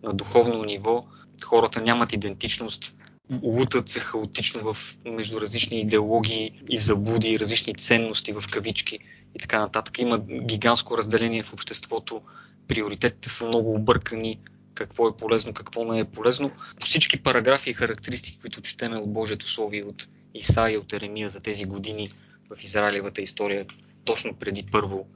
на 0.03 0.12
духовно 0.12 0.64
ниво, 0.64 1.05
хората 1.44 1.83
нямат 1.83 2.12
идентичност, 2.12 2.94
лутат 3.42 3.88
се 3.88 4.01
хаотично 4.01 4.75
в 4.75 4.96
между 5.05 5.40
различни 5.40 5.81
идеологии 5.81 6.62
и 6.68 6.79
заблуди, 6.79 7.38
различни 7.38 7.75
ценности 7.75 8.33
в 8.33 8.44
кавички 8.51 8.98
и 9.35 9.38
така 9.38 9.59
нататък. 9.59 9.98
Има 9.98 10.18
гигантско 10.18 10.98
разделение 10.98 11.42
в 11.42 11.53
обществото, 11.53 12.20
приоритетите 12.68 13.29
са 13.29 13.46
много 13.46 13.75
объркани, 13.75 14.40
какво 14.74 15.08
е 15.08 15.16
полезно, 15.16 15.54
какво 15.54 15.85
не 15.85 15.98
е 15.98 16.04
полезно. 16.04 16.50
По 16.80 16.87
всички 16.87 17.22
параграфи 17.22 17.70
и 17.70 17.74
характеристики, 17.74 18.38
които 18.40 18.61
четеме 18.61 18.98
от 18.98 19.12
Божието 19.12 19.50
Слови, 19.50 19.82
от 19.82 20.08
Исаия, 20.35 20.80
от 20.80 20.92
Еремия 20.92 21.30
за 21.30 21.40
тези 21.40 21.64
години 21.64 22.11
в 22.50 22.64
Израилевата 22.64 23.20
история, 23.20 23.66
точно 24.04 24.35
преди 24.35 24.66
първо 24.72 25.06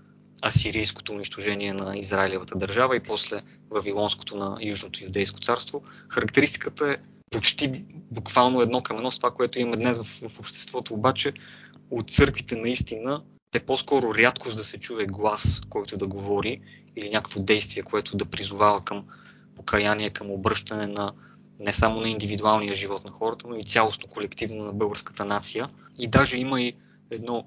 асирийското 0.44 1.12
унищожение 1.12 1.72
на 1.72 1.98
Израилевата 1.98 2.58
държава 2.58 2.96
и 2.96 3.00
после 3.00 3.42
Вавилонското 3.70 4.36
на 4.36 4.58
Южното 4.60 5.04
юдейско 5.04 5.40
царство. 5.40 5.82
Характеристиката 6.08 6.90
е 6.92 6.96
почти 7.30 7.84
буквално 8.10 8.60
едно 8.60 8.82
към 8.82 8.96
едно 8.96 9.10
с 9.10 9.18
това, 9.18 9.30
което 9.30 9.60
имаме 9.60 9.76
днес 9.76 9.98
в 10.28 10.40
обществото, 10.40 10.94
обаче 10.94 11.32
от 11.90 12.10
църквите 12.10 12.56
наистина 12.56 13.22
е 13.54 13.60
по-скоро 13.60 14.14
рядкост 14.14 14.56
да 14.56 14.64
се 14.64 14.78
чуе 14.78 15.06
глас, 15.06 15.60
който 15.70 15.96
да 15.96 16.06
говори 16.06 16.60
или 16.96 17.10
някакво 17.10 17.40
действие, 17.40 17.82
което 17.82 18.16
да 18.16 18.24
призовава 18.24 18.84
към 18.84 19.04
покаяние, 19.56 20.10
към 20.10 20.30
обръщане 20.30 20.86
на 20.86 21.12
не 21.60 21.72
само 21.72 22.00
на 22.00 22.08
индивидуалния 22.08 22.74
живот 22.74 23.04
на 23.04 23.10
хората, 23.10 23.48
но 23.48 23.56
и 23.56 23.64
цялостно 23.64 24.08
колективно 24.08 24.64
на 24.64 24.72
българската 24.72 25.24
нация. 25.24 25.68
И 25.98 26.06
даже 26.06 26.38
има 26.38 26.60
и 26.60 26.72
едно 27.10 27.44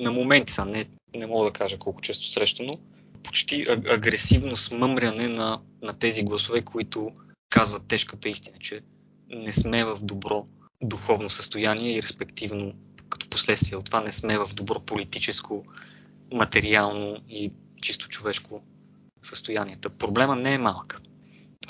на 0.00 0.12
моменти, 0.12 0.52
не, 0.66 0.86
не 1.14 1.26
мога 1.26 1.46
да 1.46 1.52
кажа 1.52 1.78
колко 1.78 2.00
често 2.00 2.26
срещано, 2.26 2.78
почти 3.22 3.64
агресивно 3.68 4.56
смъмряне 4.56 5.28
на, 5.28 5.60
на 5.82 5.98
тези 5.98 6.22
гласове, 6.22 6.62
които 6.62 7.12
казват 7.50 7.88
тежката 7.88 8.28
истина, 8.28 8.56
че 8.60 8.80
не 9.28 9.52
сме 9.52 9.84
в 9.84 9.98
добро 10.02 10.46
духовно 10.82 11.30
състояние 11.30 11.96
и 11.96 12.02
респективно 12.02 12.72
като 13.08 13.28
последствие 13.28 13.78
от 13.78 13.84
това 13.84 14.00
не 14.00 14.12
сме 14.12 14.38
в 14.38 14.50
добро 14.54 14.80
политическо, 14.80 15.64
материално 16.32 17.16
и 17.28 17.52
чисто 17.82 18.08
човешко 18.08 18.62
състояние. 19.22 19.74
Проблема 19.98 20.36
не 20.36 20.52
е 20.52 20.58
малък. 20.58 21.00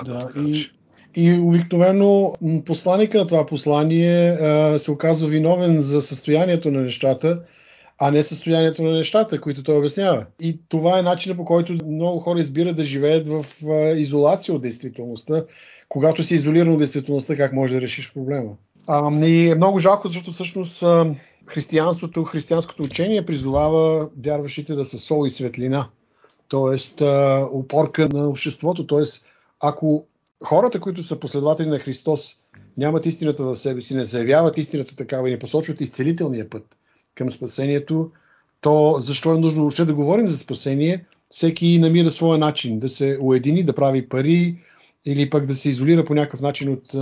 Да, 0.04 0.28
и, 0.36 0.70
и 1.16 1.38
обикновено 1.38 2.34
посланника 2.64 3.18
на 3.18 3.26
това 3.26 3.46
послание 3.46 4.30
а, 4.30 4.78
се 4.78 4.90
оказва 4.90 5.28
виновен 5.28 5.82
за 5.82 6.00
състоянието 6.00 6.70
на 6.70 6.80
нещата, 6.80 7.40
а 7.98 8.10
не 8.10 8.22
състоянието 8.22 8.82
на 8.82 8.92
нещата, 8.92 9.40
които 9.40 9.62
той 9.62 9.78
обяснява. 9.78 10.26
И 10.40 10.58
това 10.68 10.98
е 10.98 11.02
начинът 11.02 11.36
по 11.36 11.44
който 11.44 11.78
много 11.86 12.20
хора 12.20 12.40
избират 12.40 12.76
да 12.76 12.82
живеят 12.82 13.28
в 13.28 13.46
а, 13.68 13.74
изолация 13.90 14.54
от 14.54 14.62
действителността. 14.62 15.44
Когато 15.88 16.24
си 16.24 16.34
изолиран 16.34 16.72
от 16.72 16.78
действителността, 16.78 17.36
как 17.36 17.52
можеш 17.52 17.74
да 17.74 17.80
решиш 17.80 18.12
проблема? 18.12 18.50
А, 18.86 19.26
и 19.26 19.48
е 19.48 19.54
много 19.54 19.78
жалко, 19.78 20.08
защото 20.08 20.32
всъщност 20.32 20.82
а, 20.82 21.14
християнството, 21.46 22.24
християнското 22.24 22.82
учение 22.82 23.26
призовава 23.26 24.08
вярващите 24.24 24.74
да 24.74 24.84
са 24.84 24.98
сол 24.98 25.26
и 25.26 25.30
светлина. 25.30 25.88
А, 26.54 27.46
опорка 27.52 28.08
на 28.08 28.28
обществото. 28.28 28.86
Тоест, 28.86 29.24
ако 29.60 30.06
хората, 30.44 30.80
които 30.80 31.02
са 31.02 31.20
последователи 31.20 31.68
на 31.68 31.78
Христос, 31.78 32.36
нямат 32.76 33.06
истината 33.06 33.44
в 33.44 33.56
себе 33.56 33.80
си, 33.80 33.96
не 33.96 34.04
заявяват 34.04 34.58
истината 34.58 34.96
такава 34.96 35.28
и 35.28 35.32
не 35.32 35.38
посочват 35.38 35.80
изцелителния 35.80 36.50
път 36.50 36.76
към 37.14 37.30
спасението, 37.30 38.10
то 38.60 38.96
защо 38.98 39.34
е 39.34 39.38
нужно 39.38 39.60
въобще 39.60 39.84
да 39.84 39.94
говорим 39.94 40.28
за 40.28 40.38
спасение? 40.38 41.04
Всеки 41.28 41.78
намира 41.78 42.10
своя 42.10 42.38
начин 42.38 42.78
да 42.78 42.88
се 42.88 43.18
уедини, 43.20 43.62
да 43.62 43.74
прави 43.74 44.08
пари 44.08 44.58
или 45.04 45.30
пък 45.30 45.46
да 45.46 45.54
се 45.54 45.68
изолира 45.68 46.04
по 46.04 46.14
някакъв 46.14 46.40
начин 46.40 46.72
от 46.72 46.94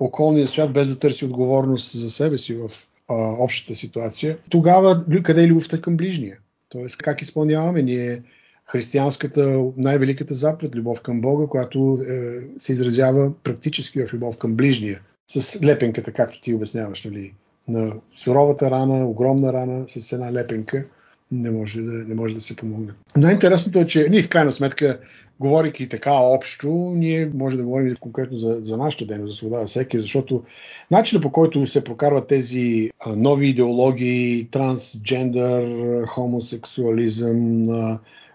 околния 0.00 0.48
свят, 0.48 0.72
без 0.72 0.88
да 0.88 0.98
търси 0.98 1.24
отговорност 1.24 1.98
за 1.98 2.10
себе 2.10 2.38
си 2.38 2.54
в 2.54 2.70
а, 3.08 3.14
общата 3.38 3.74
ситуация. 3.74 4.38
Тогава 4.50 5.04
къде 5.22 5.42
е 5.42 5.46
любовта 5.46 5.80
към 5.80 5.96
ближния? 5.96 6.38
Тоест 6.68 6.96
как 6.98 7.22
изпълняваме 7.22 7.82
ние 7.82 8.22
християнската, 8.66 9.64
най-великата 9.76 10.34
заповед, 10.34 10.74
любов 10.74 11.00
към 11.00 11.20
Бога, 11.20 11.46
която 11.46 12.00
е, 12.08 12.38
се 12.58 12.72
изразява 12.72 13.32
практически 13.42 14.06
в 14.06 14.14
любов 14.14 14.36
към 14.36 14.54
ближния, 14.54 15.00
с 15.30 15.62
лепенката, 15.64 16.12
както 16.12 16.40
ти 16.40 16.54
обясняваш, 16.54 17.04
нали, 17.04 17.34
на 17.68 17.92
суровата 18.14 18.70
рана, 18.70 19.06
огромна 19.06 19.52
рана, 19.52 19.84
с 19.88 20.12
една 20.12 20.32
лепенка, 20.32 20.84
не 21.32 21.50
може 21.50 21.82
да, 21.82 21.92
не 21.92 22.14
може 22.14 22.34
да 22.34 22.40
се 22.40 22.56
помогне. 22.56 22.92
Най-интересното 23.16 23.78
е, 23.78 23.86
че 23.86 24.08
ние 24.10 24.22
в 24.22 24.28
крайна 24.28 24.52
сметка, 24.52 24.98
говорейки 25.40 25.88
така 25.88 26.12
общо, 26.12 26.92
ние 26.96 27.30
може 27.34 27.56
да 27.56 27.62
говорим 27.62 27.96
конкретно 28.00 28.38
за, 28.38 28.58
за 28.62 28.76
нашата 28.76 29.06
дейност, 29.06 29.30
за 29.30 29.36
свобода 29.36 29.60
на 29.60 29.66
всеки, 29.66 29.98
защото 29.98 30.42
начинът 30.90 31.22
по 31.22 31.32
който 31.32 31.66
се 31.66 31.84
прокарват 31.84 32.26
тези 32.26 32.90
нови 33.16 33.48
идеологии, 33.48 34.48
трансджендър, 34.50 36.04
хомосексуализъм, 36.06 37.62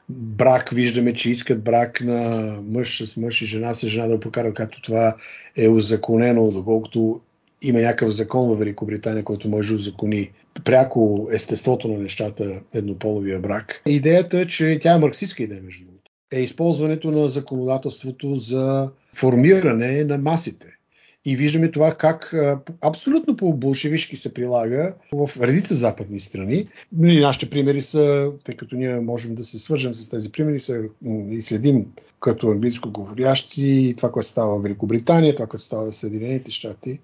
брак, 0.10 0.69
виждаме, 0.69 1.13
че 1.13 1.32
искат 1.32 1.63
брак 1.63 2.02
на 2.02 2.56
мъж 2.67 3.04
с 3.04 3.17
мъж 3.17 3.41
и 3.41 3.45
жена 3.45 3.74
с 3.74 3.88
жена 3.88 4.08
да 4.08 4.13
го 4.13 4.19
покарат, 4.19 4.54
както 4.54 4.82
това 4.82 5.15
е 5.58 5.67
узаконено, 5.67 6.52
доколкото 6.52 7.22
има 7.62 7.80
някакъв 7.80 8.10
закон 8.10 8.50
в 8.50 8.60
Великобритания, 8.60 9.24
който 9.24 9.50
може 9.50 9.69
да 9.69 9.76
узакони 9.76 10.32
пряко 10.63 11.30
естеството 11.34 11.88
на 11.88 11.98
нещата 11.98 12.62
еднополовия 12.74 13.39
брак. 13.39 13.82
Идеята 13.86 14.39
е, 14.39 14.48
че 14.48 14.80
тя 14.82 14.95
е 14.95 15.00
марксистска 15.00 15.43
идея, 15.43 15.62
между 15.63 15.86
другото. 15.86 16.12
Е 16.32 16.39
използването 16.39 17.12
на 17.12 17.30
законодателството 17.30 18.36
за 18.36 18.89
формиране 19.15 20.04
на 20.04 20.17
масите. 20.17 20.78
И 21.25 21.36
виждаме 21.36 21.71
това 21.71 21.93
как 21.93 22.36
абсолютно 22.82 23.36
по-болшевишки 23.36 24.17
се 24.17 24.34
прилага 24.34 24.93
в 25.13 25.29
редица 25.41 25.75
западни 25.75 26.19
страни. 26.19 26.67
Нали, 26.93 27.19
нашите 27.19 27.49
примери 27.49 27.82
са, 27.82 28.32
тъй 28.43 28.55
като 28.55 28.75
ние 28.75 28.99
можем 28.99 29.36
да 29.36 29.43
се 29.43 29.60
свържем 29.60 29.93
с 29.93 30.10
тези 30.10 30.32
примери, 30.32 30.60
са 30.60 30.84
и 31.29 31.41
следим 31.41 31.86
като 32.19 32.47
английско 32.47 32.91
говорящи 32.91 33.93
това, 33.97 34.12
което 34.12 34.27
става 34.27 34.60
в 34.60 34.63
Великобритания, 34.63 35.36
това, 35.36 35.47
което 35.47 35.65
става 35.65 35.91
в 35.91 35.95
Съединените 35.95 36.51
щати. 36.51 36.99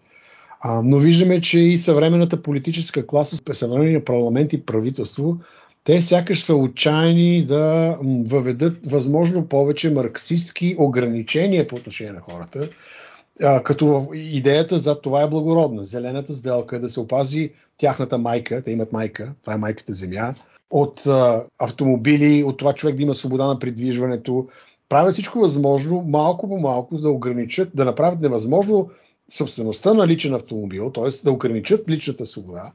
Но 0.83 0.99
виждаме, 0.99 1.41
че 1.41 1.59
и 1.59 1.77
съвременната 1.77 2.41
политическа 2.41 3.07
класа, 3.07 3.37
съвременния 3.53 4.05
парламент 4.05 4.53
и 4.53 4.65
правителство, 4.65 5.37
те 5.83 6.01
сякаш 6.01 6.43
са 6.43 6.55
отчаяни 6.55 7.45
да 7.45 7.97
въведат 8.03 8.91
възможно 8.91 9.47
повече 9.47 9.93
марксистски 9.93 10.75
ограничения 10.79 11.67
по 11.67 11.75
отношение 11.75 12.13
на 12.13 12.19
хората, 12.19 12.69
а, 13.43 13.63
като 13.63 14.07
идеята 14.13 14.79
за 14.79 15.01
това 15.01 15.21
е 15.21 15.29
благородна. 15.29 15.85
Зелената 15.85 16.33
сделка 16.33 16.75
е 16.75 16.79
да 16.79 16.89
се 16.89 16.99
опази 16.99 17.51
тяхната 17.77 18.17
майка, 18.17 18.61
те 18.61 18.71
имат 18.71 18.93
майка, 18.93 19.33
това 19.41 19.53
е 19.53 19.57
майката 19.57 19.93
земя, 19.93 20.33
от 20.69 21.05
а, 21.05 21.43
автомобили, 21.59 22.43
от 22.43 22.57
това 22.57 22.73
човек 22.73 22.95
да 22.95 23.03
има 23.03 23.13
свобода 23.13 23.47
на 23.47 23.59
придвижването. 23.59 24.47
Правят 24.89 25.13
всичко 25.13 25.39
възможно, 25.39 26.01
малко 26.07 26.47
по 26.47 26.59
малко 26.59 26.97
да 26.97 27.09
ограничат, 27.09 27.69
да 27.73 27.85
направят 27.85 28.21
невъзможно 28.21 28.89
собствеността 29.31 29.93
на 29.93 30.07
личен 30.07 30.33
автомобил, 30.33 30.91
т.е. 30.91 31.23
да 31.23 31.31
ограничат 31.31 31.89
личната 31.89 32.25
свобода 32.25 32.71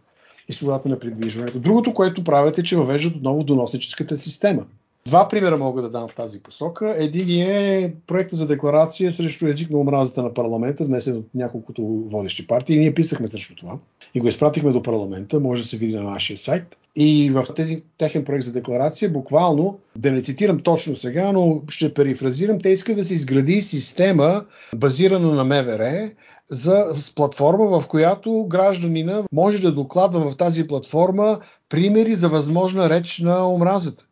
и 0.49 0.53
свободата 0.53 0.89
на 0.89 0.99
придвижването. 0.99 1.59
Другото, 1.59 1.95
което 1.95 2.25
правят 2.25 2.59
е, 2.59 2.63
че 2.63 2.77
въвеждат 2.77 3.17
отново 3.17 3.45
доносническата 3.45 4.17
система. 4.17 4.67
Два 5.07 5.29
примера 5.29 5.57
мога 5.57 5.83
да 5.83 5.91
дам 5.91 6.09
в 6.09 6.15
тази 6.15 6.43
посока. 6.43 6.95
Един 6.99 7.41
е 7.41 7.93
проекта 8.07 8.37
за 8.37 8.47
декларация 8.47 9.13
срещу 9.13 9.47
език 9.47 9.71
на 9.71 9.79
омразата 9.79 10.23
на 10.23 10.35
парламента, 10.35 10.85
внесен 10.85 11.17
от 11.17 11.27
няколкото 11.35 11.83
водещи 12.11 12.47
партии. 12.47 12.79
Ние 12.79 12.95
писахме 12.95 13.29
срещу 13.29 13.55
това 13.55 13.79
и 14.15 14.21
го 14.21 14.29
изпратихме 14.29 14.73
до 14.73 14.83
парламента, 14.83 15.41
може 15.41 15.63
да 15.63 15.69
се 15.69 15.77
види 15.77 15.95
на 15.95 16.03
нашия 16.03 16.37
сайт. 16.37 16.77
И 16.97 17.31
в 17.31 17.45
тези 17.57 17.83
техен 17.99 18.25
проект 18.25 18.45
за 18.45 18.53
декларация, 18.53 19.11
буквално, 19.11 19.79
да 19.97 20.13
не 20.13 20.23
цитирам 20.23 20.61
точно 20.61 20.97
сега, 20.97 21.33
но 21.33 21.63
ще 21.69 21.95
перифразирам, 21.95 22.61
те 22.61 22.69
искат 22.69 22.97
да 22.97 23.05
се 23.05 23.15
изгради 23.15 23.63
система, 23.63 24.45
базирана 24.77 25.35
на 25.35 25.45
МВР, 25.45 26.11
за 26.49 26.87
с 26.95 27.15
платформа, 27.15 27.81
в 27.81 27.87
която 27.87 28.47
гражданина 28.49 29.23
може 29.33 29.63
да 29.63 29.73
докладва 29.73 30.31
в 30.31 30.37
тази 30.37 30.67
платформа 30.67 31.39
примери 31.69 32.15
за 32.15 32.29
възможна 32.29 32.91
реч 32.91 33.19
на 33.19 33.53
омразата. 33.53 34.07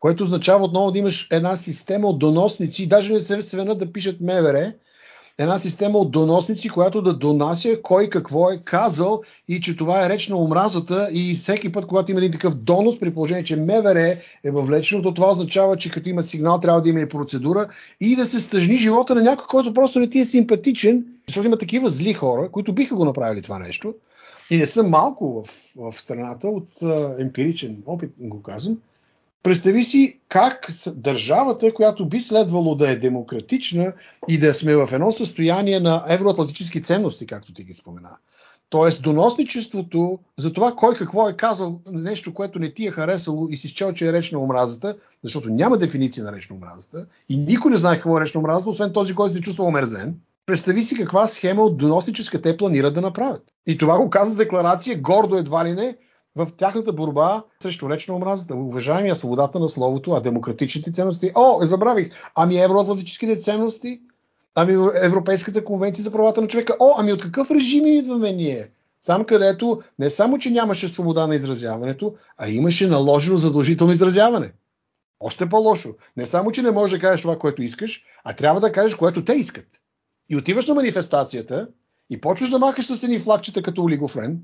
Което 0.00 0.24
означава 0.24 0.64
отново 0.64 0.90
да 0.90 0.98
имаш 0.98 1.28
една 1.30 1.56
система 1.56 2.08
от 2.08 2.18
доносници, 2.18 2.88
даже 2.88 3.12
не 3.12 3.20
се 3.20 3.42
свенат 3.42 3.78
да 3.78 3.92
пишат 3.92 4.20
МВР, 4.20 4.72
една 5.38 5.58
система 5.58 5.98
от 5.98 6.10
доносници, 6.10 6.68
която 6.68 7.02
да 7.02 7.14
донася 7.14 7.82
кой 7.82 8.08
какво 8.08 8.50
е 8.50 8.60
казал 8.64 9.22
и 9.48 9.60
че 9.60 9.76
това 9.76 10.04
е 10.04 10.08
реч 10.08 10.28
на 10.28 10.36
омразата 10.36 11.08
и 11.12 11.34
всеки 11.34 11.72
път, 11.72 11.86
когато 11.86 12.12
има 12.12 12.20
един 12.20 12.32
такъв 12.32 12.54
донос, 12.54 13.00
при 13.00 13.14
положение, 13.14 13.44
че 13.44 13.56
МВР 13.56 14.16
е 14.44 14.50
въвлечено, 14.50 15.02
то 15.02 15.14
това 15.14 15.30
означава, 15.30 15.76
че 15.76 15.90
като 15.90 16.08
има 16.08 16.22
сигнал, 16.22 16.60
трябва 16.60 16.82
да 16.82 16.88
има 16.88 17.00
и 17.00 17.08
процедура 17.08 17.68
и 18.00 18.16
да 18.16 18.26
се 18.26 18.40
стъжни 18.40 18.76
живота 18.76 19.14
на 19.14 19.22
някой, 19.22 19.46
който 19.46 19.74
просто 19.74 20.00
не 20.00 20.10
ти 20.10 20.18
е 20.18 20.24
симпатичен, 20.24 21.04
защото 21.26 21.46
има 21.46 21.58
такива 21.58 21.88
зли 21.88 22.12
хора, 22.12 22.48
които 22.52 22.72
биха 22.72 22.94
го 22.94 23.04
направили 23.04 23.42
това 23.42 23.58
нещо. 23.58 23.94
И 24.50 24.56
не 24.56 24.66
са 24.66 24.82
малко 24.82 25.44
в, 25.76 25.92
в 25.92 26.00
страната 26.00 26.48
от 26.48 26.82
а, 26.82 27.16
емпиричен 27.18 27.82
опит, 27.86 28.10
го 28.18 28.42
казвам, 28.42 28.78
Представи 29.42 29.84
си 29.84 30.18
как 30.28 30.66
държавата, 30.94 31.74
която 31.74 32.08
би 32.08 32.20
следвало 32.20 32.74
да 32.74 32.90
е 32.90 32.96
демократична 32.96 33.92
и 34.28 34.38
да 34.38 34.54
сме 34.54 34.76
в 34.76 34.88
едно 34.92 35.12
състояние 35.12 35.80
на 35.80 36.04
евроатлантически 36.08 36.82
ценности, 36.82 37.26
както 37.26 37.54
ти 37.54 37.64
ги 37.64 37.74
спомена. 37.74 38.10
Тоест, 38.70 39.02
доносничеството 39.02 40.18
за 40.38 40.52
това 40.52 40.72
кой 40.76 40.94
какво 40.94 41.28
е 41.28 41.36
казал 41.36 41.80
нещо, 41.90 42.34
което 42.34 42.58
не 42.58 42.74
ти 42.74 42.86
е 42.86 42.90
харесало 42.90 43.48
и 43.50 43.56
си 43.56 43.68
счел, 43.68 43.92
че 43.92 44.08
е 44.08 44.12
реч 44.12 44.30
на 44.30 44.38
омразата, 44.38 44.96
защото 45.24 45.50
няма 45.50 45.78
дефиниция 45.78 46.24
на 46.24 46.32
реч 46.32 46.48
на 46.48 46.56
омразата 46.56 47.06
и 47.28 47.36
никой 47.36 47.70
не 47.70 47.76
знае 47.76 47.94
какво 47.94 48.18
е 48.18 48.20
реч 48.20 48.34
на 48.34 48.40
омразата, 48.40 48.70
освен 48.70 48.92
този, 48.92 49.14
който 49.14 49.34
се 49.34 49.40
чувства 49.40 49.64
омерзен. 49.64 50.14
Представи 50.46 50.82
си 50.82 50.94
каква 50.94 51.26
схема 51.26 51.62
от 51.62 51.76
доносническа 51.76 52.42
те 52.42 52.56
планират 52.56 52.94
да 52.94 53.00
направят. 53.00 53.42
И 53.66 53.78
това 53.78 53.98
го 53.98 54.10
казва 54.10 54.36
декларация 54.36 55.00
гордо 55.00 55.36
едва 55.36 55.64
ли 55.64 55.72
не, 55.72 55.96
в 56.36 56.48
тяхната 56.56 56.92
борба 56.92 57.44
срещу 57.62 57.90
реч 57.90 58.06
на 58.06 58.14
омразата. 58.14 58.54
Уважаемия 58.54 59.16
свободата 59.16 59.60
на 59.60 59.68
словото, 59.68 60.10
а 60.10 60.20
демократичните 60.20 60.92
ценности. 60.92 61.32
О, 61.34 61.66
забравих. 61.66 62.10
Ами 62.34 62.56
евроатлантическите 62.56 63.36
ценности? 63.36 64.00
Ами 64.54 64.90
Европейската 64.94 65.64
конвенция 65.64 66.02
за 66.02 66.12
правата 66.12 66.40
на 66.40 66.48
човека. 66.48 66.76
О, 66.80 66.94
ами 66.98 67.12
от 67.12 67.22
какъв 67.22 67.50
режим 67.50 67.86
идваме 67.86 68.32
ние? 68.32 68.70
Там, 69.06 69.24
където 69.24 69.82
не 69.98 70.10
само, 70.10 70.38
че 70.38 70.50
нямаше 70.50 70.88
свобода 70.88 71.26
на 71.26 71.34
изразяването, 71.34 72.14
а 72.38 72.48
имаше 72.48 72.86
наложено 72.86 73.36
задължително 73.36 73.92
изразяване. 73.92 74.52
Още 75.20 75.48
по-лошо. 75.48 75.94
Не 76.16 76.26
само, 76.26 76.52
че 76.52 76.62
не 76.62 76.70
можеш 76.70 76.98
да 76.98 77.00
кажеш 77.00 77.22
това, 77.22 77.38
което 77.38 77.62
искаш, 77.62 78.02
а 78.24 78.32
трябва 78.32 78.60
да 78.60 78.72
кажеш, 78.72 78.94
което 78.94 79.24
те 79.24 79.32
искат. 79.32 79.66
И 80.28 80.36
отиваш 80.36 80.68
на 80.68 80.74
манифестацията 80.74 81.68
и 82.10 82.20
почваш 82.20 82.50
да 82.50 82.58
махаш 82.58 82.86
с 82.86 83.02
едни 83.02 83.18
флагчета 83.18 83.62
като 83.62 83.82
олигофрен, 83.82 84.40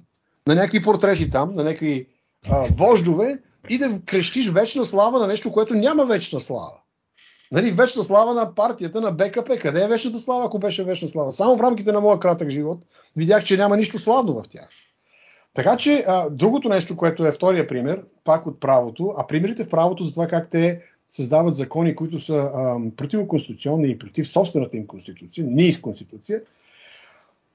на 0.47 0.55
някакви 0.55 0.83
портрети 0.83 1.31
там, 1.31 1.55
на 1.55 1.65
някакви 1.65 2.07
а, 2.51 2.67
вождове 2.77 3.39
и 3.69 3.79
да 3.79 4.01
крещиш 4.07 4.51
вечна 4.51 4.85
слава 4.85 5.19
на 5.19 5.27
нещо, 5.27 5.53
което 5.53 5.75
няма 5.75 6.07
вечна 6.07 6.41
слава. 6.41 6.73
Нали, 7.53 7.71
вечна 7.71 8.03
слава 8.03 8.35
на 8.35 8.55
партията 8.55 9.01
на 9.01 9.13
БКП. 9.13 9.57
Къде 9.57 9.85
е 9.85 9.89
вечната 9.89 10.19
слава, 10.19 10.45
ако 10.45 10.59
беше 10.59 10.85
вечна 10.85 11.09
слава? 11.09 11.33
Само 11.33 11.57
в 11.57 11.61
рамките 11.61 11.93
на 11.93 12.01
моя 12.01 12.19
кратък 12.19 12.51
живот 12.51 12.79
видях, 13.17 13.45
че 13.45 13.57
няма 13.57 13.77
нищо 13.77 13.99
славно 13.99 14.43
в 14.43 14.49
тях. 14.49 14.69
Така 15.55 15.77
че 15.77 16.05
а, 16.09 16.31
другото 16.31 16.69
нещо, 16.69 16.97
което 16.97 17.27
е 17.27 17.33
втория 17.33 17.67
пример, 17.67 18.03
пак 18.25 18.47
от 18.47 18.61
правото, 18.61 19.15
а 19.19 19.27
примерите 19.27 19.65
в 19.65 19.69
правото 19.69 20.05
за 20.05 20.13
това 20.13 20.27
как 20.27 20.49
те 20.49 20.83
създават 21.11 21.55
закони, 21.55 21.95
които 21.97 22.19
са 22.19 22.37
а, 22.37 22.77
противоконституционни 22.97 23.91
и 23.91 23.99
против 23.99 24.29
собствената 24.29 24.77
им 24.77 24.87
конституция, 24.87 25.47
не 25.51 25.63
их 25.63 25.81
конституция, 25.81 26.41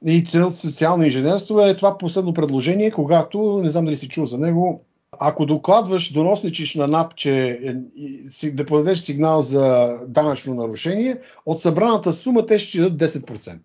и 0.05 0.23
цел 0.23 0.51
социално 0.51 1.03
инженерство 1.03 1.61
е 1.61 1.75
това 1.75 1.97
последно 1.97 2.33
предложение, 2.33 2.91
когато, 2.91 3.61
не 3.63 3.69
знам 3.69 3.85
дали 3.85 3.95
си 3.95 4.09
чул 4.09 4.25
за 4.25 4.37
него, 4.37 4.85
ако 5.19 5.45
докладваш, 5.45 6.11
доносничиш 6.11 6.75
на 6.75 6.87
НАП, 6.87 7.15
че 7.15 7.59
е, 8.43 8.49
да 8.51 8.65
подадеш 8.65 8.99
сигнал 8.99 9.41
за 9.41 9.97
данъчно 10.07 10.55
нарушение, 10.55 11.19
от 11.45 11.61
събраната 11.61 12.13
сума 12.13 12.45
те 12.45 12.59
ще 12.59 12.81
дадат 12.81 13.11
10%. 13.11 13.57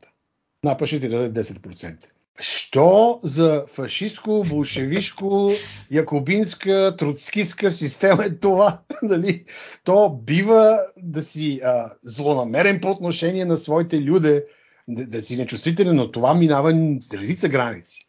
НАП 0.64 0.86
ще 0.86 1.00
ти 1.00 1.08
даде 1.08 1.42
10%. 1.42 1.96
Що 2.40 3.20
за 3.22 3.64
фашистско, 3.68 4.44
болшевишко, 4.48 5.52
якобинска, 5.90 6.94
троцкистка 6.98 7.70
система 7.70 8.24
е 8.24 8.30
това? 8.30 8.78
Дали? 9.02 9.44
То 9.84 10.20
бива 10.22 10.78
да 11.02 11.22
си 11.22 11.60
а, 11.64 11.90
злонамерен 12.02 12.80
по 12.80 12.90
отношение 12.90 13.44
на 13.44 13.56
своите 13.56 14.00
люди, 14.00 14.42
да, 14.88 15.06
да 15.06 15.22
си 15.22 15.36
нечувствителен, 15.36 15.96
но 15.96 16.10
това 16.10 16.34
минава 16.34 16.96
с 17.00 17.14
редица 17.14 17.48
граници. 17.48 18.00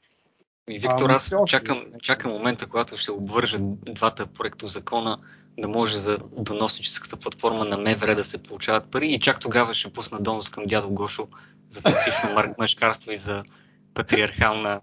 И, 0.70 0.80
Виктор, 0.80 1.10
аз 1.10 1.34
чакам, 1.48 1.86
чакам 2.02 2.32
момента, 2.32 2.68
когато 2.68 2.98
ще 2.98 3.12
обвържа 3.12 3.58
двата 3.62 4.28
проекта 4.28 4.68
закона, 4.68 5.18
да 5.60 5.68
може 5.68 5.98
за 5.98 6.18
доносническата 6.38 7.18
платформа 7.18 7.66
на 7.66 7.78
МВР 7.78 8.16
да 8.16 8.24
се 8.24 8.38
получават 8.38 8.92
пари 8.92 9.08
и 9.08 9.20
чак 9.20 9.40
тогава 9.40 9.74
ще 9.74 9.94
пусна 9.94 10.20
донос 10.22 10.50
към 10.50 10.66
дядо 10.66 10.90
Гошо 10.90 11.28
за 11.70 11.82
токсично 11.82 12.30
мъжкарство 12.58 13.12
и 13.12 13.18
за 13.18 13.44
патриархална 13.94 14.82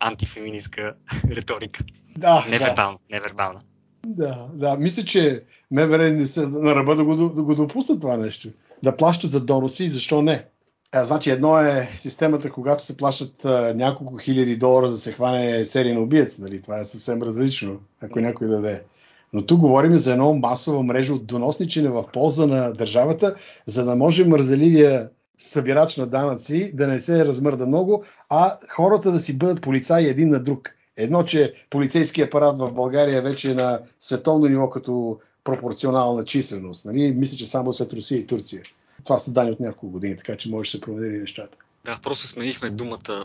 антифеминистка 0.00 0.94
риторика. 1.30 1.84
Да, 2.18 2.46
невербална, 2.48 2.98
да. 3.10 3.16
невербална. 3.16 3.60
Да, 4.06 4.48
да. 4.54 4.76
Мисля, 4.76 5.04
че 5.04 5.44
МВР 5.70 6.10
не 6.10 6.26
са 6.26 6.48
на 6.48 6.74
ръба 6.74 6.96
да 6.96 7.04
го, 7.04 7.16
да 7.16 7.42
го 7.42 7.54
допуснат 7.54 8.00
това 8.00 8.16
нещо. 8.16 8.48
Да 8.82 8.96
плащат 8.96 9.30
за 9.30 9.44
доноси, 9.44 9.88
защо 9.88 10.22
не? 10.22 10.46
А, 10.94 11.04
значи 11.04 11.30
едно 11.30 11.58
е 11.58 11.88
системата, 11.96 12.50
когато 12.50 12.84
се 12.84 12.96
плащат 12.96 13.44
а, 13.44 13.74
няколко 13.76 14.16
хиляди 14.16 14.56
долара 14.56 14.86
за 14.86 14.92
да 14.92 14.98
се 14.98 15.12
хване 15.12 15.64
серийно 15.64 16.02
убиец. 16.02 16.38
Нали? 16.38 16.62
Това 16.62 16.80
е 16.80 16.84
съвсем 16.84 17.22
различно, 17.22 17.80
ако 18.00 18.20
някой 18.20 18.48
даде. 18.48 18.84
Но 19.32 19.46
тук 19.46 19.60
говорим 19.60 19.98
за 19.98 20.12
едно 20.12 20.34
масова 20.34 20.82
мрежа 20.82 21.14
от 21.14 21.26
доносничене 21.26 21.88
в 21.88 22.04
полза 22.12 22.46
на 22.46 22.72
държавата, 22.72 23.34
за 23.66 23.84
да 23.84 23.96
може 23.96 24.24
мързеливия 24.24 25.10
събирач 25.38 25.96
на 25.96 26.06
данъци 26.06 26.76
да 26.76 26.86
не 26.86 27.00
се 27.00 27.24
размърда 27.24 27.66
много, 27.66 28.04
а 28.28 28.58
хората 28.68 29.12
да 29.12 29.20
си 29.20 29.38
бъдат 29.38 29.62
полицаи 29.62 30.08
един 30.08 30.28
на 30.28 30.42
друг. 30.42 30.70
Едно, 30.96 31.24
че 31.24 31.54
полицейския 31.70 32.26
апарат 32.26 32.58
в 32.58 32.72
България 32.72 33.22
вече 33.22 33.50
е 33.50 33.54
на 33.54 33.80
световно 34.00 34.48
ниво 34.48 34.70
като 34.70 35.18
пропорционална 35.44 36.24
численост. 36.24 36.84
Нали? 36.84 37.12
Мисля, 37.12 37.36
че 37.36 37.46
само 37.46 37.72
след 37.72 37.92
Русия 37.92 38.18
и 38.18 38.26
Турция. 38.26 38.62
Това 39.04 39.18
са 39.18 39.32
данни 39.32 39.50
от 39.50 39.60
няколко 39.60 39.90
години, 39.90 40.16
така 40.16 40.36
че 40.36 40.50
може 40.50 40.68
да 40.68 40.70
се 40.70 40.80
промени 40.80 41.18
нещата. 41.18 41.58
Да, 41.84 41.98
просто 42.02 42.26
сменихме 42.26 42.70
думата 42.70 43.24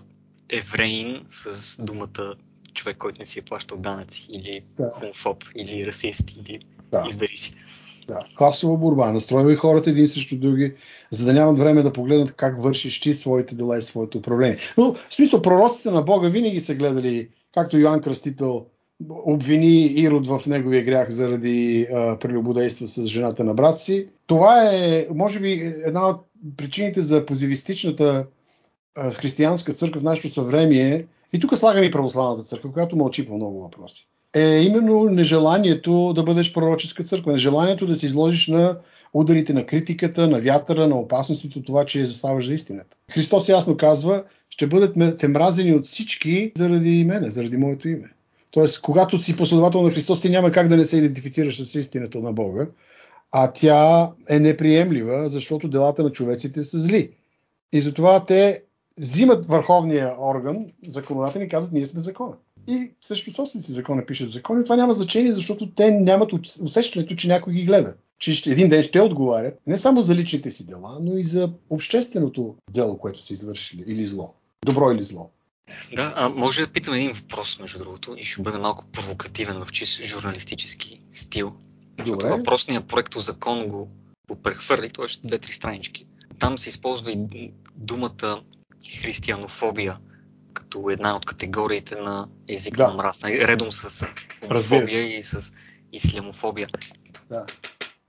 евреин 0.49 1.25
с 1.29 1.75
думата 1.81 2.35
човек, 2.73 2.97
който 2.97 3.19
не 3.19 3.25
си 3.25 3.39
е 3.39 3.41
плащал 3.41 3.77
данъци, 3.77 4.27
или 4.29 4.63
да. 4.77 4.91
хомофоб, 4.93 5.43
или 5.55 5.87
расист, 5.87 6.31
или 6.31 6.59
да. 6.91 7.05
избери 7.09 7.37
си. 7.37 7.53
Да, 8.07 8.19
класова 8.35 8.77
борба. 8.77 9.11
Настройвай 9.11 9.55
хората 9.55 9.89
един 9.89 10.07
срещу 10.07 10.39
други, 10.39 10.73
за 11.11 11.25
да 11.25 11.33
нямат 11.33 11.59
време 11.59 11.83
да 11.83 11.93
погледнат 11.93 12.35
как 12.35 12.63
вършиш 12.63 12.99
ти 12.99 13.13
своите 13.13 13.55
дела 13.55 13.77
и 13.77 13.81
своето 13.81 14.17
управление. 14.17 14.57
Но, 14.77 14.93
в 14.93 15.13
смисъл, 15.13 15.41
пророците 15.41 15.91
на 15.91 16.01
Бога 16.01 16.29
винаги 16.29 16.59
са 16.59 16.75
гледали, 16.75 17.29
както 17.53 17.77
Йоанн 17.77 18.01
Кръстител 18.01 18.65
обвини 19.09 19.85
Ирод 19.85 20.27
в 20.27 20.41
неговия 20.47 20.83
грях 20.83 21.09
заради 21.09 21.87
а, 21.93 22.19
прелюбодейство 22.19 22.87
с 22.87 23.05
жената 23.05 23.43
на 23.43 23.53
брат 23.53 23.77
си. 23.77 24.07
Това 24.27 24.69
е, 24.73 25.07
може 25.15 25.39
би, 25.39 25.73
една 25.85 26.09
от 26.09 26.25
причините 26.57 27.01
за 27.01 27.25
позивистичната 27.25 28.25
християнска 29.13 29.73
църква 29.73 30.01
в 30.01 30.03
нашето 30.03 30.29
съвремие, 30.29 31.05
и 31.33 31.39
тук 31.39 31.57
слагаме 31.57 31.85
и 31.85 31.91
православната 31.91 32.43
църква, 32.43 32.73
която 32.73 32.95
мълчи 32.95 33.27
по 33.27 33.35
много 33.35 33.61
въпроси, 33.61 34.07
е 34.33 34.59
именно 34.59 35.03
нежеланието 35.03 36.13
да 36.15 36.23
бъдеш 36.23 36.53
пророческа 36.53 37.03
църква, 37.03 37.31
нежеланието 37.31 37.85
да 37.85 37.95
се 37.95 38.05
изложиш 38.05 38.47
на 38.47 38.77
ударите 39.13 39.53
на 39.53 39.65
критиката, 39.65 40.27
на 40.27 40.39
вятъра, 40.39 40.87
на 40.87 40.99
опасностите 40.99 41.59
от 41.59 41.65
това, 41.65 41.85
че 41.85 42.05
заставаш 42.05 42.47
за 42.47 42.53
истината. 42.53 42.97
Христос 43.11 43.49
ясно 43.49 43.77
казва, 43.77 44.23
ще 44.49 44.67
бъдете 44.67 45.27
мразени 45.27 45.73
от 45.73 45.85
всички 45.85 46.51
заради 46.57 47.05
мене, 47.05 47.29
заради 47.29 47.57
моето 47.57 47.89
име. 47.89 48.09
Тоест, 48.51 48.81
когато 48.81 49.17
си 49.17 49.37
последовател 49.37 49.81
на 49.81 49.91
Христос, 49.91 50.21
ти 50.21 50.29
няма 50.29 50.51
как 50.51 50.67
да 50.67 50.77
не 50.77 50.85
се 50.85 50.97
идентифицираш 50.97 51.63
с 51.63 51.75
истината 51.75 52.19
на 52.19 52.33
Бога, 52.33 52.67
а 53.31 53.51
тя 53.51 54.11
е 54.29 54.39
неприемлива, 54.39 55.29
защото 55.29 55.67
делата 55.67 56.03
на 56.03 56.11
човеците 56.11 56.63
са 56.63 56.79
зли. 56.79 57.11
И 57.71 57.81
затова 57.81 58.25
те 58.25 58.63
взимат 58.99 59.45
върховния 59.45 60.15
орган, 60.19 60.65
законодателни, 60.87 61.45
и 61.45 61.49
казват, 61.49 61.73
ние 61.73 61.85
сме 61.85 61.99
закона. 61.99 62.35
И 62.67 62.91
също 63.01 63.33
собственици 63.33 63.71
закона 63.71 64.05
пишат 64.05 64.29
закон. 64.29 64.61
И 64.61 64.63
това 64.63 64.75
няма 64.75 64.93
значение, 64.93 65.31
защото 65.31 65.71
те 65.71 65.91
нямат 65.91 66.31
усещането, 66.61 67.15
че 67.15 67.27
някой 67.27 67.53
ги 67.53 67.65
гледа. 67.65 67.95
Че 68.19 68.51
един 68.51 68.69
ден 68.69 68.83
ще 68.83 69.01
отговарят 69.01 69.59
не 69.67 69.77
само 69.77 70.01
за 70.01 70.15
личните 70.15 70.51
си 70.51 70.65
дела, 70.65 70.97
но 71.01 71.17
и 71.17 71.23
за 71.23 71.51
общественото 71.69 72.55
дело, 72.71 72.97
което 72.97 73.23
са 73.23 73.33
извършили, 73.33 73.83
или 73.87 74.05
зло. 74.05 74.33
Добро 74.65 74.91
или 74.91 75.03
зло. 75.03 75.29
Да, 75.95 76.13
а 76.15 76.29
може 76.29 76.65
да 76.65 76.73
питам 76.73 76.93
един 76.93 77.13
въпрос, 77.13 77.59
между 77.59 77.79
другото, 77.79 78.15
и 78.17 78.23
ще 78.23 78.41
бъде 78.41 78.57
малко 78.57 78.85
провокативен 78.91 79.65
в 79.65 79.71
чист 79.71 80.03
журналистически 80.03 81.01
стил. 81.13 81.55
Защото 81.99 82.27
въпросният 82.27 82.87
проект 82.87 83.13
закон 83.13 83.67
го, 83.67 83.91
го 84.29 84.41
прехвърли, 84.41 84.89
т.е. 84.89 85.27
две-три 85.27 85.53
странички. 85.53 86.05
Там 86.39 86.57
се 86.57 86.69
използва 86.69 87.11
и 87.11 87.51
думата 87.75 88.41
християнофобия 89.01 89.97
като 90.53 90.89
една 90.89 91.15
от 91.15 91.25
категориите 91.25 91.95
на 91.95 92.27
език 92.47 92.75
да. 92.75 92.87
на 92.87 92.93
омраза, 92.93 93.27
редом 93.27 93.71
с 93.71 94.07
хомофобия 94.47 95.19
и 95.19 95.23
с 95.23 95.53
ислямофобия. 95.93 96.67
Да. 97.29 97.45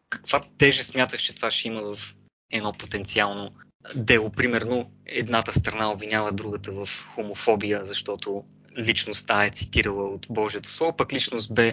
Каква 0.09 0.45
теже 0.59 0.85
смяташ, 0.85 1.23
че 1.23 1.35
това 1.35 1.51
ще 1.51 1.69
има 1.69 1.97
в 1.97 2.15
едно 2.51 2.73
потенциално 2.73 3.51
дело? 3.97 4.31
Примерно, 4.31 4.91
едната 5.07 5.53
страна 5.53 5.91
обвинява 5.91 6.33
другата 6.33 6.73
в 6.73 6.89
хомофобия, 7.15 7.85
защото 7.85 8.45
личност 8.79 9.25
А 9.29 9.45
е 9.45 9.51
цитирала 9.51 10.05
от 10.05 10.27
Божието 10.31 10.69
Слово, 10.69 10.97
пък 10.97 11.13
личност 11.13 11.55
Б 11.55 11.73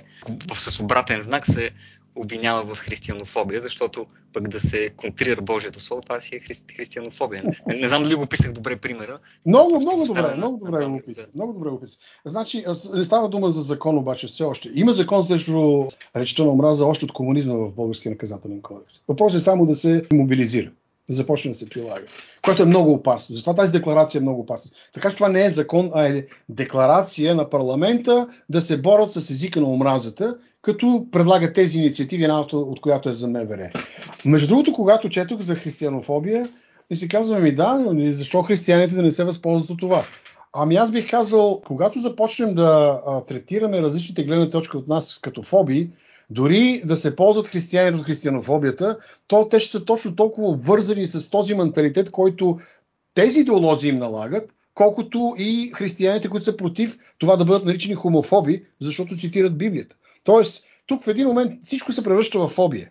с 0.56 0.80
обратен 0.80 1.22
знак 1.22 1.46
се 1.46 1.72
обвинява 2.16 2.76
в 2.76 2.78
християнофобия, 2.78 3.62
защото 3.62 4.06
пък 4.34 4.48
да 4.48 4.60
се 4.60 4.90
контрира 4.98 5.42
Божието 5.42 5.80
Слово, 5.80 6.02
това 6.02 6.22
си 6.22 6.36
е 6.36 6.40
хри... 6.40 6.54
християнофобия. 6.76 7.44
Не, 7.68 7.76
не 7.76 7.88
знам 7.88 8.04
дали 8.04 8.16
го 8.16 8.26
писах 8.26 8.54
добре 8.54 8.76
примера. 8.76 9.20
Много, 9.46 9.80
много 9.80 10.06
добре, 10.06 10.22
на, 10.22 10.36
много 10.36 10.58
добре 10.58 10.86
го 10.86 10.96
описа. 10.96 11.22
Да. 11.22 11.32
Много 11.36 11.54
добре 11.54 11.70
го 11.70 11.76
описа. 11.76 11.98
Значи, 12.26 12.66
не 12.94 13.04
става 13.04 13.30
дума 13.30 13.52
за 13.52 13.62
закон 13.62 13.98
обаче 13.98 14.28
все 14.28 14.44
още. 14.44 14.70
Има 14.76 14.94
закон 14.94 15.26
срещу 15.26 15.88
речта 16.16 16.44
на 16.44 16.52
омраза 16.52 16.86
още 16.86 17.06
от 17.06 17.14
комунизма 17.14 17.54
в 17.54 17.74
Българския 17.74 18.10
наказателен 18.10 18.62
кодекс. 18.62 19.02
Въпросът 19.08 19.42
е 19.42 19.44
само 19.44 19.66
да 19.66 19.76
се 19.76 20.02
мобилизира 20.14 20.72
започне 21.10 21.52
да 21.52 21.58
се 21.58 21.70
прилага. 21.70 22.06
Което 22.42 22.64
е 22.64 22.66
много 22.66 22.92
опасно. 22.92 23.36
Затова 23.36 23.54
тази 23.54 23.72
декларация 23.72 24.20
е 24.20 24.22
много 24.22 24.42
опасна. 24.42 24.72
Така 24.94 25.10
че 25.10 25.16
това 25.16 25.30
не 25.30 25.46
е 25.46 25.50
закон, 25.50 25.92
а 25.94 26.08
е 26.08 26.26
декларация 26.50 27.36
на 27.36 27.50
парламента 27.50 28.28
да 28.50 28.62
се 28.62 28.82
борят 28.82 29.12
с 29.12 29.30
езика 29.30 29.62
на 29.62 29.68
омразата, 29.68 30.38
като 30.62 31.08
предлагат 31.12 31.54
тези 31.54 31.80
инициативи, 31.80 32.24
една 32.24 32.40
от 32.54 32.82
която 32.82 33.10
е 33.10 33.14
за 33.14 33.28
МВР. 33.28 33.70
Между 34.26 34.48
другото, 34.48 34.74
когато 34.74 35.10
четох 35.10 35.42
за 35.42 35.56
християнофобия, 35.56 36.48
и 36.90 36.96
си 36.96 37.08
казваме 37.08 37.42
ми 37.42 37.56
да, 37.56 37.74
но 37.74 38.12
защо 38.12 38.42
християните 38.42 38.96
да 38.96 39.02
не 39.02 39.12
се 39.12 39.24
възползват 39.24 39.70
от 39.70 39.80
това? 39.80 40.06
Ами 40.54 40.76
аз 40.76 40.92
бих 40.92 41.10
казал, 41.10 41.62
когато 41.66 42.00
започнем 42.00 42.54
да 42.54 43.02
а, 43.08 43.22
третираме 43.22 43.82
различните 43.82 44.24
гледни 44.24 44.50
точки 44.50 44.78
от 44.78 44.88
нас 44.88 45.20
като 45.22 45.42
фобии, 45.42 45.90
дори 46.30 46.82
да 46.86 46.98
се 46.98 47.16
ползват 47.16 47.48
християните 47.48 48.00
от 48.00 48.06
християнофобията, 48.06 48.98
то 49.28 49.48
те 49.48 49.60
ще 49.60 49.72
са 49.72 49.86
точно 49.86 50.16
толкова 50.16 50.58
вързани 50.58 51.08
с 51.08 51.30
този 51.30 51.56
менталитет, 51.56 52.12
който 52.12 52.60
тези 53.14 53.40
идеолози 53.40 53.88
им 53.88 53.98
налагат, 53.98 54.54
колкото 54.74 55.36
и 55.38 55.72
християните, 55.76 56.30
които 56.30 56.46
са 56.46 56.58
против 56.58 56.98
това 57.18 57.36
да 57.36 57.46
бъдат 57.46 57.66
наричани 57.66 57.96
хомофоби, 57.96 58.66
защото 58.80 59.16
цитират 59.16 59.58
Библията. 59.58 59.96
Тоест, 60.24 60.64
тук 60.86 61.04
в 61.04 61.08
един 61.08 61.28
момент 61.28 61.64
всичко 61.64 61.92
се 61.92 62.04
превръща 62.04 62.40
в 62.40 62.48
фобия. 62.48 62.90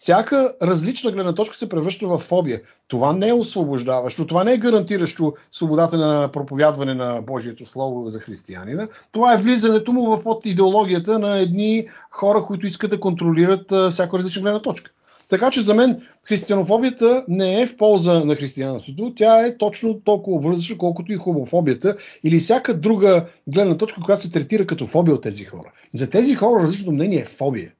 Всяка 0.00 0.54
различна 0.62 1.12
гледна 1.12 1.34
точка 1.34 1.56
се 1.56 1.68
превръща 1.68 2.06
в 2.06 2.18
фобия. 2.18 2.60
Това 2.88 3.12
не 3.12 3.28
е 3.28 3.32
освобождаващо, 3.32 4.26
това 4.26 4.44
не 4.44 4.52
е 4.52 4.58
гарантиращо 4.58 5.34
свободата 5.52 5.96
на 5.96 6.28
проповядване 6.32 6.94
на 6.94 7.22
Божието 7.22 7.66
Слово 7.66 8.08
за 8.08 8.20
християнина. 8.20 8.88
Това 9.12 9.34
е 9.34 9.36
влизането 9.36 9.92
му 9.92 10.16
в 10.16 10.22
под 10.22 10.46
идеологията 10.46 11.18
на 11.18 11.38
едни 11.38 11.88
хора, 12.10 12.42
които 12.42 12.66
искат 12.66 12.90
да 12.90 13.00
контролират 13.00 13.92
всяка 13.92 14.18
различна 14.18 14.42
гледна 14.42 14.62
точка. 14.62 14.90
Така 15.28 15.50
че 15.50 15.60
за 15.60 15.74
мен 15.74 16.02
християнофобията 16.28 17.24
не 17.28 17.62
е 17.62 17.66
в 17.66 17.76
полза 17.76 18.24
на 18.24 18.34
християнството, 18.34 19.12
тя 19.16 19.46
е 19.46 19.56
точно 19.56 20.00
толкова 20.00 20.40
вързаща, 20.40 20.78
колкото 20.78 21.12
и 21.12 21.16
хомофобията 21.16 21.96
или 22.24 22.40
всяка 22.40 22.74
друга 22.74 23.26
гледна 23.48 23.76
точка, 23.76 24.00
която 24.00 24.22
се 24.22 24.32
третира 24.32 24.66
като 24.66 24.86
фобия 24.86 25.14
от 25.14 25.22
тези 25.22 25.44
хора. 25.44 25.72
За 25.94 26.10
тези 26.10 26.34
хора 26.34 26.62
различното 26.62 26.92
мнение 26.92 27.18
е 27.18 27.24
фобия. 27.24 27.72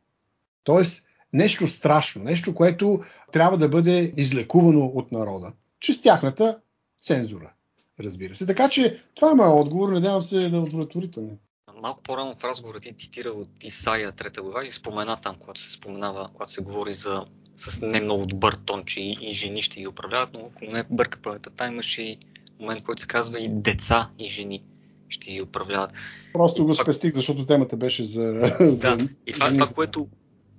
Тоест, 0.64 1.06
нещо 1.32 1.68
страшно, 1.68 2.24
нещо, 2.24 2.54
което 2.54 3.00
трябва 3.32 3.58
да 3.58 3.68
бъде 3.68 4.12
излекувано 4.16 4.84
от 4.84 5.12
народа, 5.12 5.52
чрез 5.80 6.02
тяхната 6.02 6.58
цензура, 6.98 7.52
разбира 8.00 8.34
се. 8.34 8.46
Така 8.46 8.68
че 8.68 9.02
това 9.14 9.30
е 9.30 9.34
моят 9.34 9.60
отговор, 9.60 9.92
надявам 9.92 10.22
се 10.22 10.48
да 10.48 10.56
е 10.56 10.60
удовлетворителен. 10.60 11.38
Малко 11.82 12.02
по-рано 12.02 12.34
в 12.38 12.44
разговора 12.44 12.80
ти 12.80 12.92
цитира 12.92 13.28
от 13.28 13.48
Исаия 13.62 14.12
трета 14.12 14.42
глава 14.42 14.66
и 14.66 14.72
спомена 14.72 15.16
там, 15.22 15.36
когато 15.40 15.60
се 15.60 15.70
споменава, 15.70 16.30
когато 16.34 16.52
се 16.52 16.62
говори 16.62 16.94
за 16.94 17.24
с 17.56 17.86
не 17.86 18.00
много 18.00 18.26
добър 18.26 18.54
тон, 18.66 18.84
че 18.84 19.00
и, 19.00 19.18
и 19.20 19.34
жени 19.34 19.62
ще 19.62 19.80
ги 19.80 19.88
управляват, 19.88 20.30
но 20.32 20.40
ако 20.40 20.64
не 20.64 20.84
бърка 20.90 21.22
паметта, 21.22 21.66
имаше 21.66 22.02
и 22.02 22.18
момент, 22.60 22.82
който 22.84 23.02
се 23.02 23.08
казва 23.08 23.40
и 23.40 23.48
деца 23.48 24.10
и 24.18 24.28
жени 24.28 24.62
ще 25.08 25.32
ги 25.32 25.42
управляват. 25.42 25.90
Просто 26.32 26.64
го 26.64 26.74
спестих, 26.74 27.12
защото 27.12 27.46
темата 27.46 27.76
беше 27.76 28.04
за... 28.04 28.32
Да, 28.32 28.74
за... 28.74 29.08
и 29.26 29.32
това, 29.32 29.48
това, 29.48 29.66
което 29.66 30.08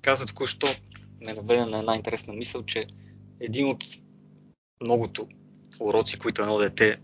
каза 0.02 0.26
току-що, 0.26 0.68
ме 1.26 1.34
наведе 1.34 1.66
на 1.66 1.80
една 1.80 1.96
интересна 1.96 2.34
мисъл, 2.34 2.64
че 2.64 2.88
един 3.40 3.68
от 3.68 3.84
многото 4.82 5.28
уроци, 5.80 6.20
които 6.20 6.42
едно 6.42 6.58
дете 6.58 6.98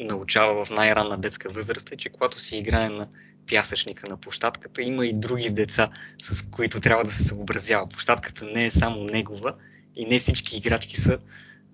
научава 0.00 0.64
в 0.64 0.70
най-ранна 0.70 1.18
детска 1.18 1.50
възраст 1.50 1.92
е, 1.92 1.96
че 1.96 2.08
когато 2.08 2.40
си 2.40 2.56
играе 2.56 2.88
на 2.88 3.08
пясъчника 3.46 4.08
на 4.08 4.16
площадката, 4.16 4.82
има 4.82 5.06
и 5.06 5.12
други 5.12 5.50
деца, 5.50 5.90
с 6.22 6.50
които 6.50 6.80
трябва 6.80 7.04
да 7.04 7.10
се 7.10 7.24
съобразява. 7.24 7.88
Площадката 7.88 8.44
не 8.44 8.66
е 8.66 8.70
само 8.70 9.04
негова 9.04 9.54
и 9.96 10.04
не 10.04 10.18
всички 10.18 10.56
играчки 10.56 10.96
са 10.96 11.18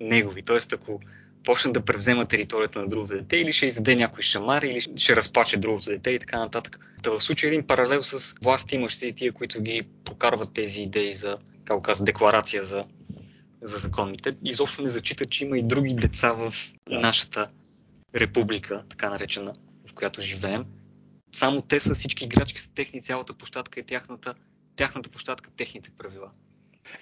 негови. 0.01 0.43
Тоест, 0.43 0.72
ако 0.72 1.01
почне 1.47 1.72
да 1.72 1.84
превзема 1.84 2.26
територията 2.26 2.78
на 2.78 2.88
другото 2.88 3.14
дете 3.14 3.36
или 3.36 3.53
ще 3.53 3.66
издаде 3.66 3.97
някой 3.97 4.22
шамар 4.22 4.62
или 4.62 4.80
ще 4.80 5.16
разплаче 5.16 5.57
другото 5.57 5.90
дете 5.90 6.11
и 6.11 6.18
така 6.18 6.38
нататък. 6.38 6.94
Та 7.03 7.11
в 7.11 7.20
случай 7.20 7.49
един 7.49 7.66
паралел 7.66 8.03
с 8.03 8.34
власти 8.42 8.74
имащите 8.74 9.12
тия, 9.12 9.32
които 9.32 9.62
ги 9.62 9.82
прокарват 10.05 10.55
тези 10.55 10.82
идеи 10.82 11.14
за, 11.14 11.38
как 11.64 11.82
каза, 11.82 12.05
декларация 12.05 12.64
за, 12.64 12.84
за 13.62 13.76
законите, 13.76 14.36
изобщо 14.44 14.82
не 14.82 14.88
зачитат, 14.88 15.30
че 15.30 15.44
има 15.44 15.59
и 15.59 15.62
други 15.62 15.94
деца 15.94 16.32
в 16.32 16.55
нашата 16.90 17.49
република, 18.14 18.84
така 18.88 19.11
наречена, 19.11 19.53
в 19.90 19.94
която 19.94 20.22
живеем. 20.22 20.64
Само 21.32 21.62
те 21.62 21.80
са 21.80 21.94
всички 21.94 22.24
играчки 22.24 22.61
са 22.61 22.68
техни, 22.74 23.03
цялата 23.03 23.34
площадка 23.34 23.80
е 23.80 23.82
тяхната, 23.82 24.34
тяхната 24.76 25.09
площадка, 25.09 25.51
техните 25.57 25.90
правила. 25.99 26.30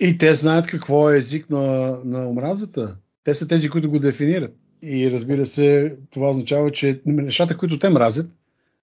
И 0.01 0.19
те 0.19 0.35
знаят 0.35 0.67
какво 0.67 1.11
е 1.11 1.19
език 1.19 1.51
на, 1.51 1.99
на 2.05 2.29
омразата. 2.29 2.97
Те 3.25 3.35
са 3.35 3.49
тези, 3.49 3.69
които 3.69 3.91
го 3.91 3.99
дефинират. 3.99 4.57
И 4.83 5.11
разбира 5.11 5.47
се, 5.47 5.97
това 6.11 6.31
означава, 6.31 6.73
че 6.73 7.01
нещата, 7.07 7.57
които 7.57 7.79
те 7.79 7.89
мразят, 7.89 8.27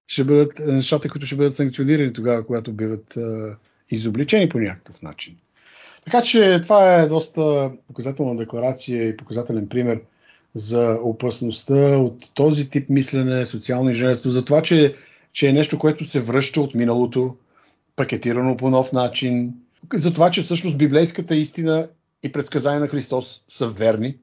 ще 0.08 0.24
бъдат 0.24 0.60
нещата, 0.60 1.10
които 1.10 1.26
ще 1.26 1.36
бъдат 1.36 1.56
санкционирани 1.56 2.14
тогава, 2.14 2.46
когато 2.46 2.74
биват 2.74 3.18
а, 3.18 3.56
изобличени 3.90 4.50
по 4.50 4.60
някакъв 4.60 5.02
начин. 5.02 5.36
Така 6.06 6.22
че 6.22 6.60
това 6.64 6.96
е 6.96 7.08
доста 7.08 7.72
показателна 7.88 8.36
декларация 8.36 9.08
и 9.08 9.18
показателен 9.18 9.70
пример 9.70 10.02
за 10.56 11.00
опасността 11.04 11.98
от 11.98 12.34
този 12.34 12.70
тип 12.70 12.90
мислене, 12.90 13.46
социално 13.46 13.90
инженерство, 13.90 14.30
за 14.30 14.46
това, 14.46 14.62
че, 14.62 14.96
че 15.34 15.50
е 15.50 15.54
нещо, 15.54 15.80
което 15.80 16.06
се 16.06 16.20
връща 16.20 16.62
от 16.62 16.76
миналото, 16.76 17.36
пакетирано 17.96 18.58
по 18.58 18.70
нов 18.70 18.92
начин, 18.94 19.54
за 19.94 20.14
това, 20.14 20.32
че 20.32 20.42
всъщност 20.42 20.78
библейската 20.78 21.36
истина 21.36 21.88
и 22.24 22.32
предсказания 22.32 22.80
на 22.80 22.88
Христос 22.88 23.44
са 23.48 23.68
верни, 23.68 24.18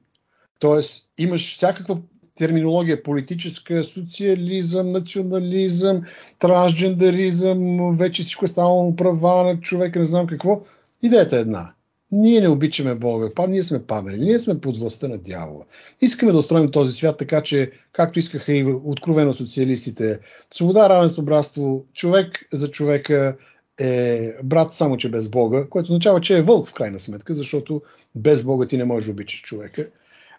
Тоест, 0.59 1.09
имаш 1.17 1.55
всякаква 1.55 1.97
терминология, 2.35 3.03
политическа, 3.03 3.83
социализъм, 3.83 4.89
национализъм, 4.89 6.01
трансджендеризъм, 6.39 7.97
вече 7.97 8.21
всичко 8.23 8.45
е 8.45 8.47
станало 8.47 8.95
права 8.95 9.43
на 9.43 9.59
човека, 9.59 9.99
не 9.99 10.05
знам 10.05 10.27
какво. 10.27 10.61
Идеята 11.01 11.37
е 11.37 11.39
една. 11.39 11.73
ние 12.11 12.41
не 12.41 12.49
обичаме 12.49 12.95
Бога, 12.95 13.29
па 13.35 13.47
ние 13.47 13.63
сме 13.63 13.83
падали, 13.83 14.19
ние 14.19 14.39
сме 14.39 14.61
под 14.61 14.77
властта 14.77 15.07
на 15.07 15.17
дявола. 15.17 15.65
Искаме 16.01 16.31
да 16.31 16.37
устроим 16.37 16.71
този 16.71 16.95
свят 16.95 17.17
така, 17.17 17.41
че, 17.41 17.71
както 17.91 18.19
искаха 18.19 18.53
и 18.53 18.63
откровено 18.63 19.33
социалистите, 19.33 20.19
свобода, 20.53 20.89
равенство, 20.89 21.21
братство, 21.21 21.85
човек 21.93 22.47
за 22.53 22.71
човека 22.71 23.37
е 23.79 24.31
брат 24.43 24.73
само, 24.73 24.97
че 24.97 25.11
без 25.11 25.29
Бога, 25.29 25.67
което 25.69 25.91
означава, 25.91 26.21
че 26.21 26.37
е 26.37 26.41
вълк 26.41 26.67
в 26.67 26.73
крайна 26.73 26.99
сметка, 26.99 27.33
защото 27.33 27.81
без 28.15 28.43
Бога 28.43 28.65
ти 28.65 28.77
не 28.77 28.85
можеш 28.85 29.05
да 29.05 29.11
обичаш 29.11 29.41
човека. 29.41 29.87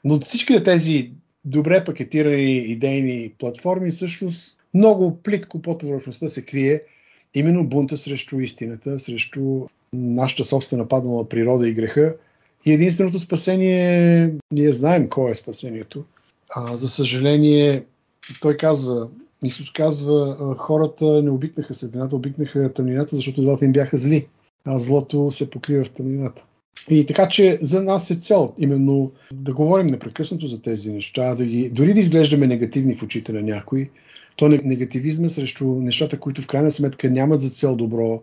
Но 0.04 0.20
всички 0.20 0.62
тези 0.62 1.10
добре 1.44 1.84
пакетирани 1.84 2.56
идейни 2.56 3.32
платформи, 3.38 3.90
всъщност 3.90 4.56
много 4.74 5.16
плитко 5.16 5.62
под 5.62 5.80
повърхността 5.80 6.28
се 6.28 6.42
крие 6.42 6.80
именно 7.34 7.64
бунта 7.64 7.96
срещу 7.96 8.40
истината, 8.40 8.98
срещу 8.98 9.66
нашата 9.92 10.44
собствена 10.44 10.88
паднала 10.88 11.28
природа 11.28 11.68
и 11.68 11.72
греха. 11.72 12.16
И 12.64 12.72
единственото 12.72 13.18
спасение, 13.18 14.30
ние 14.52 14.72
знаем 14.72 15.08
кое 15.08 15.30
е 15.30 15.34
спасението. 15.34 16.04
А, 16.50 16.76
за 16.76 16.88
съжаление, 16.88 17.84
той 18.40 18.56
казва, 18.56 19.08
Исус 19.44 19.72
казва, 19.72 20.54
хората 20.58 21.22
не 21.22 21.30
обикнаха 21.30 21.74
светлината, 21.74 22.16
обикнаха 22.16 22.72
тъмнината, 22.72 23.16
защото 23.16 23.42
двата 23.42 23.64
им 23.64 23.72
бяха 23.72 23.96
зли, 23.96 24.26
а 24.64 24.78
злото 24.78 25.30
се 25.30 25.50
покрива 25.50 25.84
в 25.84 25.90
тъмнината. 25.90 26.46
И 26.90 27.06
така, 27.06 27.28
че 27.28 27.58
за 27.62 27.82
нас 27.82 28.10
е 28.10 28.14
цел 28.14 28.54
именно 28.58 29.12
да 29.32 29.52
говорим 29.52 29.86
непрекъснато 29.86 30.46
за 30.46 30.62
тези 30.62 30.92
неща, 30.92 31.34
да 31.34 31.44
ги, 31.44 31.70
дори 31.70 31.94
да 31.94 32.00
изглеждаме 32.00 32.46
негативни 32.46 32.94
в 32.94 33.02
очите 33.02 33.32
на 33.32 33.42
някой, 33.42 33.90
то 34.36 34.48
негативизма 34.48 35.28
срещу 35.28 35.64
нещата, 35.64 36.20
които 36.20 36.42
в 36.42 36.46
крайна 36.46 36.70
сметка 36.70 37.10
нямат 37.10 37.40
за 37.40 37.50
цел 37.50 37.76
добро, 37.76 38.22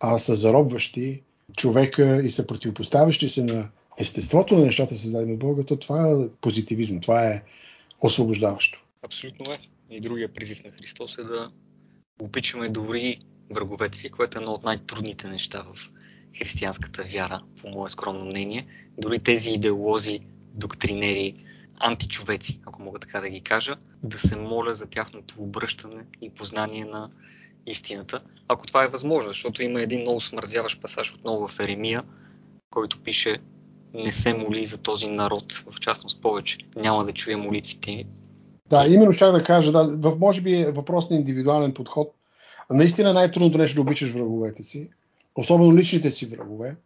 а 0.00 0.18
са 0.18 0.34
заробващи 0.34 1.22
човека 1.56 2.22
и 2.22 2.30
са 2.30 2.46
противопоставящи 2.46 3.28
се 3.28 3.44
на 3.44 3.68
естеството 3.98 4.58
на 4.58 4.64
нещата, 4.64 4.98
създадени 4.98 5.32
от 5.32 5.38
Бога, 5.38 5.62
то 5.62 5.76
това 5.76 6.10
е 6.10 6.28
позитивизъм, 6.40 7.00
това 7.00 7.24
е 7.24 7.42
освобождаващо. 8.00 8.84
Абсолютно 9.02 9.52
е. 9.52 9.58
И 9.90 10.00
другия 10.00 10.28
призив 10.28 10.64
на 10.64 10.70
Христос 10.70 11.18
е 11.18 11.22
да 11.22 11.50
обичаме 12.20 12.68
дори 12.68 13.20
враговете 13.50 13.98
си, 13.98 14.10
което 14.10 14.38
е 14.38 14.40
едно 14.40 14.52
от 14.52 14.64
най-трудните 14.64 15.28
неща 15.28 15.64
в 15.74 15.90
християнската 16.38 17.02
вяра, 17.12 17.42
по 17.60 17.68
мое 17.68 17.88
скромно 17.88 18.24
мнение. 18.24 18.66
Дори 18.98 19.18
тези 19.18 19.50
идеолози, 19.50 20.20
доктринери, 20.54 21.44
античовеци, 21.80 22.60
ако 22.66 22.82
мога 22.82 22.98
така 22.98 23.20
да 23.20 23.28
ги 23.28 23.40
кажа, 23.40 23.76
да 24.02 24.18
се 24.18 24.36
моля 24.36 24.74
за 24.74 24.86
тяхното 24.86 25.34
обръщане 25.38 26.04
и 26.22 26.30
познание 26.30 26.84
на 26.84 27.10
истината, 27.66 28.20
ако 28.48 28.66
това 28.66 28.84
е 28.84 28.88
възможно, 28.88 29.30
защото 29.30 29.62
има 29.62 29.82
един 29.82 30.00
много 30.00 30.20
смързяващ 30.20 30.82
пасаж 30.82 31.14
отново 31.14 31.48
в 31.48 31.60
Еремия, 31.60 32.02
който 32.70 33.02
пише 33.02 33.38
не 33.94 34.12
се 34.12 34.34
моли 34.34 34.66
за 34.66 34.78
този 34.78 35.06
народ, 35.06 35.52
в 35.52 35.80
частност 35.80 36.22
повече. 36.22 36.58
Няма 36.76 37.04
да 37.04 37.12
чуя 37.12 37.38
молитвите. 37.38 38.04
Да, 38.70 38.86
именно 38.88 39.12
ще 39.12 39.26
да 39.26 39.42
кажа, 39.42 39.72
да, 39.72 40.16
може 40.20 40.40
би 40.40 40.54
е 40.54 40.70
въпрос 40.70 41.10
на 41.10 41.16
индивидуален 41.16 41.74
подход. 41.74 42.14
Наистина 42.70 43.12
най-трудното 43.12 43.58
нещо 43.58 43.74
да 43.74 43.80
обичаш 43.80 44.10
враговете 44.10 44.62
си, 44.62 44.90
особено 45.38 45.76
личните 45.76 46.10
си 46.10 46.26
врагове, 46.26 46.76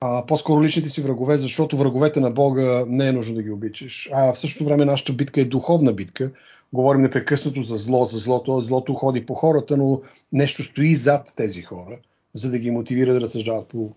а, 0.00 0.26
по-скоро 0.26 0.62
личните 0.62 0.88
си 0.88 1.00
врагове, 1.00 1.36
защото 1.36 1.76
враговете 1.76 2.20
на 2.20 2.30
Бога 2.30 2.84
не 2.88 3.08
е 3.08 3.12
нужно 3.12 3.34
да 3.34 3.42
ги 3.42 3.50
обичаш. 3.50 4.08
А 4.12 4.32
в 4.32 4.38
същото 4.38 4.64
време 4.64 4.84
нашата 4.84 5.12
битка 5.12 5.40
е 5.40 5.44
духовна 5.44 5.92
битка. 5.92 6.30
Говорим 6.72 7.02
непрекъснато 7.02 7.62
за 7.62 7.76
зло, 7.76 8.04
за 8.04 8.18
злото. 8.18 8.60
Злото 8.60 8.94
ходи 8.94 9.26
по 9.26 9.34
хората, 9.34 9.76
но 9.76 10.00
нещо 10.32 10.62
стои 10.62 10.96
зад 10.96 11.32
тези 11.36 11.62
хора, 11.62 11.98
за 12.34 12.50
да 12.50 12.58
ги 12.58 12.70
мотивира 12.70 13.14
да 13.14 13.20
разсъждават 13.20 13.68
по 13.68 13.90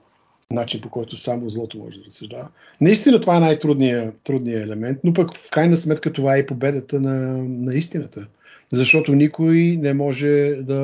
начин, 0.51 0.81
по 0.81 0.89
който 0.89 1.17
само 1.17 1.49
злото 1.49 1.77
може 1.77 1.99
да 1.99 2.05
разсъждава. 2.05 2.49
Наистина 2.81 3.21
това 3.21 3.37
е 3.37 3.39
най-трудният 3.39 4.15
трудният 4.23 4.65
елемент, 4.65 4.99
но 5.03 5.13
пък 5.13 5.35
в 5.35 5.49
крайна 5.49 5.77
сметка 5.77 6.13
това 6.13 6.35
е 6.35 6.39
и 6.39 6.45
победата 6.45 6.99
на, 6.99 7.43
на 7.47 7.75
истината 7.75 8.27
защото 8.73 9.15
никой 9.15 9.77
не 9.81 9.93
може 9.93 10.57
да, 10.61 10.83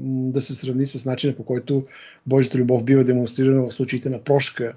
да 0.00 0.42
се 0.42 0.54
сравни 0.54 0.86
с 0.86 1.04
начина 1.04 1.36
по 1.36 1.44
който 1.44 1.86
Божията 2.26 2.58
любов 2.58 2.84
бива 2.84 3.04
демонстрирана 3.04 3.62
в 3.62 3.72
случаите 3.72 4.10
на 4.10 4.18
прошка 4.18 4.74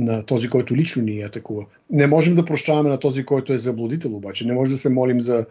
на 0.00 0.22
този, 0.22 0.48
който 0.48 0.76
лично 0.76 1.02
ни 1.02 1.22
атакува. 1.22 1.66
Не 1.90 2.06
можем 2.06 2.34
да 2.34 2.44
прощаваме 2.44 2.90
на 2.90 2.98
този, 2.98 3.24
който 3.24 3.52
е 3.52 3.58
заблудител, 3.58 4.16
обаче. 4.16 4.46
Не 4.46 4.54
може 4.54 4.70
да 4.70 4.76
се 4.76 4.88
молим 4.88 5.20
за 5.20 5.46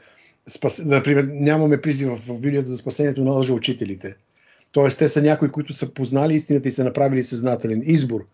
спас... 0.47 0.85
Например, 0.85 1.29
нямаме 1.31 1.81
призив 1.81 2.09
в 2.27 2.39
Библията 2.39 2.69
за 2.69 2.77
спасението 2.77 3.23
на 3.23 3.31
лъжеучителите. 3.31 4.15
Тоест, 4.71 4.99
те 4.99 5.09
са 5.09 5.21
някои, 5.21 5.51
които 5.51 5.73
са 5.73 5.93
познали 5.93 6.33
истината 6.33 6.67
и 6.67 6.71
са 6.71 6.83
направили 6.83 7.23
съзнателен 7.23 7.81
избор. 7.85 8.25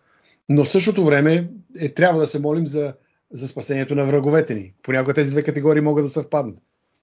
Но 0.48 0.64
в 0.64 0.68
същото 0.68 1.04
време 1.04 1.48
е, 1.80 1.88
трябва 1.88 2.20
да 2.20 2.26
се 2.26 2.40
молим 2.40 2.66
за, 2.66 2.94
за 3.32 3.48
спасението 3.48 3.94
на 3.94 4.06
враговете 4.06 4.54
ни. 4.54 4.72
Понякога 4.82 5.14
тези 5.14 5.30
две 5.30 5.42
категории 5.42 5.80
могат 5.80 6.04
да 6.04 6.10
съвпаднат. 6.10 6.56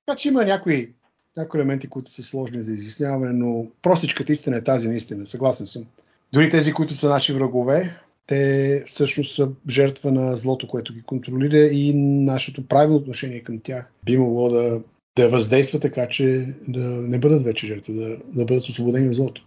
Така 0.06 0.18
че 0.18 0.28
има 0.28 0.46
някои 0.46 0.94
някои 1.38 1.60
елементи, 1.60 1.88
които 1.88 2.12
са 2.12 2.24
сложни 2.24 2.62
за 2.62 2.74
изясняване, 2.74 3.34
но 3.34 3.68
простичката 3.82 4.32
истина 4.32 4.58
е 4.58 4.64
тази 4.64 4.88
наистина, 4.88 5.26
съгласен 5.26 5.68
съм. 5.68 5.86
Дори 6.34 6.50
тези, 6.50 6.74
които 6.74 6.96
са 6.96 7.10
наши 7.10 7.34
врагове, 7.34 7.98
те 8.28 8.84
всъщност 8.86 9.36
са 9.36 9.50
жертва 9.70 10.12
на 10.12 10.36
злото, 10.36 10.68
което 10.68 10.94
ги 10.94 11.02
контролира 11.02 11.58
и 11.58 11.94
нашето 11.94 12.68
правилно 12.68 12.96
отношение 12.96 13.44
към 13.44 13.60
тях 13.60 13.92
би 14.06 14.18
могло 14.18 14.50
да, 14.50 14.82
да 15.16 15.30
въздейства 15.30 15.80
така, 15.80 16.10
че 16.10 16.54
да 16.68 16.80
не 16.84 17.20
бъдат 17.20 17.44
вече 17.44 17.68
жертва, 17.68 17.94
да, 17.94 18.18
да 18.34 18.46
бъдат 18.46 18.64
освободени 18.64 19.08
от 19.08 19.16
злото. 19.16 19.46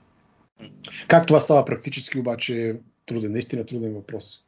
Как 1.08 1.26
това 1.26 1.40
става 1.40 1.64
практически, 1.64 2.18
обаче 2.18 2.68
е 2.68 2.74
труден, 3.06 3.32
наистина 3.32 3.66
труден 3.66 3.94
въпрос 3.94 4.40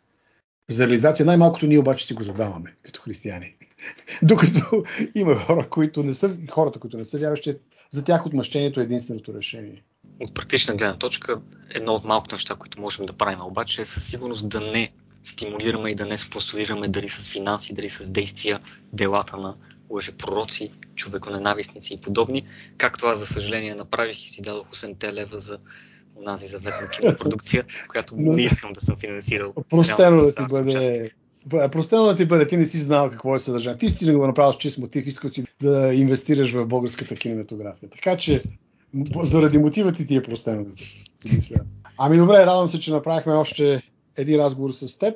за 0.70 0.84
реализация. 0.84 1.26
Най-малкото 1.26 1.66
ние 1.66 1.78
обаче 1.78 2.06
си 2.06 2.14
го 2.14 2.22
задаваме 2.22 2.74
като 2.82 3.02
християни. 3.02 3.54
Докато 4.22 4.84
има 5.14 5.34
хора, 5.34 5.68
които 5.68 6.02
не 6.02 6.14
са, 6.14 6.36
хората, 6.50 6.78
които 6.78 6.96
не 6.96 7.04
са 7.04 7.18
вярващи, 7.18 7.56
за 7.90 8.04
тях 8.04 8.26
отмъщението 8.26 8.80
е 8.80 8.82
единственото 8.82 9.34
решение. 9.34 9.82
От 10.20 10.34
практична 10.34 10.74
гледна 10.74 10.98
точка, 10.98 11.40
едно 11.70 11.92
от 11.92 12.04
малкото 12.04 12.34
неща, 12.34 12.54
които 12.54 12.80
можем 12.80 13.06
да 13.06 13.12
правим 13.12 13.40
обаче 13.40 13.82
е 13.82 13.84
със 13.84 14.06
сигурност 14.06 14.48
да 14.48 14.60
не 14.60 14.92
стимулираме 15.24 15.90
и 15.90 15.94
да 15.94 16.06
не 16.06 16.18
спонсорираме 16.18 16.88
дали 16.88 17.08
с 17.08 17.28
финанси, 17.28 17.74
дали 17.74 17.90
с 17.90 18.10
действия 18.10 18.60
делата 18.92 19.36
на 19.36 19.56
лъжепророци, 19.90 20.72
човеконенавистници 20.94 21.94
и 21.94 22.00
подобни, 22.00 22.46
както 22.76 23.06
аз 23.06 23.18
за 23.18 23.26
съжаление 23.26 23.74
направих 23.74 24.26
и 24.26 24.28
си 24.28 24.42
дадох 24.42 24.68
8 24.68 25.12
лева 25.12 25.38
за 25.38 25.58
онази 26.16 26.46
заветна 26.46 26.88
кинопродукция, 27.00 27.64
която 27.88 28.14
Но... 28.18 28.32
не 28.32 28.42
искам 28.42 28.72
да 28.72 28.80
съм 28.80 28.96
финансирал. 28.96 29.54
Простено 29.70 30.22
да 30.22 30.34
ти 30.34 30.42
бъде. 30.50 31.10
Простено 31.50 32.04
да 32.04 32.16
ти 32.16 32.24
бъде, 32.24 32.46
ти 32.46 32.56
не 32.56 32.66
си 32.66 32.78
знал 32.78 33.10
какво 33.10 33.34
е 33.34 33.38
съдържание. 33.38 33.78
Ти 33.78 33.90
си 33.90 34.06
не 34.06 34.14
го 34.14 34.26
направил 34.26 34.52
с 34.52 34.56
чист 34.56 34.78
мотив, 34.78 35.06
искал 35.06 35.30
си 35.30 35.44
да 35.62 35.94
инвестираш 35.94 36.52
в 36.52 36.66
българската 36.66 37.14
кинематография. 37.14 37.88
Така 37.90 38.16
че, 38.16 38.42
заради 39.22 39.58
мотива 39.58 39.92
ти 39.92 40.06
ти 40.06 40.16
е 40.16 40.22
простено 40.22 40.64
да 40.64 40.70
Ами 41.98 42.16
добре, 42.16 42.46
радвам 42.46 42.68
се, 42.68 42.80
че 42.80 42.92
направихме 42.92 43.32
още 43.32 43.82
един 44.16 44.40
разговор 44.40 44.70
с 44.72 44.98
теб. 44.98 45.14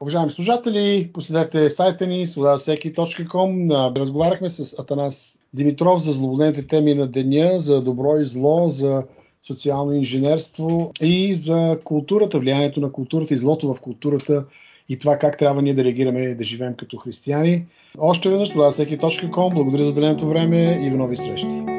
Уважаеми 0.00 0.30
служатели, 0.30 1.10
посетете 1.12 1.70
сайта 1.70 2.06
ни 2.06 2.26
sludaseki.com. 2.26 3.96
Разговаряхме 3.96 4.48
с 4.48 4.78
Атанас 4.78 5.38
Димитров 5.54 6.02
за 6.02 6.12
злободените 6.12 6.66
теми 6.66 6.94
на 6.94 7.06
деня, 7.06 7.60
за 7.60 7.82
добро 7.82 8.16
и 8.16 8.24
зло, 8.24 8.68
за 8.68 9.02
социално 9.42 9.92
инженерство 9.92 10.92
и 11.00 11.34
за 11.34 11.78
културата, 11.84 12.38
влиянието 12.38 12.80
на 12.80 12.92
културата 12.92 13.34
и 13.34 13.36
злото 13.36 13.74
в 13.74 13.80
културата 13.80 14.44
и 14.88 14.98
това 14.98 15.18
как 15.18 15.38
трябва 15.38 15.62
ние 15.62 15.74
да 15.74 15.84
реагираме 15.84 16.20
и 16.20 16.34
да 16.34 16.44
живеем 16.44 16.74
като 16.74 16.96
християни. 16.96 17.64
Още 17.98 18.28
веднъж, 18.28 18.50
това 18.50 18.68
е 18.68 18.70
всеки.com. 18.70 19.54
Благодаря 19.54 19.84
за 19.84 19.94
деленото 19.94 20.26
време 20.26 20.80
и 20.82 20.90
до 20.90 20.96
нови 20.96 21.16
срещи. 21.16 21.77